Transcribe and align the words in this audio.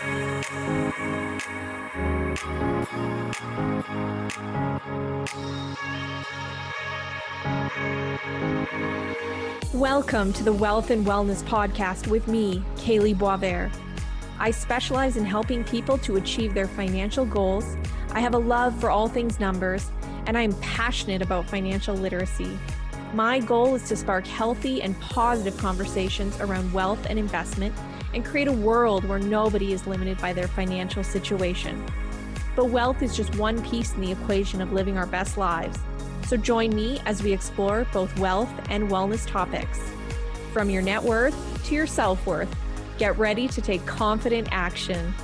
Welcome 0.00 0.40
to 10.32 10.42
the 10.42 10.54
Wealth 10.54 10.88
and 10.88 11.04
Wellness 11.04 11.42
Podcast 11.42 12.06
with 12.06 12.28
me, 12.28 12.64
Kaylee 12.76 13.14
Boisvert. 13.14 13.70
I 14.38 14.50
specialize 14.52 15.18
in 15.18 15.26
helping 15.26 15.64
people 15.64 15.98
to 15.98 16.16
achieve 16.16 16.54
their 16.54 16.68
financial 16.68 17.26
goals. 17.26 17.76
I 18.12 18.20
have 18.20 18.32
a 18.32 18.38
love 18.38 18.80
for 18.80 18.88
all 18.88 19.06
things 19.06 19.38
numbers, 19.38 19.90
and 20.24 20.38
I 20.38 20.40
am 20.40 20.54
passionate 20.60 21.20
about 21.20 21.50
financial 21.50 21.94
literacy. 21.94 22.58
My 23.12 23.38
goal 23.38 23.74
is 23.74 23.86
to 23.90 23.96
spark 23.96 24.26
healthy 24.26 24.80
and 24.80 24.98
positive 25.00 25.58
conversations 25.58 26.40
around 26.40 26.72
wealth 26.72 27.04
and 27.10 27.18
investment 27.18 27.74
and 28.14 28.24
create 28.24 28.48
a 28.48 28.52
world 28.52 29.04
where 29.04 29.18
nobody 29.18 29.72
is 29.72 29.86
limited 29.86 30.18
by 30.18 30.32
their 30.32 30.48
financial 30.48 31.04
situation. 31.04 31.84
But 32.56 32.66
wealth 32.66 33.02
is 33.02 33.16
just 33.16 33.34
one 33.36 33.62
piece 33.62 33.94
in 33.94 34.00
the 34.00 34.12
equation 34.12 34.60
of 34.60 34.72
living 34.72 34.98
our 34.98 35.06
best 35.06 35.38
lives. 35.38 35.78
So 36.26 36.36
join 36.36 36.74
me 36.74 37.00
as 37.06 37.22
we 37.22 37.32
explore 37.32 37.86
both 37.92 38.16
wealth 38.18 38.52
and 38.68 38.88
wellness 38.90 39.26
topics. 39.26 39.80
From 40.52 40.70
your 40.70 40.82
net 40.82 41.02
worth 41.02 41.34
to 41.66 41.74
your 41.74 41.86
self 41.86 42.24
worth, 42.26 42.54
get 42.98 43.18
ready 43.18 43.48
to 43.48 43.60
take 43.60 43.84
confident 43.86 44.48
action. 44.50 45.14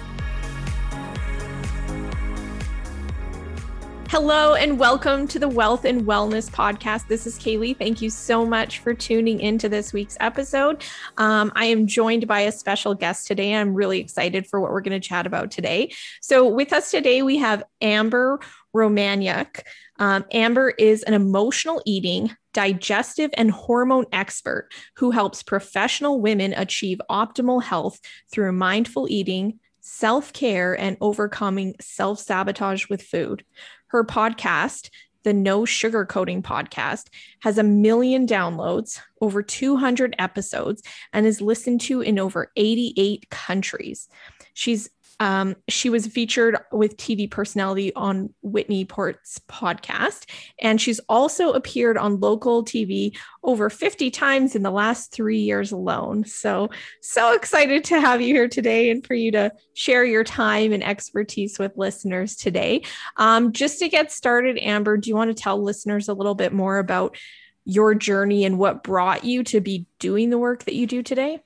Hello 4.19 4.55
and 4.55 4.79
welcome 4.79 5.29
to 5.29 5.39
the 5.39 5.47
Wealth 5.47 5.85
and 5.85 6.07
Wellness 6.07 6.51
Podcast. 6.51 7.07
This 7.07 7.27
is 7.27 7.39
Kaylee. 7.39 7.77
Thank 7.77 8.01
you 8.01 8.09
so 8.09 8.47
much 8.47 8.79
for 8.79 8.95
tuning 8.95 9.41
into 9.41 9.69
this 9.69 9.93
week's 9.93 10.17
episode. 10.21 10.83
Um, 11.19 11.53
I 11.55 11.67
am 11.67 11.87
joined 11.87 12.27
by 12.27 12.41
a 12.41 12.51
special 12.51 12.95
guest 12.95 13.27
today. 13.27 13.55
I'm 13.55 13.75
really 13.75 14.01
excited 14.01 14.47
for 14.47 14.59
what 14.59 14.71
we're 14.71 14.81
going 14.81 14.99
to 14.99 15.07
chat 15.07 15.27
about 15.27 15.51
today. 15.51 15.93
So, 16.23 16.49
with 16.49 16.73
us 16.73 16.91
today, 16.91 17.21
we 17.21 17.37
have 17.37 17.63
Amber 17.83 18.41
Romaniuk. 18.75 19.61
Um, 19.99 20.25
Amber 20.33 20.71
is 20.71 21.03
an 21.03 21.13
emotional 21.13 21.83
eating, 21.85 22.35
digestive, 22.55 23.33
and 23.37 23.51
hormone 23.51 24.07
expert 24.13 24.71
who 24.97 25.11
helps 25.11 25.43
professional 25.43 26.23
women 26.23 26.55
achieve 26.57 27.03
optimal 27.11 27.63
health 27.63 28.01
through 28.33 28.53
mindful 28.53 29.09
eating, 29.11 29.61
self 29.87 30.33
care, 30.33 30.79
and 30.79 30.97
overcoming 31.01 31.77
self 31.81 32.19
sabotage 32.19 32.89
with 32.89 33.01
food. 33.01 33.45
Her 33.89 34.05
podcast, 34.05 34.91
the 35.23 35.33
No 35.33 35.65
Sugar 35.65 36.05
Coating 36.05 36.43
podcast, 36.43 37.07
has 37.43 37.57
a 37.57 37.63
million 37.63 38.27
downloads, 38.27 39.01
over 39.21 39.45
200 39.45 40.17
episodes, 40.19 40.83
and 41.13 41.25
is 41.25 41.41
listened 41.41 41.81
to 41.83 42.01
in 42.01 42.19
over 42.19 42.51
88 42.57 43.31
countries. 43.31 44.09
She's 44.55 44.91
um, 45.19 45.57
she 45.69 45.89
was 45.89 46.07
featured 46.07 46.59
with 46.73 46.97
TV 46.97 47.31
personality 47.31 47.95
on 47.95 48.35
Whitney 48.43 48.85
Port's 48.85 49.41
podcast, 49.49 50.29
and 50.61 50.81
she's 50.81 51.01
also 51.09 51.53
appeared 51.53 51.97
on 51.97 52.21
local 52.21 52.65
TV 52.65 53.17
over 53.43 53.71
50 53.71 54.11
times 54.11 54.55
in 54.55 54.63
the 54.63 54.71
last 54.71 55.13
three 55.13 55.39
years 55.39 55.73
alone. 55.73 56.25
So, 56.25 56.71
so 57.01 57.33
excited 57.33 57.85
to 57.85 58.01
have 58.01 58.21
you 58.21 58.35
here 58.35 58.49
today 58.49 58.91
and 58.91 59.07
for 59.07 59.15
you 59.15 59.31
to 59.33 59.53
share 59.75 60.05
your 60.05 60.25
time 60.25 60.73
and 60.73 60.85
expertise 60.85 61.59
with 61.59 61.77
listeners 61.77 62.37
today. 62.37 62.83
Um, 63.17 63.53
just 63.53 63.79
to 63.79 63.89
get 63.89 64.13
started, 64.13 64.59
Amber, 64.59 64.97
do 64.99 65.09
you 65.09 65.17
want 65.17 65.35
to 65.35 65.43
tell 65.43 65.63
listeners 65.63 66.09
a 66.09 66.15
little 66.15 66.35
bit 66.35 66.53
more 66.53 66.79
about 66.79 67.17
your 67.65 67.95
journey 67.95 68.45
and 68.45 68.59
what 68.59 68.83
brought 68.83 69.25
you 69.25 69.43
to 69.45 69.61
be 69.61 69.87
doing 69.99 70.31
the 70.31 70.39
work 70.39 70.65
that 70.65 70.75
you 70.75 70.87
do 70.87 71.03
today? 71.03 71.41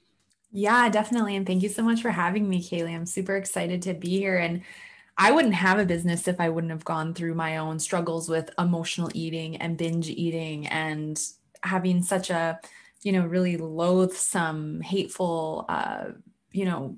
Yeah, 0.52 0.88
definitely. 0.88 1.36
And 1.36 1.46
thank 1.46 1.62
you 1.62 1.68
so 1.68 1.82
much 1.82 2.02
for 2.02 2.10
having 2.10 2.48
me, 2.48 2.62
Kaylee. 2.62 2.94
I'm 2.94 3.06
super 3.06 3.36
excited 3.36 3.82
to 3.82 3.94
be 3.94 4.08
here. 4.18 4.36
And 4.36 4.62
I 5.16 5.30
wouldn't 5.32 5.54
have 5.54 5.78
a 5.78 5.84
business 5.84 6.26
if 6.28 6.40
I 6.40 6.48
wouldn't 6.48 6.72
have 6.72 6.84
gone 6.84 7.14
through 7.14 7.34
my 7.34 7.58
own 7.58 7.78
struggles 7.78 8.28
with 8.28 8.50
emotional 8.58 9.10
eating 9.14 9.56
and 9.56 9.76
binge 9.78 10.08
eating 10.08 10.66
and 10.68 11.20
having 11.62 12.02
such 12.02 12.30
a, 12.30 12.58
you 13.02 13.12
know, 13.12 13.26
really 13.26 13.56
loathsome, 13.58 14.80
hateful, 14.80 15.66
uh, 15.68 16.06
you 16.52 16.64
know, 16.64 16.96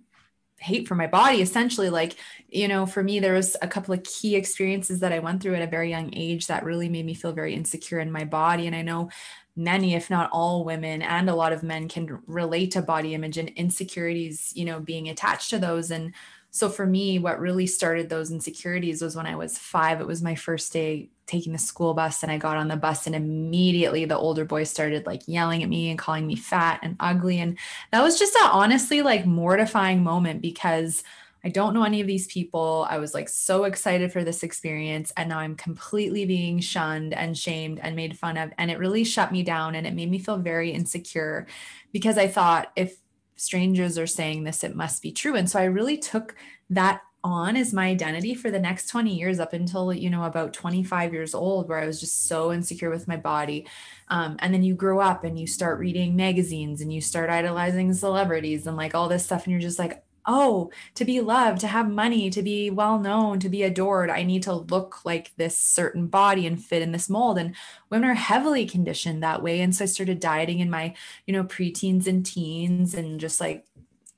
hate 0.63 0.87
for 0.87 0.95
my 0.95 1.07
body 1.07 1.43
essentially 1.43 1.91
like 1.91 2.17
you 2.49 2.69
know 2.69 2.87
for 2.87 3.03
me 3.03 3.19
there 3.19 3.35
was 3.35 3.57
a 3.63 3.69
couple 3.69 3.93
of 3.93 4.03
key 4.05 4.37
experiences 4.37 5.01
that 5.01 5.13
i 5.13 5.19
went 5.19 5.43
through 5.43 5.55
at 5.55 5.63
a 5.63 5.67
very 5.67 5.91
young 5.91 6.11
age 6.15 6.47
that 6.47 6.65
really 6.65 6.89
made 6.89 7.05
me 7.05 7.15
feel 7.15 7.33
very 7.33 7.55
insecure 7.55 7.99
in 7.99 8.13
my 8.13 8.25
body. 8.25 8.67
And 8.67 8.77
i 8.77 8.83
know 8.83 9.11
many 9.55 9.95
if 9.95 10.09
not 10.09 10.31
all 10.33 10.65
women 10.65 11.03
and 11.03 11.29
a 11.29 11.35
lot 11.35 11.53
of 11.53 11.63
men 11.63 11.89
can 11.89 12.21
relate 12.27 12.71
to 12.71 12.81
body 12.81 13.15
image 13.15 13.37
and 13.37 13.51
insecurities 13.51 14.53
you 14.55 14.65
know 14.65 14.81
being 14.81 15.09
attached 15.09 15.51
to 15.51 15.59
those. 15.59 15.91
And 15.91 16.15
so 16.53 16.69
for 16.69 16.87
me 16.87 17.19
what 17.19 17.41
really 17.41 17.67
started 17.67 18.09
those 18.09 18.31
insecurities 18.31 19.03
was 19.03 19.17
when 19.17 19.27
i 19.27 19.35
was 19.35 19.59
5 19.59 20.01
it 20.01 20.07
was 20.07 20.23
my 20.23 20.37
first 20.37 20.73
day 20.73 21.09
taking 21.27 21.53
the 21.53 21.59
school 21.59 21.95
bus 21.95 22.23
and 22.23 22.31
i 22.31 22.39
got 22.39 22.57
on 22.57 22.69
the 22.69 22.77
bus 22.77 23.07
and 23.07 23.17
immediately 23.17 24.05
the 24.05 24.17
older 24.17 24.45
boys 24.45 24.71
started 24.71 25.07
like 25.07 25.23
yelling 25.27 25.63
at 25.63 25.69
me 25.69 25.91
and 25.91 25.99
calling 25.99 26.27
me 26.27 26.37
fat 26.37 26.79
and 26.83 26.97
ugly 27.01 27.41
and 27.41 27.59
that 27.91 28.03
was 28.03 28.19
just 28.19 28.37
a 28.37 28.45
honestly 28.53 29.03
like 29.03 29.27
mortifying 29.27 30.05
moment 30.05 30.41
because 30.41 31.03
I 31.45 31.49
don't 31.49 31.75
know 31.75 31.83
any 31.83 32.01
of 32.01 32.07
these 32.07 32.29
people. 32.29 32.87
I 32.89 32.99
was 32.99 33.15
like 33.15 33.29
so 33.29 33.65
excited 33.65 34.13
for 34.13 34.23
this 34.23 34.45
experience. 34.45 35.13
And 35.17 35.29
now 35.29 35.41
I'm 35.41 35.57
completely 35.57 36.25
being 36.25 36.61
shunned 36.61 37.15
and 37.15 37.37
shamed 37.37 37.81
and 37.81 37.97
made 37.97 38.17
fun 38.17 38.37
of. 38.37 38.53
And 38.59 38.71
it 38.71 38.79
really 38.79 39.03
shut 39.03 39.33
me 39.33 39.43
down 39.43 39.75
and 39.75 39.85
it 39.85 39.95
made 39.95 40.11
me 40.11 40.21
feel 40.21 40.39
very 40.39 40.71
insecure 40.71 41.47
because 41.93 42.17
I 42.17 42.29
thought 42.29 42.71
if 42.77 42.97
strangers 43.37 43.99
are 43.99 44.07
saying 44.07 44.45
this, 44.45 44.65
it 44.65 44.77
must 44.77 45.03
be 45.03 45.13
true. 45.13 45.35
And 45.35 45.49
so 45.49 45.59
I 45.59 45.65
really 45.65 45.97
took 45.99 46.35
that 46.71 47.03
on 47.25 47.57
as 47.57 47.73
my 47.73 47.87
identity 47.87 48.35
for 48.35 48.51
the 48.51 48.59
next 48.59 48.89
20 48.89 49.15
years 49.15 49.39
up 49.39 49.53
until 49.53 49.93
you 49.93 50.11
know 50.11 50.25
about 50.25 50.53
25 50.53 51.13
years 51.13 51.35
old 51.35 51.69
where 51.69 51.79
i 51.79 51.87
was 51.87 52.01
just 52.01 52.27
so 52.27 52.53
insecure 52.53 52.91
with 52.91 53.07
my 53.07 53.17
body 53.17 53.67
um, 54.09 54.37
and 54.41 54.53
then 54.53 54.63
you 54.63 54.75
grow 54.75 54.99
up 54.99 55.23
and 55.23 55.39
you 55.39 55.47
start 55.47 55.79
reading 55.79 56.17
magazines 56.17 56.81
and 56.81 56.93
you 56.93 57.01
start 57.01 57.31
idolizing 57.31 57.93
celebrities 57.95 58.67
and 58.67 58.77
like 58.77 58.95
all 58.95 59.09
this 59.09 59.25
stuff 59.25 59.45
and 59.45 59.53
you're 59.53 59.61
just 59.61 59.79
like 59.79 60.03
oh, 60.27 60.71
to 60.95 61.05
be 61.05 61.21
loved, 61.21 61.61
to 61.61 61.67
have 61.67 61.91
money, 61.91 62.31
to 62.31 62.43
be 62.43 62.71
well 62.71 62.99
known, 62.99 63.41
to 63.41 63.49
be 63.49 63.63
adored, 63.63 64.11
I 64.11 64.23
need 64.23 64.43
to 64.45 64.55
look 64.55 65.05
like 65.05 65.33
this 65.37 65.59
certain 65.59 66.07
body 66.07 66.47
and 66.47 66.63
fit 66.63 66.83
in 66.83 66.93
this 66.93 67.11
mold. 67.11 67.39
And 67.39 67.55
women 67.91 68.11
are 68.11 68.15
heavily 68.15 68.67
conditioned 68.67 69.23
that 69.23 69.43
way. 69.43 69.61
And 69.61 69.75
so 69.75 69.85
I 69.85 69.87
started 69.87 70.21
dieting 70.21 70.61
in 70.61 70.71
my, 70.71 70.95
you 71.27 71.33
know, 71.33 71.45
preteens 71.45 72.07
and 72.07 72.25
teens 72.25 72.95
and 72.95 73.19
just 73.21 73.41
like 73.41 73.65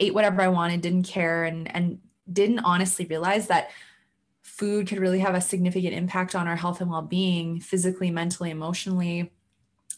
ate 0.01 0.15
whatever 0.15 0.43
I 0.43 0.49
wanted, 0.49 0.81
didn't 0.81 1.05
care, 1.05 1.45
and 1.45 1.75
and 1.75 2.01
didn't 2.31 2.61
honestly 2.61 3.05
realize 3.07 3.49
that 3.49 3.71
food 4.43 4.87
could 4.87 4.99
really 4.99 5.19
have 5.21 5.35
a 5.35 5.41
significant 5.41 5.95
impact 5.95 6.35
on 6.35 6.49
our 6.49 6.57
health 6.57 6.81
and 6.81 6.91
well-being 6.91 7.61
physically 7.61 8.11
mentally 8.11 8.51
emotionally 8.51 9.33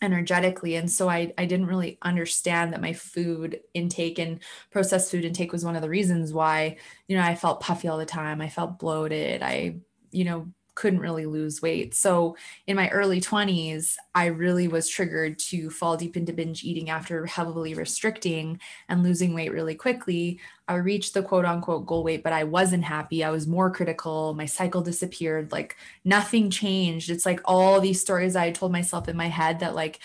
energetically 0.02 0.76
and 0.76 0.90
so 0.90 1.08
I, 1.08 1.32
I 1.38 1.46
didn't 1.46 1.66
really 1.66 1.98
understand 2.02 2.72
that 2.72 2.80
my 2.80 2.92
food 2.92 3.60
intake 3.74 4.18
and 4.18 4.40
processed 4.70 5.10
food 5.10 5.24
intake 5.24 5.52
was 5.52 5.64
one 5.64 5.76
of 5.76 5.82
the 5.82 5.88
reasons 5.88 6.32
why 6.32 6.76
you 7.08 7.16
know 7.16 7.22
i 7.22 7.34
felt 7.34 7.60
puffy 7.60 7.88
all 7.88 7.98
the 7.98 8.06
time 8.06 8.40
i 8.40 8.48
felt 8.48 8.78
bloated 8.78 9.42
i 9.42 9.76
you 10.10 10.24
know 10.24 10.48
couldn't 10.76 11.00
really 11.00 11.26
lose 11.26 11.60
weight. 11.60 11.94
So 11.94 12.36
in 12.68 12.76
my 12.76 12.88
early 12.90 13.20
20s, 13.20 13.96
I 14.14 14.26
really 14.26 14.68
was 14.68 14.88
triggered 14.88 15.38
to 15.40 15.70
fall 15.70 15.96
deep 15.96 16.16
into 16.16 16.32
binge 16.32 16.62
eating 16.62 16.90
after 16.90 17.26
heavily 17.26 17.74
restricting 17.74 18.60
and 18.88 19.02
losing 19.02 19.34
weight 19.34 19.52
really 19.52 19.74
quickly. 19.74 20.38
I 20.68 20.76
reached 20.76 21.14
the 21.14 21.22
quote 21.22 21.46
unquote 21.46 21.86
goal 21.86 22.04
weight, 22.04 22.22
but 22.22 22.32
I 22.32 22.44
wasn't 22.44 22.84
happy. 22.84 23.24
I 23.24 23.30
was 23.30 23.48
more 23.48 23.70
critical. 23.70 24.34
My 24.34 24.46
cycle 24.46 24.82
disappeared. 24.82 25.50
Like 25.50 25.76
nothing 26.04 26.50
changed. 26.50 27.10
It's 27.10 27.26
like 27.26 27.40
all 27.44 27.80
these 27.80 28.00
stories 28.00 28.36
I 28.36 28.52
told 28.52 28.70
myself 28.70 29.08
in 29.08 29.16
my 29.16 29.28
head 29.28 29.60
that 29.60 29.74
like 29.74 29.98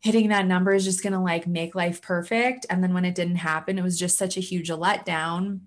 hitting 0.00 0.30
that 0.30 0.46
number 0.46 0.72
is 0.72 0.84
just 0.84 1.02
going 1.02 1.12
to 1.12 1.18
like 1.18 1.46
make 1.46 1.74
life 1.74 2.00
perfect. 2.02 2.66
And 2.70 2.82
then 2.82 2.94
when 2.94 3.04
it 3.04 3.14
didn't 3.14 3.36
happen, 3.36 3.78
it 3.78 3.84
was 3.84 3.98
just 3.98 4.18
such 4.18 4.36
a 4.36 4.40
huge 4.40 4.70
letdown 4.70 5.60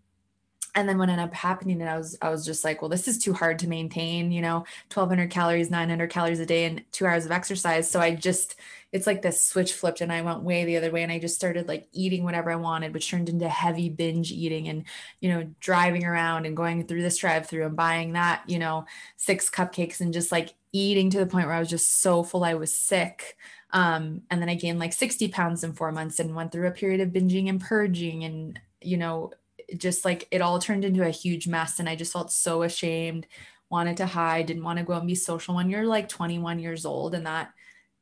and 0.77 0.87
then 0.87 0.99
what 0.99 1.09
ended 1.09 1.25
up 1.25 1.33
happening 1.33 1.81
and 1.81 1.89
i 1.89 1.97
was 1.97 2.15
i 2.21 2.29
was 2.29 2.45
just 2.45 2.63
like 2.63 2.81
well 2.81 2.89
this 2.89 3.07
is 3.07 3.17
too 3.17 3.33
hard 3.33 3.57
to 3.57 3.67
maintain 3.67 4.31
you 4.31 4.41
know 4.41 4.57
1200 4.93 5.29
calories 5.31 5.71
900 5.71 6.09
calories 6.09 6.39
a 6.39 6.45
day 6.45 6.65
and 6.65 6.83
two 6.91 7.05
hours 7.05 7.25
of 7.25 7.31
exercise. 7.31 7.89
So 7.89 7.99
i 7.99 8.13
just 8.13 8.55
it's 8.91 9.07
like 9.07 9.21
this 9.23 9.43
switch 9.43 9.73
flipped 9.73 10.01
and 10.01 10.13
i 10.13 10.21
went 10.21 10.43
way 10.43 10.63
the 10.63 10.77
other 10.77 10.91
way 10.91 11.01
and 11.01 11.11
i 11.11 11.17
just 11.17 11.35
started 11.35 11.67
like 11.67 11.87
eating 11.93 12.23
whatever 12.23 12.51
i 12.51 12.55
wanted 12.55 12.93
which 12.93 13.09
turned 13.09 13.27
into 13.27 13.49
heavy 13.49 13.89
binge 13.89 14.31
eating 14.31 14.67
and 14.69 14.85
you 15.19 15.29
know 15.29 15.49
driving 15.59 16.05
around 16.05 16.45
and 16.45 16.55
going 16.55 16.85
through 16.85 17.01
this 17.01 17.17
drive 17.17 17.47
through 17.47 17.65
and 17.65 17.75
buying 17.75 18.13
that 18.13 18.43
you 18.47 18.59
know 18.59 18.85
six 19.17 19.49
cupcakes 19.49 19.99
and 19.99 20.13
just 20.13 20.31
like 20.31 20.53
eating 20.73 21.09
to 21.09 21.17
the 21.17 21.25
point 21.25 21.47
where 21.47 21.55
i 21.55 21.59
was 21.59 21.69
just 21.69 22.01
so 22.01 22.23
full 22.23 22.43
i 22.43 22.53
was 22.53 22.77
sick. 22.77 23.35
Um, 23.71 24.21
and 24.29 24.41
then 24.41 24.47
i 24.47 24.55
gained 24.55 24.79
like 24.79 24.93
60 24.93 25.27
pounds 25.29 25.63
in 25.63 25.73
four 25.73 25.91
months 25.91 26.19
and 26.19 26.35
went 26.35 26.51
through 26.51 26.67
a 26.67 26.71
period 26.71 27.01
of 27.01 27.09
binging 27.09 27.49
and 27.49 27.59
purging 27.59 28.23
and 28.23 28.59
you 28.79 28.95
know 28.95 29.31
just 29.75 30.05
like 30.05 30.27
it 30.31 30.41
all 30.41 30.59
turned 30.59 30.85
into 30.85 31.05
a 31.05 31.09
huge 31.09 31.47
mess 31.47 31.79
and 31.79 31.89
I 31.89 31.95
just 31.95 32.13
felt 32.13 32.31
so 32.31 32.63
ashamed, 32.63 33.27
wanted 33.69 33.97
to 33.97 34.05
hide, 34.05 34.45
didn't 34.45 34.63
want 34.63 34.79
to 34.79 34.85
go 34.85 34.93
and 34.93 35.07
be 35.07 35.15
social 35.15 35.55
when 35.55 35.69
you're 35.69 35.85
like 35.85 36.07
21 36.07 36.59
years 36.59 36.85
old 36.85 37.13
and 37.13 37.25
that 37.25 37.51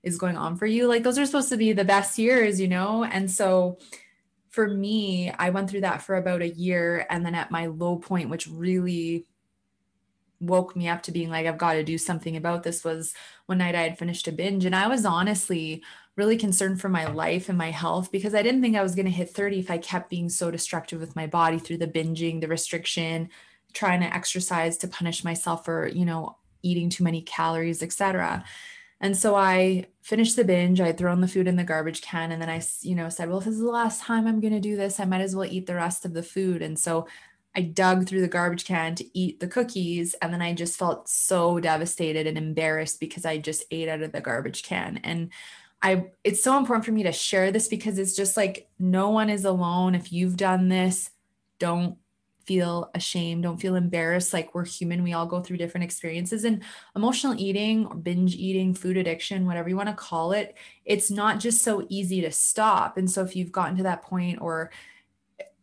is 0.03 0.17
going 0.17 0.37
on 0.37 0.55
for 0.55 0.67
you. 0.67 0.87
Like 0.87 1.03
those 1.03 1.17
are 1.17 1.25
supposed 1.25 1.49
to 1.49 1.57
be 1.57 1.73
the 1.73 1.83
best 1.83 2.17
years, 2.19 2.61
you 2.61 2.67
know? 2.67 3.03
And 3.03 3.29
so 3.29 3.79
for 4.49 4.67
me, 4.67 5.31
I 5.31 5.49
went 5.49 5.69
through 5.69 5.81
that 5.81 6.01
for 6.01 6.15
about 6.15 6.41
a 6.41 6.49
year. 6.49 7.05
And 7.09 7.25
then 7.25 7.35
at 7.35 7.51
my 7.51 7.65
low 7.65 7.97
point, 7.97 8.29
which 8.29 8.47
really 8.47 9.25
woke 10.47 10.75
me 10.75 10.87
up 10.87 11.03
to 11.03 11.11
being 11.11 11.29
like, 11.29 11.45
I've 11.45 11.57
got 11.57 11.73
to 11.73 11.83
do 11.83 11.97
something 11.97 12.35
about 12.35 12.63
this 12.63 12.83
was 12.83 13.13
one 13.45 13.57
night 13.57 13.75
I 13.75 13.83
had 13.83 13.97
finished 13.97 14.27
a 14.27 14.31
binge. 14.31 14.65
And 14.65 14.75
I 14.75 14.87
was 14.87 15.05
honestly 15.05 15.83
really 16.15 16.37
concerned 16.37 16.79
for 16.79 16.89
my 16.89 17.05
life 17.05 17.49
and 17.49 17.57
my 17.57 17.71
health 17.71 18.11
because 18.11 18.33
I 18.33 18.41
didn't 18.41 18.61
think 18.61 18.75
I 18.75 18.83
was 18.83 18.95
going 18.95 19.05
to 19.05 19.11
hit 19.11 19.29
30 19.29 19.59
if 19.59 19.71
I 19.71 19.77
kept 19.77 20.09
being 20.09 20.29
so 20.29 20.49
destructive 20.49 20.99
with 20.99 21.15
my 21.15 21.27
body 21.27 21.59
through 21.59 21.77
the 21.77 21.87
binging, 21.87 22.39
the 22.39 22.47
restriction, 22.47 23.29
trying 23.73 23.99
to 23.99 24.13
exercise 24.13 24.77
to 24.77 24.87
punish 24.87 25.23
myself 25.23 25.65
for, 25.65 25.87
you 25.87 26.05
know, 26.05 26.37
eating 26.63 26.89
too 26.89 27.03
many 27.03 27.21
calories, 27.21 27.83
etc. 27.83 28.43
And 29.01 29.15
so 29.15 29.35
I 29.35 29.87
finished 30.01 30.35
the 30.35 30.45
binge. 30.45 30.79
I 30.79 30.87
had 30.87 30.97
thrown 30.97 31.19
the 31.19 31.27
food 31.27 31.47
in 31.47 31.57
the 31.57 31.63
garbage 31.63 32.01
can. 32.01 32.31
And 32.31 32.41
then 32.41 32.49
I, 32.49 32.61
you 32.81 32.95
know, 32.95 33.09
said, 33.09 33.27
well, 33.27 33.39
if 33.39 33.45
this 33.45 33.55
is 33.55 33.59
the 33.59 33.67
last 33.67 34.01
time 34.01 34.25
I'm 34.25 34.39
going 34.39 34.53
to 34.53 34.59
do 34.59 34.77
this, 34.77 34.99
I 34.99 35.05
might 35.05 35.21
as 35.21 35.35
well 35.35 35.45
eat 35.45 35.65
the 35.65 35.75
rest 35.75 36.05
of 36.05 36.13
the 36.13 36.23
food. 36.23 36.61
And 36.61 36.79
so 36.79 37.07
I 37.55 37.61
dug 37.61 38.07
through 38.07 38.21
the 38.21 38.27
garbage 38.27 38.65
can 38.65 38.95
to 38.95 39.17
eat 39.17 39.39
the 39.39 39.47
cookies. 39.47 40.13
And 40.21 40.33
then 40.33 40.41
I 40.41 40.53
just 40.53 40.77
felt 40.77 41.07
so 41.07 41.59
devastated 41.59 42.27
and 42.27 42.37
embarrassed 42.37 42.99
because 42.99 43.25
I 43.25 43.37
just 43.37 43.63
ate 43.71 43.87
out 43.87 44.01
of 44.01 44.11
the 44.11 44.21
garbage 44.21 44.63
can. 44.63 44.99
And 45.03 45.29
I, 45.81 46.07
it's 46.23 46.43
so 46.43 46.57
important 46.57 46.85
for 46.85 46.91
me 46.91 47.03
to 47.03 47.11
share 47.11 47.51
this 47.51 47.67
because 47.67 47.99
it's 47.99 48.15
just 48.15 48.35
like 48.35 48.67
no 48.79 49.09
one 49.09 49.29
is 49.29 49.45
alone. 49.45 49.95
If 49.95 50.11
you've 50.11 50.37
done 50.37 50.67
this, 50.67 51.11
don't 51.59 51.97
feel 52.45 52.91
ashamed, 52.93 53.43
don't 53.43 53.59
feel 53.59 53.75
embarrassed. 53.75 54.33
Like 54.33 54.53
we're 54.53 54.65
human, 54.65 55.03
we 55.03 55.13
all 55.13 55.25
go 55.25 55.41
through 55.41 55.57
different 55.57 55.83
experiences. 55.83 56.43
And 56.43 56.63
emotional 56.95 57.35
eating 57.37 57.87
or 57.87 57.95
binge 57.95 58.35
eating, 58.35 58.73
food 58.73 58.97
addiction, 58.97 59.45
whatever 59.45 59.69
you 59.69 59.75
want 59.75 59.89
to 59.89 59.95
call 59.95 60.31
it, 60.31 60.55
it's 60.85 61.09
not 61.09 61.39
just 61.39 61.63
so 61.63 61.85
easy 61.89 62.21
to 62.21 62.31
stop. 62.31 62.97
And 62.97 63.09
so 63.09 63.23
if 63.23 63.35
you've 63.35 63.51
gotten 63.51 63.77
to 63.77 63.83
that 63.83 64.03
point, 64.03 64.41
or 64.41 64.71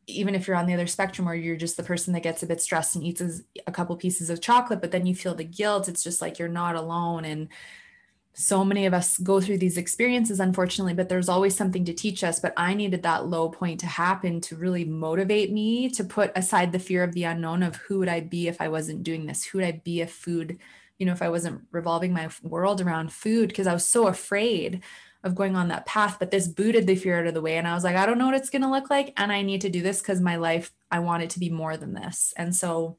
even 0.07 0.35
if 0.35 0.47
you're 0.47 0.57
on 0.57 0.67
the 0.67 0.75
other 0.75 0.87
spectrum 0.87 1.27
where 1.27 1.35
you're 1.35 1.57
just 1.57 1.77
the 1.77 1.83
person 1.83 2.13
that 2.13 2.23
gets 2.23 2.43
a 2.43 2.47
bit 2.47 2.61
stressed 2.61 2.97
and 2.97 3.05
eats 3.05 3.23
a 3.67 3.73
couple 3.73 3.97
pieces 3.97 4.31
of 4.31 4.41
chocolate, 4.41 4.81
but 4.81 4.91
then 4.91 5.07
you 5.07 5.15
feel 5.15 5.35
the 5.35 5.45
guilt, 5.45 5.89
it's 5.89 6.03
just 6.03 6.21
like 6.21 6.39
you're 6.39 6.49
not 6.49 6.75
alone. 6.75 7.25
And 7.25 7.49
so 8.35 8.65
many 8.65 8.87
of 8.87 8.95
us 8.95 9.19
go 9.19 9.41
through 9.41 9.59
these 9.59 9.77
experiences, 9.77 10.41
unfortunately, 10.41 10.95
but 10.95 11.09
there's 11.09 11.29
always 11.29 11.55
something 11.55 11.85
to 11.85 11.93
teach 11.93 12.25
us. 12.25 12.41
But 12.41 12.55
I 12.57 12.75
needed 12.75 13.03
that 13.03 13.27
low 13.27 13.49
point 13.51 13.81
to 13.81 13.87
happen 13.87 14.41
to 14.43 14.57
really 14.57 14.85
motivate 14.85 15.53
me 15.53 15.91
to 15.91 16.05
put 16.05 16.33
aside 16.35 16.73
the 16.73 16.79
fear 16.79 17.05
of 17.05 17.13
the 17.13 17.25
unknown 17.25 17.63
of 17.63 17.77
who 17.77 17.99
would 17.99 18.09
I 18.09 18.21
be 18.21 18.49
if 18.49 18.61
I 18.61 18.69
wasn't 18.69 19.03
doing 19.03 19.27
this? 19.27 19.45
Who 19.45 19.59
would 19.59 19.67
I 19.67 19.83
be 19.85 20.01
if 20.01 20.13
food, 20.13 20.59
you 20.99 21.07
know, 21.07 21.13
if 21.13 21.23
I 21.23 21.29
wasn't 21.29 21.63
revolving 21.71 22.13
my 22.13 22.29
world 22.43 22.81
around 22.81 23.13
food? 23.13 23.51
Because 23.51 23.67
I 23.67 23.75
was 23.75 23.87
so 23.87 24.07
afraid 24.07 24.83
of 25.25 25.35
going 25.35 25.57
on 25.57 25.69
that 25.69 25.87
path. 25.87 26.17
But 26.19 26.31
this 26.31 26.49
booted 26.49 26.87
the 26.87 26.97
fear 26.97 27.21
out 27.21 27.27
of 27.27 27.35
the 27.35 27.43
way. 27.43 27.57
And 27.57 27.67
I 27.69 27.75
was 27.75 27.85
like, 27.85 27.97
I 27.97 28.07
don't 28.07 28.19
know 28.19 28.27
what 28.27 28.35
it's 28.35 28.51
going 28.51 28.63
to 28.63 28.71
look 28.71 28.91
like. 28.91 29.13
And 29.17 29.31
I 29.31 29.43
need 29.43 29.61
to 29.63 29.69
do 29.69 29.83
this 29.83 30.01
because 30.01 30.21
my 30.21 30.37
life, 30.37 30.73
I 30.91 30.99
want 30.99 31.23
it 31.23 31.31
to 31.31 31.39
be 31.39 31.51
more 31.51 31.77
than 31.77 31.95
this. 31.95 32.35
And 32.37 32.55
so 32.55 32.97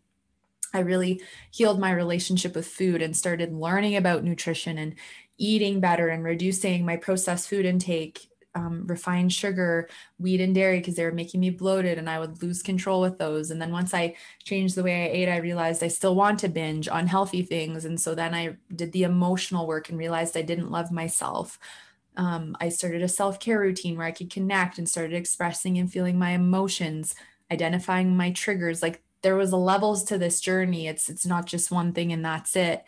I 0.74 0.80
really 0.80 1.22
healed 1.52 1.80
my 1.80 1.92
relationship 1.92 2.56
with 2.56 2.68
food 2.68 3.02
and 3.02 3.16
started 3.16 3.54
learning 3.54 3.96
about 3.96 4.24
nutrition 4.24 4.78
and 4.78 4.96
eating 5.38 5.80
better 5.80 6.10
and 6.10 6.24
reducing 6.24 6.86
my 6.86 6.98
processed 6.98 7.50
food 7.50 7.66
intake, 7.66 8.28
um, 8.56 8.86
refined 8.88 9.34
sugar, 9.34 9.90
wheat 10.18 10.42
and 10.42 10.56
dairy, 10.56 10.80
because 10.80 10.96
they 10.96 11.06
were 11.06 11.12
making 11.12 11.40
me 11.40 11.50
bloated 11.50 11.98
and 11.98 12.10
I 12.10 12.19
would 12.19 12.42
lose 12.42 12.64
control 12.64 13.02
with 13.02 13.18
those. 13.18 13.52
And 13.52 13.62
then 13.62 13.72
once 13.72 13.94
I 13.94 14.16
changed 14.44 14.76
the 14.76 14.84
way 14.84 15.06
I 15.06 15.10
ate, 15.10 15.30
I 15.30 15.38
realized 15.38 15.84
I 15.84 15.88
still 15.88 16.16
want 16.16 16.40
to 16.40 16.50
binge 16.50 16.88
on 16.88 17.08
healthy 17.08 17.44
things. 17.44 17.86
And 17.86 18.00
so 18.00 18.16
then 18.16 18.34
I 18.34 18.58
did 18.76 18.92
the 18.92 19.04
emotional 19.04 19.68
work 19.68 19.90
and 19.90 19.98
realized 19.98 20.38
I 20.38 20.44
didn't 20.44 20.72
love 20.72 20.92
myself 20.92 21.60
um, 22.15 22.56
I 22.60 22.69
started 22.69 23.01
a 23.01 23.07
self 23.07 23.39
care 23.39 23.60
routine 23.60 23.98
where 23.98 24.07
I 24.07 24.12
could 24.12 24.30
connect 24.30 24.77
and 24.77 24.88
started 24.88 25.13
expressing 25.13 25.77
and 25.77 25.92
feeling 25.92 26.18
my 26.18 26.31
emotions, 26.31 27.15
identifying 27.51 28.15
my 28.15 28.31
triggers. 28.31 28.81
Like 28.81 29.01
there 29.21 29.36
was 29.36 29.54
levels 29.54 30.04
to 30.06 30.18
this 30.18 30.39
journey. 30.39 30.88
It's 30.88 31.10
it's 31.10 31.25
not 31.25 31.45
just 31.45 31.71
one 31.71 31.94
thing 31.94 32.12
and 32.12 32.24
that's 32.24 32.56
it. 32.56 32.83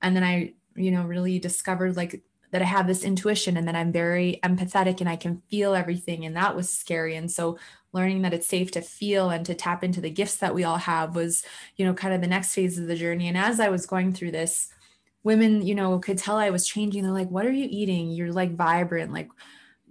And 0.00 0.16
then 0.16 0.24
I, 0.24 0.54
you 0.74 0.90
know, 0.90 1.02
really 1.02 1.38
discovered 1.38 1.96
like 1.96 2.22
that 2.52 2.62
I 2.62 2.66
have 2.66 2.86
this 2.86 3.04
intuition 3.04 3.56
and 3.56 3.68
that 3.68 3.76
I'm 3.76 3.92
very 3.92 4.40
empathetic 4.42 5.00
and 5.00 5.08
I 5.08 5.16
can 5.16 5.42
feel 5.50 5.74
everything. 5.74 6.24
And 6.24 6.36
that 6.36 6.56
was 6.56 6.70
scary. 6.70 7.14
And 7.16 7.30
so 7.30 7.58
learning 7.92 8.22
that 8.22 8.34
it's 8.34 8.46
safe 8.46 8.70
to 8.72 8.80
feel 8.80 9.30
and 9.30 9.44
to 9.46 9.54
tap 9.54 9.84
into 9.84 10.00
the 10.00 10.10
gifts 10.10 10.36
that 10.36 10.54
we 10.54 10.64
all 10.64 10.78
have 10.78 11.14
was, 11.14 11.44
you 11.76 11.84
know, 11.84 11.94
kind 11.94 12.14
of 12.14 12.20
the 12.20 12.26
next 12.26 12.54
phase 12.54 12.78
of 12.78 12.86
the 12.86 12.96
journey. 12.96 13.28
And 13.28 13.36
as 13.36 13.60
I 13.60 13.68
was 13.68 13.86
going 13.86 14.12
through 14.12 14.32
this, 14.32 14.72
women, 15.22 15.66
you 15.66 15.74
know, 15.74 15.98
could 15.98 16.18
tell 16.18 16.36
I 16.36 16.50
was 16.50 16.66
changing. 16.66 17.02
They're 17.02 17.12
like, 17.12 17.30
what 17.30 17.46
are 17.46 17.52
you 17.52 17.66
eating? 17.70 18.10
You're 18.10 18.32
like 18.32 18.56
vibrant. 18.56 19.12
Like, 19.12 19.28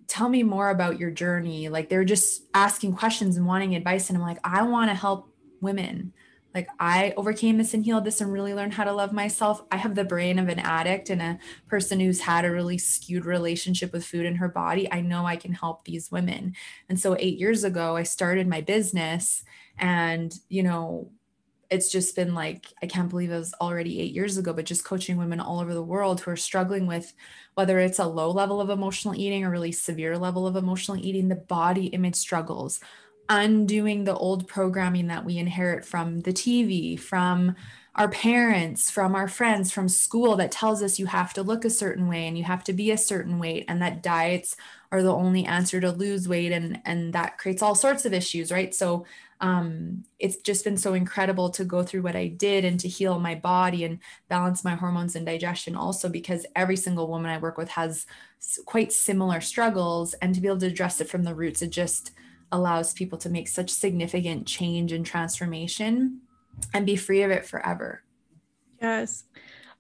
tell 0.08 0.30
me 0.30 0.44
more 0.44 0.70
about 0.70 1.00
your 1.00 1.12
journey. 1.12 1.70
Like, 1.70 1.90
they're 1.90 2.04
just 2.04 2.44
asking 2.54 2.96
questions 2.96 3.38
and 3.38 3.46
wanting 3.46 3.76
advice. 3.76 4.10
And 4.10 4.18
I'm 4.18 4.24
like, 4.24 4.40
I 4.44 4.64
want 4.64 4.90
to 4.90 4.96
help 4.96 5.32
women. 5.62 6.14
Like, 6.56 6.68
I 6.80 7.14
overcame 7.16 7.60
this 7.60 7.76
and 7.76 7.86
healed 7.86 8.06
this 8.06 8.22
and 8.22 8.34
really 8.34 8.56
learned 8.56 8.74
how 8.74 8.84
to 8.84 8.92
love 8.92 9.14
myself. 9.14 9.62
I 9.72 9.78
have 9.78 9.94
the 9.94 10.04
brain 10.04 10.40
of 10.40 10.50
an 10.50 10.58
addict 10.58 11.12
and 11.12 11.22
a 11.22 11.38
person 11.68 12.00
who's 12.00 12.22
had 12.22 12.44
a 12.44 12.52
really 12.52 12.80
skewed 12.80 13.24
relationship 13.24 13.94
with 13.94 14.04
food 14.04 14.26
in 14.26 14.38
her 14.38 14.50
body. 14.50 14.92
I 14.92 15.02
know 15.02 15.28
I 15.28 15.36
can 15.36 15.54
help 15.54 15.86
these 15.86 16.10
women. 16.12 16.56
And 16.90 17.00
so, 17.00 17.16
eight 17.20 17.38
years 17.38 17.64
ago, 17.64 17.96
I 17.96 18.04
started 18.04 18.48
my 18.48 18.62
business. 18.62 19.44
And, 19.78 20.34
you 20.50 20.64
know, 20.64 21.12
it's 21.70 21.92
just 21.92 22.16
been 22.16 22.34
like 22.34 22.68
i 22.82 22.88
can't 22.88 23.10
believe 23.10 23.32
it 23.32 23.38
was 23.38 23.54
already 23.62 24.00
eight 24.00 24.14
years 24.14 24.38
ago 24.38 24.54
but 24.54 24.66
just 24.66 24.84
coaching 24.84 25.18
women 25.18 25.40
all 25.40 25.60
over 25.60 25.74
the 25.74 25.84
world 25.84 26.22
who 26.22 26.32
are 26.32 26.36
struggling 26.36 26.88
with 26.88 27.14
whether 27.60 27.80
it's 27.80 28.00
a 28.00 28.06
low 28.06 28.32
level 28.32 28.62
of 28.62 28.70
emotional 28.70 29.14
eating 29.14 29.44
or 29.44 29.50
really 29.50 29.74
severe 29.74 30.18
level 30.18 30.48
of 30.48 30.56
emotional 30.56 30.98
eating 30.98 31.28
the 31.28 31.36
body 31.36 31.88
image 31.88 32.16
struggles. 32.16 32.80
Undoing 33.28 34.06
the 34.06 34.16
old 34.16 34.48
programming 34.48 35.08
that 35.08 35.26
we 35.26 35.38
inherit 35.38 35.84
from 35.84 36.22
the 36.22 36.32
tv 36.32 36.98
from 36.98 37.54
our 37.96 38.08
parents 38.08 38.90
from 38.90 39.14
our 39.14 39.28
friends 39.28 39.74
from 39.74 39.90
school 39.90 40.38
that 40.38 40.54
tells 40.54 40.82
us 40.82 41.00
you 41.00 41.06
have 41.06 41.34
to 41.34 41.44
look 41.44 41.66
a 41.66 41.70
certain 41.70 42.08
way 42.08 42.28
and 42.28 42.38
you 42.38 42.46
have 42.46 42.64
to 42.64 42.72
be 42.72 42.92
a 42.92 42.98
certain 42.98 43.40
weight 43.40 43.66
and 43.68 43.82
that 43.82 44.02
diets 44.02 44.56
are 44.92 45.04
the 45.04 45.14
only 45.14 45.44
answer 45.46 45.82
to 45.82 45.92
lose 45.92 46.30
weight 46.30 46.54
and 46.54 46.80
and 46.86 47.12
that 47.12 47.38
creates 47.38 47.62
all 47.62 47.76
sorts 47.76 48.06
of 48.06 48.14
issues 48.14 48.54
right? 48.54 48.74
So 48.74 49.06
um, 49.42 50.04
it's 50.20 50.38
just 50.38 50.66
been 50.66 50.78
so 50.78 50.94
incredible 50.94 51.50
to 51.52 51.64
go 51.64 51.82
through 51.82 52.02
what 52.02 52.16
I 52.16 52.28
did 52.28 52.66
and 52.66 52.80
to 52.82 52.90
heal 52.90 53.20
my 53.20 53.36
body 53.36 53.86
and 53.86 54.00
balance 54.28 54.64
my 54.64 54.76
hormones 54.76 55.16
and 55.16 55.26
digestion 55.26 55.76
also 55.76 56.10
because 56.10 56.46
every 56.56 56.76
single 56.76 57.08
woman 57.08 57.32
I 57.32 57.38
work 57.38 57.58
with 57.58 57.70
has 57.70 58.06
quite 58.66 58.92
similar 58.92 59.40
struggles 59.40 60.14
and 60.16 60.36
to 60.36 60.42
be 60.42 60.48
able 60.48 60.60
to 60.60 60.68
address 60.68 61.00
it 61.00 61.10
from 61.10 61.24
the 61.24 61.36
roots 61.36 61.62
it 61.62 61.70
just 61.70 62.12
allows 62.52 62.94
people 62.94 63.18
to 63.20 63.30
make 63.30 63.48
such 63.48 63.70
significant 63.70 64.46
change 64.46 64.92
and 64.92 65.06
transformation 65.06 66.22
and 66.74 66.86
be 66.86 66.96
free 66.96 67.22
of 67.22 67.32
it 67.32 67.46
forever. 67.46 68.04
Yes. 68.82 69.24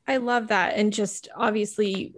I 0.07 0.17
love 0.17 0.47
that 0.47 0.75
and 0.75 0.93
just 0.93 1.27
obviously 1.35 2.13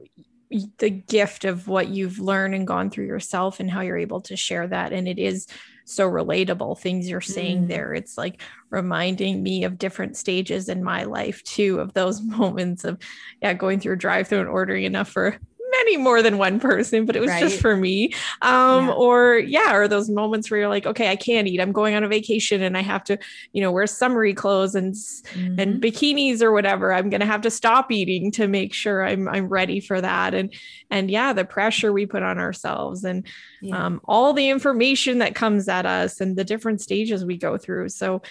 the 0.78 0.90
gift 0.90 1.46
of 1.46 1.68
what 1.68 1.88
you've 1.88 2.20
learned 2.20 2.54
and 2.54 2.68
gone 2.68 2.90
through 2.90 3.08
yourself 3.08 3.60
and 3.60 3.72
how 3.72 3.82
you're 3.82 3.98
able 3.98 4.22
to 4.22 4.36
share 4.36 4.68
that 4.68 4.94
and 4.94 5.08
it 5.08 5.18
is 5.18 5.48
so 5.86 6.10
relatable 6.10 6.78
things 6.80 7.10
you're 7.10 7.22
saying 7.22 7.66
mm. 7.66 7.68
there 7.68 7.94
it's 7.94 8.18
like 8.18 8.42
reminding 8.70 9.42
me 9.44 9.64
of 9.64 9.78
different 9.78 10.16
stages 10.16 10.70
in 10.70 10.84
my 10.84 11.04
life 11.04 11.44
too 11.44 11.80
of 11.80 11.94
those 11.94 12.22
moments 12.38 12.84
of 12.84 12.98
yeah 13.42 13.54
going 13.54 13.80
through 13.80 13.94
a 13.94 13.98
drive 13.98 14.28
through 14.28 14.40
and 14.40 14.50
ordering 14.50 14.84
enough 14.84 15.10
for 15.10 15.38
many 15.72 15.98
more 15.98 16.22
than 16.22 16.38
one 16.38 16.60
person, 16.60 17.06
but 17.06 17.16
it 17.16 17.20
was 17.20 17.30
right. 17.30 17.40
just 17.40 17.60
for 17.62 17.76
me. 17.76 18.14
Um, 18.42 18.88
yeah. 18.88 18.94
Or 18.94 19.38
yeah, 19.38 19.74
or 19.74 19.88
those 19.88 20.10
moments 20.10 20.50
where 20.50 20.60
you're 20.60 20.70
like, 20.70 20.86
okay, 20.86 21.10
I 21.10 21.16
can't 21.16 21.48
eat. 21.48 21.60
I'm 21.60 21.72
going 21.72 21.96
on 21.96 22.04
a 22.04 22.08
vacation 22.08 22.62
and 22.62 22.78
I 22.78 22.82
have 22.82 23.04
to, 23.06 23.18
you 23.54 23.62
know, 23.62 23.72
wear 23.72 23.88
summery 23.88 24.34
clothes 24.34 24.76
and 24.76 24.94
mm-hmm. 24.94 25.60
and 25.60 25.82
bikinis 25.82 26.42
or 26.42 26.52
whatever. 26.52 26.94
I'm 26.94 27.10
gonna 27.10 27.26
have 27.26 27.42
to 27.42 27.52
stop 27.52 27.92
eating 27.92 28.32
to 28.32 28.48
make 28.48 28.74
sure 28.74 29.06
I'm 29.06 29.28
I'm 29.28 29.48
ready 29.48 29.80
for 29.80 30.00
that. 30.00 30.34
And 30.34 30.54
and 30.90 31.10
yeah, 31.10 31.34
the 31.34 31.46
pressure 31.46 31.92
we 31.92 32.06
put 32.06 32.24
on 32.24 32.38
ourselves 32.38 33.04
and 33.04 33.26
yeah. 33.62 33.86
um, 33.86 34.02
all 34.06 34.34
the 34.34 34.50
information 34.50 35.20
that 35.20 35.36
comes 35.36 35.68
at 35.68 35.86
us 35.86 36.22
and 36.22 36.36
the 36.36 36.44
different 36.44 36.82
stages 36.82 37.26
we 37.26 37.38
go 37.38 37.58
through. 37.58 37.90
So 37.90 38.22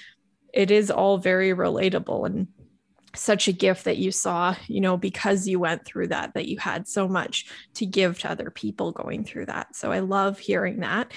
it 0.52 0.70
is 0.70 0.90
all 0.90 1.18
very 1.18 1.50
relatable 1.50 2.26
and 2.26 2.49
such 3.14 3.49
a 3.49 3.52
gift 3.52 3.85
that 3.85 3.97
you 3.97 4.12
saw 4.12 4.55
you 4.69 4.81
know 4.81 4.97
because 4.97 5.49
you 5.49 5.59
went 5.59 5.85
through 5.85 6.07
that 6.09 6.35
that 6.35 6.47
you 6.47 6.59
had 6.59 6.87
so 6.87 7.09
much 7.09 7.47
to 7.75 7.85
give 7.85 8.19
to 8.19 8.31
other 8.31 8.50
people 8.50 8.93
going 8.93 9.25
through 9.25 9.47
that. 9.47 9.75
So 9.75 9.93
i 9.93 10.00
love 10.00 10.38
hearing 10.38 10.81
that. 10.81 11.12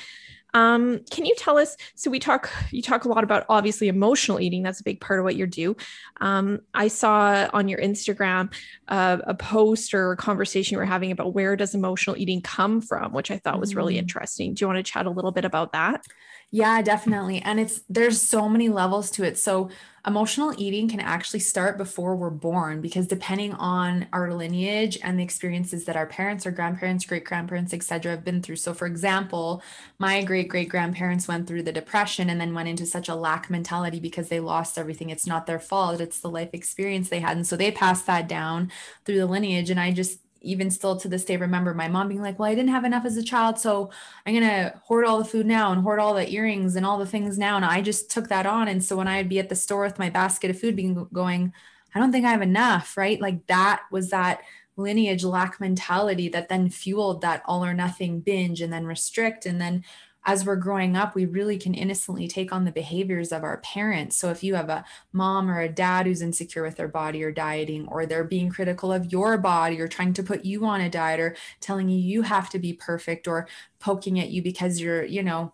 Um, 0.56 1.00
can 1.10 1.26
you 1.26 1.34
tell 1.36 1.58
us 1.58 1.76
so 1.96 2.12
we 2.12 2.20
talk 2.20 2.52
you 2.72 2.84
talk 2.84 3.06
a 3.06 3.10
lot 3.10 3.24
about 3.24 3.46
obviously 3.50 3.88
emotional 3.88 4.40
eating 4.40 4.62
that's 4.62 4.82
a 4.82 4.84
big 4.84 5.02
part 5.02 5.20
of 5.20 5.24
what 5.24 5.36
you 5.36 5.48
do. 5.48 5.76
Um, 6.22 6.60
i 6.74 6.88
saw 6.88 7.50
on 7.54 7.68
your 7.68 7.80
instagram 7.80 8.54
uh, 8.88 9.18
a 9.26 9.34
post 9.34 9.94
or 9.94 10.12
a 10.12 10.18
conversation 10.18 10.76
you 10.76 10.80
were 10.80 10.86
having 10.86 11.12
about 11.12 11.34
where 11.34 11.56
does 11.56 11.74
emotional 11.74 12.18
eating 12.18 12.42
come 12.42 12.82
from 12.82 13.14
which 13.14 13.32
i 13.32 13.38
thought 13.38 13.60
was 13.60 13.76
really 13.76 13.96
mm. 13.96 14.00
interesting. 14.00 14.54
Do 14.54 14.64
you 14.64 14.68
want 14.68 14.78
to 14.78 14.92
chat 14.92 15.06
a 15.06 15.12
little 15.12 15.32
bit 15.32 15.46
about 15.46 15.74
that 15.74 16.06
Yeah, 16.56 16.84
definitely. 16.84 17.42
And 17.42 17.60
it's 17.60 17.82
there's 17.90 18.22
so 18.22 18.48
many 18.48 18.70
levels 18.70 19.10
to 19.12 19.24
it. 19.24 19.40
So 19.40 19.72
emotional 20.06 20.54
eating 20.56 20.88
can 20.88 21.00
actually 21.00 21.40
start 21.40 21.80
before 21.80 22.16
we're 22.16 22.30
born 22.30 22.80
because 22.80 23.08
depending 23.08 23.54
on 23.54 24.06
our 24.14 24.32
lineage 24.32 25.00
and 25.02 25.18
the 25.18 25.24
experiences 25.24 25.86
that 25.86 25.96
our 25.96 26.06
parents 26.06 26.46
or 26.46 26.52
grandparents, 26.52 27.06
great 27.08 27.24
grandparents, 27.26 27.74
etc., 27.74 28.12
have 28.12 28.24
been 28.24 28.44
through. 28.44 28.58
So, 28.58 28.76
for 28.76 28.86
example, 28.86 29.64
my 29.98 30.24
great 30.24 30.48
great 30.48 30.70
grandparents 30.70 31.28
went 31.28 31.48
through 31.48 31.64
the 31.64 31.72
depression 31.72 32.30
and 32.30 32.40
then 32.40 32.54
went 32.54 32.70
into 32.70 32.86
such 32.86 33.10
a 33.10 33.16
lack 33.16 33.50
mentality 33.50 34.00
because 34.00 34.30
they 34.30 34.40
lost 34.40 34.78
everything. 34.78 35.10
It's 35.10 35.26
not 35.26 35.48
their 35.48 35.60
fault; 35.60 36.02
it's 36.02 36.20
the 36.20 36.30
life 36.30 36.50
experience 36.54 37.10
they 37.10 37.20
had, 37.22 37.36
and 37.36 37.48
so 37.48 37.58
they 37.58 37.72
passed 37.72 38.06
that 38.06 38.28
down 38.28 38.72
through 39.06 39.18
the 39.18 39.26
lineage. 39.26 39.72
And 39.72 39.80
I 39.80 39.92
just 39.92 40.20
even 40.44 40.70
still 40.70 40.96
to 40.98 41.08
this 41.08 41.26
day 41.26 41.38
remember 41.38 41.74
my 41.74 41.88
mom 41.88 42.08
being 42.08 42.22
like, 42.22 42.38
Well, 42.38 42.50
I 42.50 42.56
didn't 42.56 42.70
have 42.70 42.86
enough 42.86 43.06
as 43.06 43.18
a 43.18 43.24
child, 43.24 43.58
so 43.58 43.90
I'm 44.26 44.34
gonna 44.34 44.80
hoard 44.84 45.06
all 45.06 45.18
the 45.18 45.26
food 45.26 45.46
now 45.46 45.72
and 45.72 45.82
hoard 45.82 46.00
all 46.00 46.14
the 46.14 46.30
earrings 46.30 46.76
and 46.76 46.86
all 46.86 46.98
the 46.98 47.06
things 47.06 47.38
now. 47.38 47.56
And 47.56 47.66
I 47.66 47.82
just 47.82 48.12
took 48.12 48.28
that 48.30 48.46
on. 48.46 48.68
And 48.68 48.84
so 48.84 48.96
when 48.98 49.08
I'd 49.08 49.30
be 49.30 49.40
at 49.40 49.50
the 49.50 49.56
store 49.56 49.84
with 49.84 50.00
my 50.00 50.10
basket 50.10 50.52
of 50.52 50.60
food 50.60 50.76
being 50.76 51.08
going, 51.12 51.54
I 51.96 52.00
don't 52.00 52.12
think 52.12 52.26
I 52.26 52.32
have 52.32 52.42
enough, 52.42 52.98
right? 52.98 53.20
Like 53.20 53.48
that 53.48 53.84
was 53.92 54.10
that 54.10 54.42
lineage 54.76 55.24
lack 55.24 55.60
mentality 55.60 56.30
that 56.30 56.50
then 56.50 56.70
fueled 56.70 57.22
that 57.22 57.44
all 57.46 57.64
or 57.64 57.74
nothing 57.74 58.20
binge 58.20 58.62
and 58.62 58.74
then 58.74 58.86
restrict 58.86 59.46
and 59.46 59.62
then 59.62 59.84
as 60.26 60.46
we're 60.46 60.56
growing 60.56 60.96
up, 60.96 61.16
we 61.16 61.26
really 61.26 61.58
can 61.58 61.74
innocently 61.74 62.28
take 62.28 62.54
on 62.54 62.64
the 62.66 62.72
behaviors 62.72 63.32
of 63.32 63.44
our 63.44 63.58
parents. 63.58 64.18
So 64.18 64.30
if 64.30 64.44
you 64.44 64.56
have 64.56 64.70
a 64.70 64.86
mom 65.12 65.50
or 65.50 65.60
a 65.60 65.70
dad 65.70 66.06
who's 66.06 66.22
insecure 66.22 66.64
with 66.64 66.78
their 66.78 66.88
body 66.88 67.24
or 67.24 67.32
dieting, 67.32 67.88
or 67.90 68.06
they're 68.06 68.24
being 68.24 68.50
critical 68.50 68.92
of 68.94 69.12
your 69.12 69.38
body 69.38 69.82
or 69.82 69.88
trying 69.88 70.14
to 70.14 70.24
put 70.24 70.46
you 70.46 70.66
on 70.66 70.82
a 70.82 70.90
diet 70.90 71.20
or 71.20 71.36
telling 71.60 71.90
you 71.90 71.98
you 71.98 72.22
have 72.22 72.50
to 72.52 72.60
be 72.60 72.74
perfect 72.74 73.28
or 73.28 73.48
poking 73.80 74.20
at 74.20 74.30
you 74.30 74.42
because 74.42 74.80
you're, 74.80 75.04
you 75.04 75.24
know, 75.24 75.54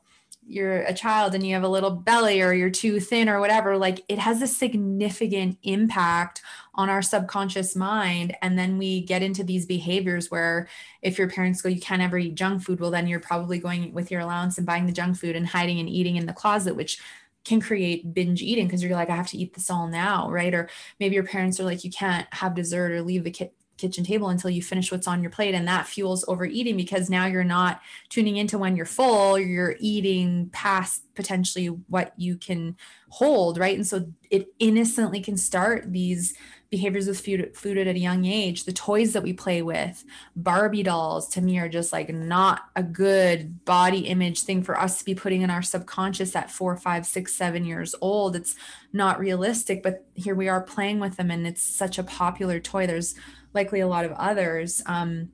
you're 0.49 0.81
a 0.81 0.93
child 0.93 1.35
and 1.35 1.45
you 1.45 1.53
have 1.53 1.63
a 1.63 1.69
little 1.69 1.91
belly 1.91 2.41
or 2.41 2.53
you're 2.53 2.71
too 2.71 2.99
thin 2.99 3.29
or 3.29 3.39
whatever 3.39 3.77
like 3.77 4.03
it 4.09 4.17
has 4.17 4.41
a 4.41 4.47
significant 4.47 5.57
impact 5.61 6.41
on 6.73 6.89
our 6.89 7.01
subconscious 7.01 7.75
mind. 7.75 8.35
And 8.41 8.57
then 8.57 8.77
we 8.77 9.01
get 9.01 9.21
into 9.21 9.43
these 9.43 9.65
behaviors 9.65 10.31
where 10.31 10.67
if 11.01 11.17
your 11.19 11.29
parents 11.29 11.61
go 11.61 11.69
you 11.69 11.79
can't 11.79 12.01
ever 12.01 12.17
eat 12.17 12.35
junk 12.35 12.63
food 12.63 12.79
well 12.79 12.91
then 12.91 13.07
you're 13.07 13.19
probably 13.19 13.59
going 13.59 13.93
with 13.93 14.09
your 14.09 14.21
allowance 14.21 14.57
and 14.57 14.65
buying 14.65 14.85
the 14.85 14.91
junk 14.91 15.17
food 15.17 15.35
and 15.35 15.47
hiding 15.47 15.79
and 15.79 15.89
eating 15.89 16.15
in 16.15 16.25
the 16.25 16.33
closet 16.33 16.75
which 16.75 16.99
can 17.45 17.61
create 17.61 18.13
binge 18.13 18.41
eating 18.41 18.67
because 18.67 18.83
you're 18.83 18.93
like 18.93 19.09
i 19.09 19.15
have 19.15 19.27
to 19.27 19.37
eat 19.37 19.53
this 19.53 19.69
all 19.69 19.87
now 19.87 20.29
right? 20.29 20.53
Or 20.53 20.69
maybe 20.99 21.15
your 21.15 21.23
parents 21.23 21.59
are 21.59 21.63
like 21.63 21.83
you 21.83 21.91
can't 21.91 22.27
have 22.33 22.55
dessert 22.55 22.91
or 22.91 23.01
leave 23.01 23.23
the 23.23 23.31
kit 23.31 23.53
kitchen 23.79 24.03
table 24.03 24.29
until 24.29 24.49
you 24.49 24.61
finish 24.61 24.91
what's 24.91 25.07
on 25.07 25.21
your 25.21 25.31
plate 25.31 25.55
and 25.55 25.67
that 25.67 25.87
fuels 25.87 26.25
overeating 26.27 26.77
because 26.77 27.09
now 27.09 27.25
you're 27.25 27.43
not 27.43 27.81
tuning 28.09 28.37
into 28.37 28.57
when 28.57 28.75
you're 28.75 28.85
full 28.85 29.39
you're 29.39 29.75
eating 29.79 30.49
past 30.51 31.03
potentially 31.15 31.67
what 31.67 32.13
you 32.17 32.37
can 32.37 32.77
hold 33.09 33.57
right? 33.57 33.75
And 33.75 33.85
so 33.85 34.05
it 34.29 34.47
innocently 34.59 35.19
can 35.19 35.35
start 35.35 35.91
these 35.91 36.33
behaviors 36.69 37.07
with 37.07 37.19
food, 37.19 37.51
food 37.55 37.77
at 37.77 37.87
a 37.87 37.99
young 37.99 38.25
age. 38.25 38.65
The 38.65 38.71
toys 38.71 39.13
that 39.13 39.23
we 39.23 39.33
play 39.33 39.61
with 39.61 40.05
barbie 40.35 40.83
dolls 40.83 41.27
to 41.29 41.41
me 41.41 41.57
are 41.57 41.67
just 41.67 41.91
like 41.91 42.13
not 42.13 42.61
a 42.75 42.83
good 42.83 43.65
body 43.65 44.01
image 44.01 44.43
thing 44.43 44.63
for 44.63 44.79
us 44.79 44.99
to 44.99 45.05
be 45.05 45.15
putting 45.15 45.41
in 45.41 45.49
our 45.49 45.63
subconscious 45.63 46.35
at 46.35 46.51
four 46.51 46.77
five 46.77 47.05
six 47.05 47.33
seven 47.33 47.65
years 47.65 47.95
old. 48.01 48.35
It's 48.35 48.55
not 48.93 49.19
realistic 49.19 49.81
but 49.81 50.05
here 50.13 50.35
we 50.35 50.47
are 50.47 50.61
playing 50.61 50.99
with 50.99 51.17
them 51.17 51.31
and 51.31 51.47
it's 51.47 51.63
such 51.63 51.97
a 51.97 52.03
popular 52.03 52.59
toy. 52.59 52.85
There's 52.85 53.15
likely 53.53 53.79
a 53.79 53.87
lot 53.87 54.05
of 54.05 54.11
others 54.13 54.81
um, 54.85 55.29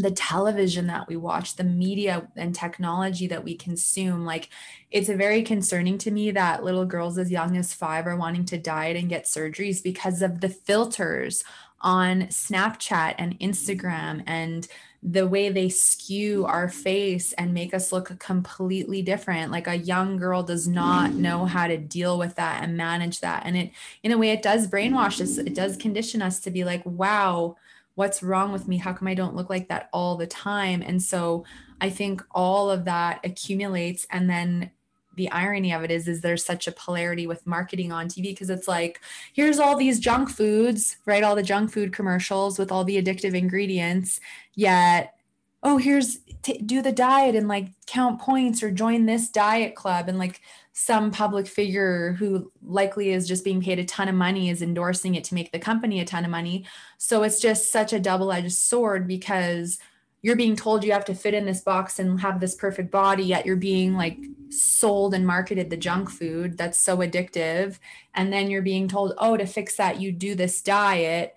the 0.00 0.10
television 0.10 0.86
that 0.86 1.06
we 1.08 1.16
watch, 1.16 1.56
the 1.56 1.64
media 1.64 2.26
and 2.36 2.54
technology 2.54 3.26
that 3.26 3.44
we 3.44 3.54
consume. 3.54 4.24
Like, 4.24 4.48
it's 4.90 5.08
a 5.08 5.16
very 5.16 5.42
concerning 5.42 5.98
to 5.98 6.10
me 6.10 6.30
that 6.30 6.64
little 6.64 6.86
girls 6.86 7.18
as 7.18 7.30
young 7.30 7.56
as 7.56 7.74
five 7.74 8.06
are 8.06 8.16
wanting 8.16 8.46
to 8.46 8.58
diet 8.58 8.96
and 8.96 9.08
get 9.08 9.26
surgeries 9.26 9.82
because 9.82 10.22
of 10.22 10.40
the 10.40 10.48
filters 10.48 11.44
on 11.82 12.22
Snapchat 12.22 13.14
and 13.18 13.38
Instagram 13.40 14.22
and 14.26 14.66
the 15.02 15.26
way 15.26 15.48
they 15.48 15.68
skew 15.68 16.44
our 16.44 16.68
face 16.68 17.32
and 17.32 17.54
make 17.54 17.72
us 17.72 17.90
look 17.90 18.18
completely 18.18 19.00
different. 19.00 19.50
Like 19.50 19.66
a 19.66 19.78
young 19.78 20.18
girl 20.18 20.42
does 20.42 20.68
not 20.68 21.14
know 21.14 21.46
how 21.46 21.66
to 21.68 21.78
deal 21.78 22.18
with 22.18 22.34
that 22.34 22.62
and 22.62 22.76
manage 22.76 23.20
that. 23.20 23.44
And 23.46 23.56
it, 23.56 23.70
in 24.02 24.12
a 24.12 24.18
way, 24.18 24.30
it 24.30 24.42
does 24.42 24.68
brainwash 24.68 25.20
us. 25.20 25.38
It 25.38 25.54
does 25.54 25.78
condition 25.78 26.20
us 26.20 26.40
to 26.40 26.50
be 26.50 26.64
like, 26.64 26.84
wow, 26.84 27.56
what's 27.94 28.22
wrong 28.22 28.52
with 28.52 28.68
me? 28.68 28.76
How 28.76 28.92
come 28.92 29.08
I 29.08 29.14
don't 29.14 29.34
look 29.34 29.48
like 29.48 29.68
that 29.68 29.88
all 29.92 30.16
the 30.16 30.26
time? 30.26 30.82
And 30.82 31.02
so 31.02 31.44
I 31.80 31.88
think 31.88 32.22
all 32.32 32.70
of 32.70 32.84
that 32.84 33.20
accumulates 33.24 34.06
and 34.10 34.28
then 34.28 34.70
the 35.20 35.30
irony 35.32 35.70
of 35.72 35.84
it 35.84 35.90
is 35.90 36.08
is 36.08 36.22
there's 36.22 36.44
such 36.44 36.66
a 36.66 36.72
polarity 36.72 37.26
with 37.26 37.46
marketing 37.46 37.92
on 37.92 38.08
TV 38.08 38.22
because 38.22 38.48
it's 38.48 38.66
like 38.66 39.00
here's 39.34 39.58
all 39.58 39.76
these 39.76 40.00
junk 40.00 40.30
foods, 40.30 40.96
right? 41.04 41.22
All 41.22 41.36
the 41.36 41.42
junk 41.42 41.70
food 41.70 41.92
commercials 41.92 42.58
with 42.58 42.72
all 42.72 42.84
the 42.84 43.00
addictive 43.00 43.34
ingredients, 43.34 44.18
yet 44.54 45.14
oh, 45.62 45.76
here's 45.76 46.20
t- 46.42 46.56
do 46.64 46.80
the 46.80 46.90
diet 46.90 47.34
and 47.34 47.46
like 47.46 47.68
count 47.86 48.18
points 48.18 48.62
or 48.62 48.70
join 48.70 49.04
this 49.04 49.28
diet 49.28 49.74
club 49.74 50.08
and 50.08 50.18
like 50.18 50.40
some 50.72 51.10
public 51.10 51.46
figure 51.46 52.14
who 52.14 52.50
likely 52.62 53.10
is 53.10 53.28
just 53.28 53.44
being 53.44 53.60
paid 53.60 53.78
a 53.78 53.84
ton 53.84 54.08
of 54.08 54.14
money 54.14 54.48
is 54.48 54.62
endorsing 54.62 55.16
it 55.16 55.24
to 55.24 55.34
make 55.34 55.52
the 55.52 55.58
company 55.58 56.00
a 56.00 56.04
ton 56.06 56.24
of 56.24 56.30
money. 56.30 56.64
So 56.96 57.22
it's 57.24 57.40
just 57.40 57.70
such 57.70 57.92
a 57.92 58.00
double-edged 58.00 58.52
sword 58.52 59.06
because 59.06 59.78
you're 60.22 60.36
being 60.36 60.56
told 60.56 60.84
you 60.84 60.92
have 60.92 61.04
to 61.06 61.14
fit 61.14 61.34
in 61.34 61.46
this 61.46 61.62
box 61.62 61.98
and 61.98 62.20
have 62.20 62.40
this 62.40 62.54
perfect 62.54 62.90
body 62.90 63.24
yet 63.24 63.46
you're 63.46 63.56
being 63.56 63.96
like 63.96 64.18
sold 64.50 65.14
and 65.14 65.26
marketed 65.26 65.70
the 65.70 65.76
junk 65.76 66.10
food 66.10 66.58
that's 66.58 66.78
so 66.78 66.98
addictive. 66.98 67.78
And 68.14 68.32
then 68.32 68.50
you're 68.50 68.62
being 68.62 68.88
told 68.88 69.14
oh 69.18 69.36
to 69.36 69.46
fix 69.46 69.76
that 69.76 70.00
you 70.00 70.12
do 70.12 70.34
this 70.34 70.60
diet. 70.60 71.34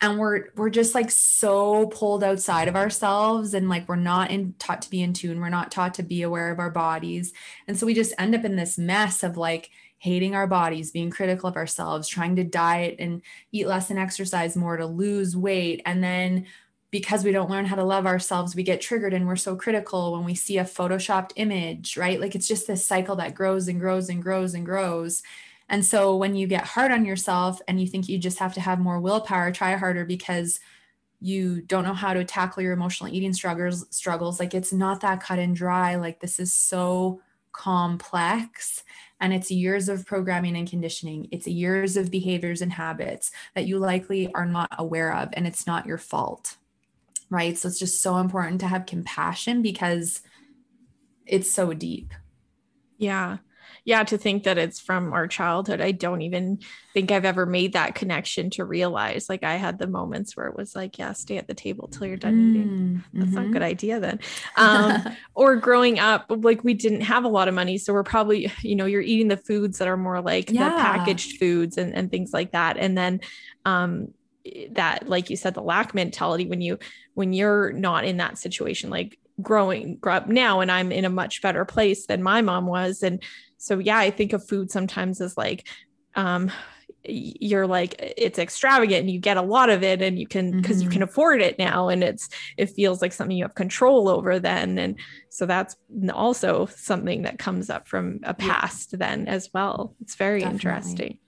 And 0.00 0.18
we're 0.18 0.46
we're 0.56 0.70
just 0.70 0.94
like 0.94 1.10
so 1.10 1.86
pulled 1.86 2.22
outside 2.22 2.68
of 2.68 2.76
ourselves 2.76 3.54
and 3.54 3.68
like 3.68 3.88
we're 3.88 3.96
not 3.96 4.30
in, 4.30 4.54
taught 4.58 4.82
to 4.82 4.90
be 4.90 5.02
in 5.02 5.12
tune. 5.12 5.40
We're 5.40 5.48
not 5.48 5.70
taught 5.70 5.94
to 5.94 6.02
be 6.02 6.22
aware 6.22 6.50
of 6.50 6.58
our 6.58 6.70
bodies. 6.70 7.32
And 7.66 7.78
so 7.78 7.86
we 7.86 7.94
just 7.94 8.14
end 8.18 8.34
up 8.34 8.44
in 8.44 8.56
this 8.56 8.76
mess 8.76 9.22
of 9.22 9.36
like 9.36 9.70
hating 9.98 10.34
our 10.34 10.46
bodies 10.46 10.90
being 10.90 11.10
critical 11.10 11.48
of 11.48 11.56
ourselves 11.56 12.06
trying 12.06 12.36
to 12.36 12.44
diet 12.44 12.96
and 12.98 13.22
eat 13.52 13.66
less 13.66 13.88
and 13.88 13.98
exercise 13.98 14.54
more 14.54 14.76
to 14.76 14.86
lose 14.86 15.34
weight. 15.34 15.80
And 15.86 16.04
then 16.04 16.46
because 16.98 17.24
we 17.24 17.30
don't 17.30 17.50
learn 17.50 17.66
how 17.66 17.76
to 17.76 17.84
love 17.84 18.06
ourselves, 18.06 18.56
we 18.56 18.62
get 18.62 18.80
triggered 18.80 19.12
and 19.12 19.26
we're 19.26 19.36
so 19.36 19.54
critical 19.54 20.12
when 20.12 20.24
we 20.24 20.34
see 20.34 20.56
a 20.56 20.64
photoshopped 20.64 21.32
image, 21.36 21.98
right? 21.98 22.18
Like 22.18 22.34
it's 22.34 22.48
just 22.48 22.66
this 22.66 22.86
cycle 22.86 23.16
that 23.16 23.34
grows 23.34 23.68
and 23.68 23.78
grows 23.78 24.08
and 24.08 24.22
grows 24.22 24.54
and 24.54 24.64
grows. 24.64 25.22
And 25.68 25.84
so 25.84 26.16
when 26.16 26.34
you 26.34 26.46
get 26.46 26.64
hard 26.64 26.90
on 26.92 27.04
yourself 27.04 27.60
and 27.68 27.78
you 27.78 27.86
think 27.86 28.08
you 28.08 28.16
just 28.16 28.38
have 28.38 28.54
to 28.54 28.62
have 28.62 28.78
more 28.78 28.98
willpower, 28.98 29.52
try 29.52 29.74
harder 29.76 30.06
because 30.06 30.58
you 31.20 31.60
don't 31.60 31.84
know 31.84 31.92
how 31.92 32.14
to 32.14 32.24
tackle 32.24 32.62
your 32.62 32.72
emotional 32.72 33.12
eating 33.12 33.32
struggles 33.32 33.86
struggles 33.90 34.38
like 34.38 34.52
it's 34.52 34.72
not 34.72 35.00
that 35.00 35.22
cut 35.22 35.38
and 35.38 35.56
dry 35.56 35.96
like 35.96 36.20
this 36.20 36.38
is 36.38 36.52
so 36.52 37.22
complex 37.52 38.84
and 39.18 39.32
it's 39.32 39.50
years 39.50 39.88
of 39.88 40.04
programming 40.04 40.54
and 40.58 40.68
conditioning 40.68 41.26
it's 41.32 41.46
years 41.46 41.96
of 41.96 42.10
behaviors 42.10 42.60
and 42.60 42.70
habits 42.70 43.30
that 43.54 43.66
you 43.66 43.78
likely 43.78 44.30
are 44.34 44.44
not 44.44 44.68
aware 44.78 45.14
of 45.14 45.30
and 45.32 45.46
it's 45.46 45.66
not 45.66 45.86
your 45.86 45.96
fault 45.96 46.58
right? 47.30 47.56
So 47.56 47.68
it's 47.68 47.78
just 47.78 48.02
so 48.02 48.18
important 48.18 48.60
to 48.60 48.68
have 48.68 48.86
compassion 48.86 49.62
because 49.62 50.20
it's 51.26 51.52
so 51.52 51.72
deep. 51.72 52.12
Yeah. 52.98 53.38
Yeah, 53.84 54.02
to 54.02 54.18
think 54.18 54.42
that 54.44 54.58
it's 54.58 54.80
from 54.80 55.12
our 55.12 55.28
childhood. 55.28 55.80
I 55.80 55.92
don't 55.92 56.22
even 56.22 56.58
think 56.92 57.12
I've 57.12 57.24
ever 57.24 57.46
made 57.46 57.74
that 57.74 57.94
connection 57.94 58.50
to 58.50 58.64
realize. 58.64 59.28
Like 59.28 59.44
I 59.44 59.54
had 59.54 59.78
the 59.78 59.86
moments 59.86 60.36
where 60.36 60.46
it 60.46 60.56
was 60.56 60.74
like, 60.74 60.98
yeah, 60.98 61.12
stay 61.12 61.36
at 61.36 61.46
the 61.46 61.54
table 61.54 61.86
till 61.86 62.08
you're 62.08 62.16
done 62.16 62.34
mm, 62.34 62.50
eating. 62.50 63.04
That's 63.12 63.26
mm-hmm. 63.26 63.34
not 63.36 63.44
a 63.44 63.48
good 63.48 63.62
mm-hmm. 63.62 63.62
idea 63.62 64.00
then. 64.00 64.18
Um, 64.56 65.16
or 65.34 65.54
growing 65.54 66.00
up, 66.00 66.26
like 66.28 66.64
we 66.64 66.74
didn't 66.74 67.02
have 67.02 67.24
a 67.24 67.28
lot 67.28 67.46
of 67.46 67.54
money. 67.54 67.78
So 67.78 67.92
we're 67.92 68.02
probably, 68.02 68.50
you 68.60 68.74
know, 68.74 68.86
you're 68.86 69.02
eating 69.02 69.28
the 69.28 69.36
foods 69.36 69.78
that 69.78 69.86
are 69.86 69.96
more 69.96 70.20
like 70.20 70.50
yeah. 70.50 70.68
the 70.68 70.76
packaged 70.76 71.38
foods 71.38 71.78
and, 71.78 71.94
and 71.94 72.10
things 72.10 72.32
like 72.32 72.52
that. 72.52 72.78
And 72.78 72.98
then 72.98 73.20
um, 73.64 74.08
that 74.72 75.08
like 75.08 75.30
you 75.30 75.36
said 75.36 75.54
the 75.54 75.62
lack 75.62 75.94
mentality 75.94 76.46
when 76.46 76.60
you 76.60 76.78
when 77.14 77.32
you're 77.32 77.72
not 77.72 78.04
in 78.04 78.18
that 78.18 78.38
situation 78.38 78.90
like 78.90 79.18
growing 79.40 79.96
grow 79.96 80.14
up 80.14 80.28
now 80.28 80.60
and 80.60 80.70
i'm 80.70 80.92
in 80.92 81.04
a 81.04 81.10
much 81.10 81.42
better 81.42 81.64
place 81.64 82.06
than 82.06 82.22
my 82.22 82.40
mom 82.40 82.66
was 82.66 83.02
and 83.02 83.22
so 83.58 83.78
yeah 83.78 83.98
i 83.98 84.10
think 84.10 84.32
of 84.32 84.46
food 84.46 84.70
sometimes 84.70 85.20
as 85.20 85.36
like 85.36 85.66
um 86.14 86.50
you're 87.08 87.66
like 87.66 87.94
it's 87.98 88.38
extravagant 88.38 89.00
and 89.02 89.10
you 89.10 89.20
get 89.20 89.36
a 89.36 89.42
lot 89.42 89.70
of 89.70 89.82
it 89.82 90.02
and 90.02 90.18
you 90.18 90.26
can 90.26 90.50
because 90.50 90.78
mm-hmm. 90.78 90.84
you 90.84 90.90
can 90.90 91.02
mm-hmm. 91.02 91.08
afford 91.08 91.40
it 91.40 91.58
now 91.58 91.88
and 91.88 92.02
it's 92.02 92.28
it 92.56 92.66
feels 92.66 93.00
like 93.00 93.12
something 93.12 93.36
you 93.36 93.44
have 93.44 93.54
control 93.54 94.08
over 94.08 94.38
then 94.38 94.78
and 94.78 94.98
so 95.28 95.46
that's 95.46 95.76
also 96.12 96.66
something 96.66 97.22
that 97.22 97.38
comes 97.38 97.70
up 97.70 97.86
from 97.86 98.18
a 98.24 98.34
past 98.34 98.92
yeah. 98.92 98.98
then 98.98 99.28
as 99.28 99.50
well 99.54 99.94
it's 100.00 100.16
very 100.16 100.40
Definitely. 100.40 100.54
interesting 100.54 101.18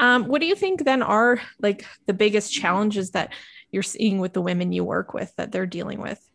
um, 0.00 0.24
what 0.24 0.40
do 0.40 0.46
you 0.46 0.56
think 0.56 0.84
then 0.84 1.02
are 1.02 1.40
like 1.60 1.86
the 2.06 2.14
biggest 2.14 2.52
challenges 2.52 3.10
that 3.10 3.32
you're 3.70 3.82
seeing 3.82 4.18
with 4.18 4.32
the 4.32 4.40
women 4.40 4.72
you 4.72 4.82
work 4.82 5.12
with 5.14 5.32
that 5.36 5.52
they're 5.52 5.66
dealing 5.66 6.00
with? 6.00 6.26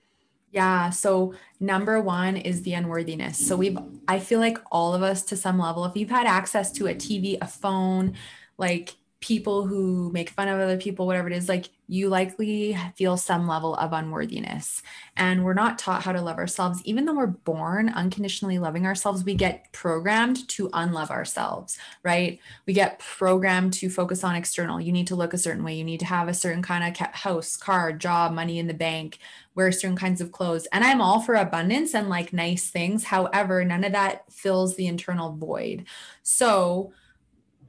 Yeah. 0.52 0.92
So, 0.92 1.34
number 1.60 2.00
one 2.00 2.38
is 2.38 2.62
the 2.62 2.76
unworthiness. 2.76 3.46
So, 3.46 3.58
we've, 3.58 3.78
I 4.08 4.20
feel 4.20 4.40
like 4.40 4.60
all 4.72 4.94
of 4.94 5.02
us 5.02 5.24
to 5.24 5.36
some 5.36 5.60
level, 5.60 5.84
if 5.84 5.98
you've 5.98 6.12
had 6.12 6.28
access 6.28 6.72
to 6.74 6.88
a 6.88 6.94
TV, 6.94 7.38
a 7.42 7.48
phone, 7.48 8.14
like 8.58 8.96
people 9.26 9.66
who 9.66 10.12
make 10.12 10.30
fun 10.30 10.48
of 10.48 10.60
other 10.60 10.78
people, 10.78 11.08
whatever 11.08 11.28
it 11.28 11.34
is, 11.34 11.50
like 11.50 11.72
you 11.88 12.10
likely 12.10 12.78
feel 12.96 13.18
some 13.18 13.48
level 13.48 13.74
of 13.78 13.92
unworthiness. 13.92 14.84
And 15.18 15.44
we're 15.44 15.56
not 15.56 15.80
taught 15.80 16.04
how 16.04 16.12
to 16.12 16.22
love 16.22 16.38
ourselves. 16.38 16.80
Even 16.86 17.06
though 17.06 17.16
we're 17.16 17.26
born 17.26 17.90
unconditionally 17.90 18.60
loving 18.60 18.86
ourselves, 18.86 19.24
we 19.24 19.34
get 19.34 19.72
programmed 19.72 20.48
to 20.50 20.70
unlove 20.74 21.10
ourselves, 21.10 21.76
right? 22.04 22.40
We 22.68 22.74
get 22.74 23.00
programmed 23.00 23.74
to 23.74 23.90
focus 23.90 24.24
on 24.24 24.36
external. 24.36 24.80
You 24.80 24.92
need 24.92 25.08
to 25.08 25.16
look 25.16 25.34
a 25.34 25.40
certain 25.40 25.64
way. 25.64 25.74
You 25.74 25.84
need 25.84 26.02
to 26.02 26.06
have 26.06 26.28
a 26.28 26.34
certain 26.36 26.62
kind 26.62 26.84
of 26.84 26.96
house, 27.16 27.58
car, 27.58 27.94
job, 27.94 28.32
money 28.32 28.60
in 28.60 28.68
the 28.68 28.76
bank, 28.76 29.18
wear 29.56 29.72
certain 29.72 29.98
kinds 29.98 30.22
of 30.22 30.32
clothes. 30.32 30.68
And 30.72 30.84
I'm 30.84 31.02
all 31.02 31.20
for 31.20 31.34
abundance 31.34 31.96
and 31.96 32.10
like 32.10 32.32
nice 32.32 32.70
things. 32.70 33.06
However, 33.06 33.66
none 33.66 33.84
of 33.86 33.94
that 33.94 34.32
fills 34.32 34.76
the 34.76 34.86
internal 34.86 35.36
void. 35.36 35.86
So, 36.22 36.94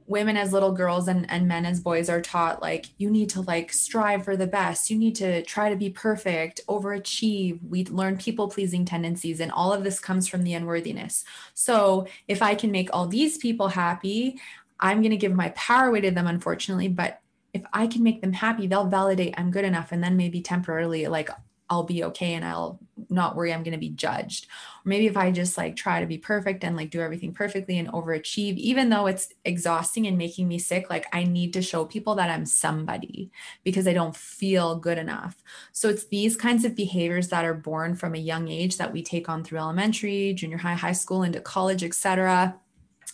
women 0.07 0.37
as 0.37 0.53
little 0.53 0.71
girls 0.71 1.07
and, 1.07 1.29
and 1.29 1.47
men 1.47 1.65
as 1.65 1.79
boys 1.79 2.09
are 2.09 2.21
taught 2.21 2.61
like 2.61 2.87
you 2.97 3.09
need 3.09 3.29
to 3.29 3.41
like 3.41 3.71
strive 3.71 4.23
for 4.23 4.35
the 4.35 4.47
best. 4.47 4.89
You 4.89 4.97
need 4.97 5.15
to 5.15 5.43
try 5.43 5.69
to 5.69 5.75
be 5.75 5.89
perfect 5.89 6.61
overachieve. 6.67 7.59
We 7.67 7.85
learn 7.85 8.17
people 8.17 8.47
pleasing 8.47 8.85
tendencies 8.85 9.39
and 9.39 9.51
all 9.51 9.73
of 9.73 9.83
this 9.83 9.99
comes 9.99 10.27
from 10.27 10.43
the 10.43 10.53
unworthiness. 10.53 11.23
So 11.53 12.07
if 12.27 12.41
i 12.41 12.55
can 12.55 12.71
make 12.71 12.89
all 12.93 13.07
these 13.07 13.37
people 13.37 13.67
happy 13.67 14.39
i'm 14.79 15.01
going 15.01 15.11
to 15.11 15.17
give 15.17 15.33
my 15.33 15.49
power 15.49 15.87
away 15.87 16.01
to 16.01 16.11
them 16.11 16.27
unfortunately 16.27 16.87
but 16.87 17.21
if 17.53 17.63
i 17.73 17.87
can 17.87 18.03
make 18.03 18.21
them 18.21 18.33
happy 18.33 18.67
they'll 18.67 18.87
validate 18.87 19.33
i'm 19.37 19.51
good 19.51 19.65
enough 19.65 19.91
and 19.91 20.03
then 20.03 20.17
maybe 20.17 20.41
temporarily 20.41 21.07
like 21.07 21.29
I'll 21.69 21.83
be 21.83 22.03
okay 22.05 22.33
and 22.33 22.45
I'll 22.45 22.79
not 23.09 23.35
worry 23.35 23.53
I'm 23.53 23.63
going 23.63 23.73
to 23.73 23.77
be 23.77 23.89
judged. 23.89 24.47
Or 24.85 24.89
maybe 24.89 25.07
if 25.07 25.17
I 25.17 25.31
just 25.31 25.57
like 25.57 25.75
try 25.75 25.99
to 25.99 26.05
be 26.05 26.17
perfect 26.17 26.63
and 26.63 26.77
like 26.77 26.89
do 26.89 27.01
everything 27.01 27.33
perfectly 27.33 27.77
and 27.77 27.89
overachieve, 27.89 28.55
even 28.57 28.89
though 28.89 29.07
it's 29.07 29.33
exhausting 29.43 30.07
and 30.07 30.17
making 30.17 30.47
me 30.47 30.59
sick, 30.59 30.89
like 30.89 31.05
I 31.13 31.23
need 31.23 31.53
to 31.53 31.61
show 31.61 31.85
people 31.85 32.15
that 32.15 32.29
I'm 32.29 32.45
somebody 32.45 33.31
because 33.63 33.87
I 33.87 33.93
don't 33.93 34.15
feel 34.15 34.77
good 34.77 34.97
enough. 34.97 35.43
So 35.73 35.89
it's 35.89 36.05
these 36.05 36.35
kinds 36.35 36.63
of 36.63 36.75
behaviors 36.75 37.27
that 37.29 37.45
are 37.45 37.53
born 37.53 37.95
from 37.95 38.15
a 38.15 38.19
young 38.19 38.47
age 38.47 38.77
that 38.77 38.93
we 38.93 39.03
take 39.03 39.27
on 39.27 39.43
through 39.43 39.59
elementary, 39.59 40.33
junior 40.33 40.57
high, 40.57 40.75
high 40.75 40.93
school, 40.93 41.23
into 41.23 41.41
college, 41.41 41.83
etc 41.83 42.55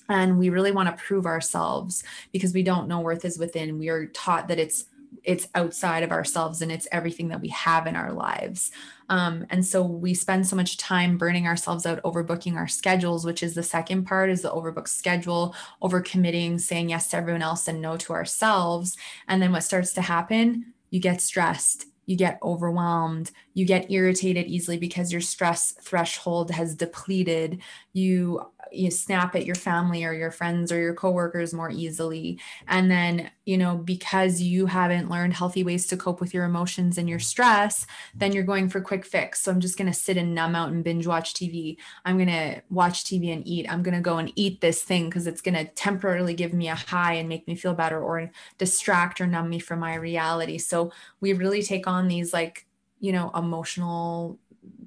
and 0.09 0.37
we 0.37 0.49
really 0.49 0.71
want 0.71 0.89
to 0.89 1.03
prove 1.03 1.25
ourselves 1.25 2.03
because 2.31 2.53
we 2.53 2.63
don't 2.63 2.87
know 2.87 2.99
worth 2.99 3.23
is 3.23 3.37
within 3.37 3.79
we 3.79 3.89
are 3.89 4.07
taught 4.07 4.47
that 4.47 4.59
it's 4.59 4.85
it's 5.23 5.47
outside 5.55 6.03
of 6.03 6.11
ourselves 6.11 6.61
and 6.61 6.71
it's 6.71 6.87
everything 6.91 7.29
that 7.29 7.41
we 7.41 7.49
have 7.49 7.87
in 7.87 7.95
our 7.95 8.11
lives. 8.11 8.71
Um, 9.09 9.45
and 9.49 9.65
so 9.65 9.83
we 9.83 10.13
spend 10.13 10.47
so 10.47 10.55
much 10.55 10.77
time 10.77 11.17
burning 11.17 11.47
ourselves 11.47 11.85
out, 11.85 12.01
overbooking 12.03 12.55
our 12.55 12.67
schedules, 12.67 13.25
which 13.25 13.43
is 13.43 13.55
the 13.55 13.63
second 13.63 14.05
part 14.05 14.29
is 14.29 14.41
the 14.41 14.51
overbooked 14.51 14.87
schedule, 14.87 15.55
overcommitting, 15.81 16.59
saying 16.59 16.89
yes 16.89 17.09
to 17.09 17.17
everyone 17.17 17.41
else 17.41 17.67
and 17.67 17.81
no 17.81 17.97
to 17.97 18.13
ourselves. 18.13 18.97
And 19.27 19.41
then 19.41 19.51
what 19.51 19.63
starts 19.63 19.93
to 19.93 20.01
happen? 20.01 20.73
You 20.89 20.99
get 20.99 21.21
stressed 21.21 21.85
you 22.05 22.17
get 22.17 22.39
overwhelmed, 22.43 23.31
you 23.53 23.65
get 23.65 23.89
irritated 23.89 24.47
easily 24.47 24.77
because 24.77 25.11
your 25.11 25.21
stress 25.21 25.73
threshold 25.81 26.51
has 26.51 26.75
depleted. 26.75 27.61
You 27.93 28.45
you 28.71 28.89
snap 28.89 29.35
at 29.35 29.45
your 29.45 29.55
family 29.55 30.03
or 30.03 30.13
your 30.13 30.31
friends 30.31 30.71
or 30.71 30.79
your 30.79 30.95
coworkers 30.95 31.53
more 31.53 31.69
easily. 31.69 32.39
And 32.67 32.89
then, 32.89 33.29
you 33.45 33.57
know, 33.57 33.75
because 33.75 34.41
you 34.41 34.67
haven't 34.67 35.09
learned 35.09 35.33
healthy 35.33 35.63
ways 35.63 35.85
to 35.87 35.97
cope 35.97 36.21
with 36.21 36.33
your 36.33 36.45
emotions 36.45 36.97
and 36.97 37.09
your 37.09 37.19
stress, 37.19 37.85
then 38.15 38.31
you're 38.31 38.43
going 38.43 38.69
for 38.69 38.79
quick 38.79 39.05
fix. 39.05 39.41
So 39.41 39.51
I'm 39.51 39.59
just 39.59 39.77
going 39.77 39.91
to 39.91 39.97
sit 39.97 40.15
and 40.15 40.33
numb 40.33 40.55
out 40.55 40.71
and 40.71 40.83
binge 40.83 41.05
watch 41.05 41.33
TV. 41.33 41.77
I'm 42.05 42.17
going 42.17 42.29
to 42.29 42.61
watch 42.69 43.03
TV 43.03 43.33
and 43.33 43.45
eat. 43.45 43.69
I'm 43.69 43.83
going 43.83 43.95
to 43.95 44.01
go 44.01 44.17
and 44.17 44.31
eat 44.35 44.61
this 44.61 44.81
thing 44.81 45.09
because 45.09 45.27
it's 45.27 45.41
going 45.41 45.55
to 45.55 45.65
temporarily 45.65 46.33
give 46.33 46.53
me 46.53 46.69
a 46.69 46.75
high 46.75 47.13
and 47.13 47.27
make 47.27 47.47
me 47.47 47.55
feel 47.55 47.73
better 47.73 48.01
or 48.01 48.31
distract 48.57 49.19
or 49.19 49.27
numb 49.27 49.49
me 49.49 49.59
from 49.59 49.79
my 49.79 49.95
reality. 49.95 50.57
So 50.57 50.93
we 51.19 51.33
really 51.33 51.63
take 51.63 51.85
on 51.85 52.07
these 52.07 52.31
like, 52.31 52.65
you 53.01 53.11
know, 53.11 53.29
emotional 53.35 54.39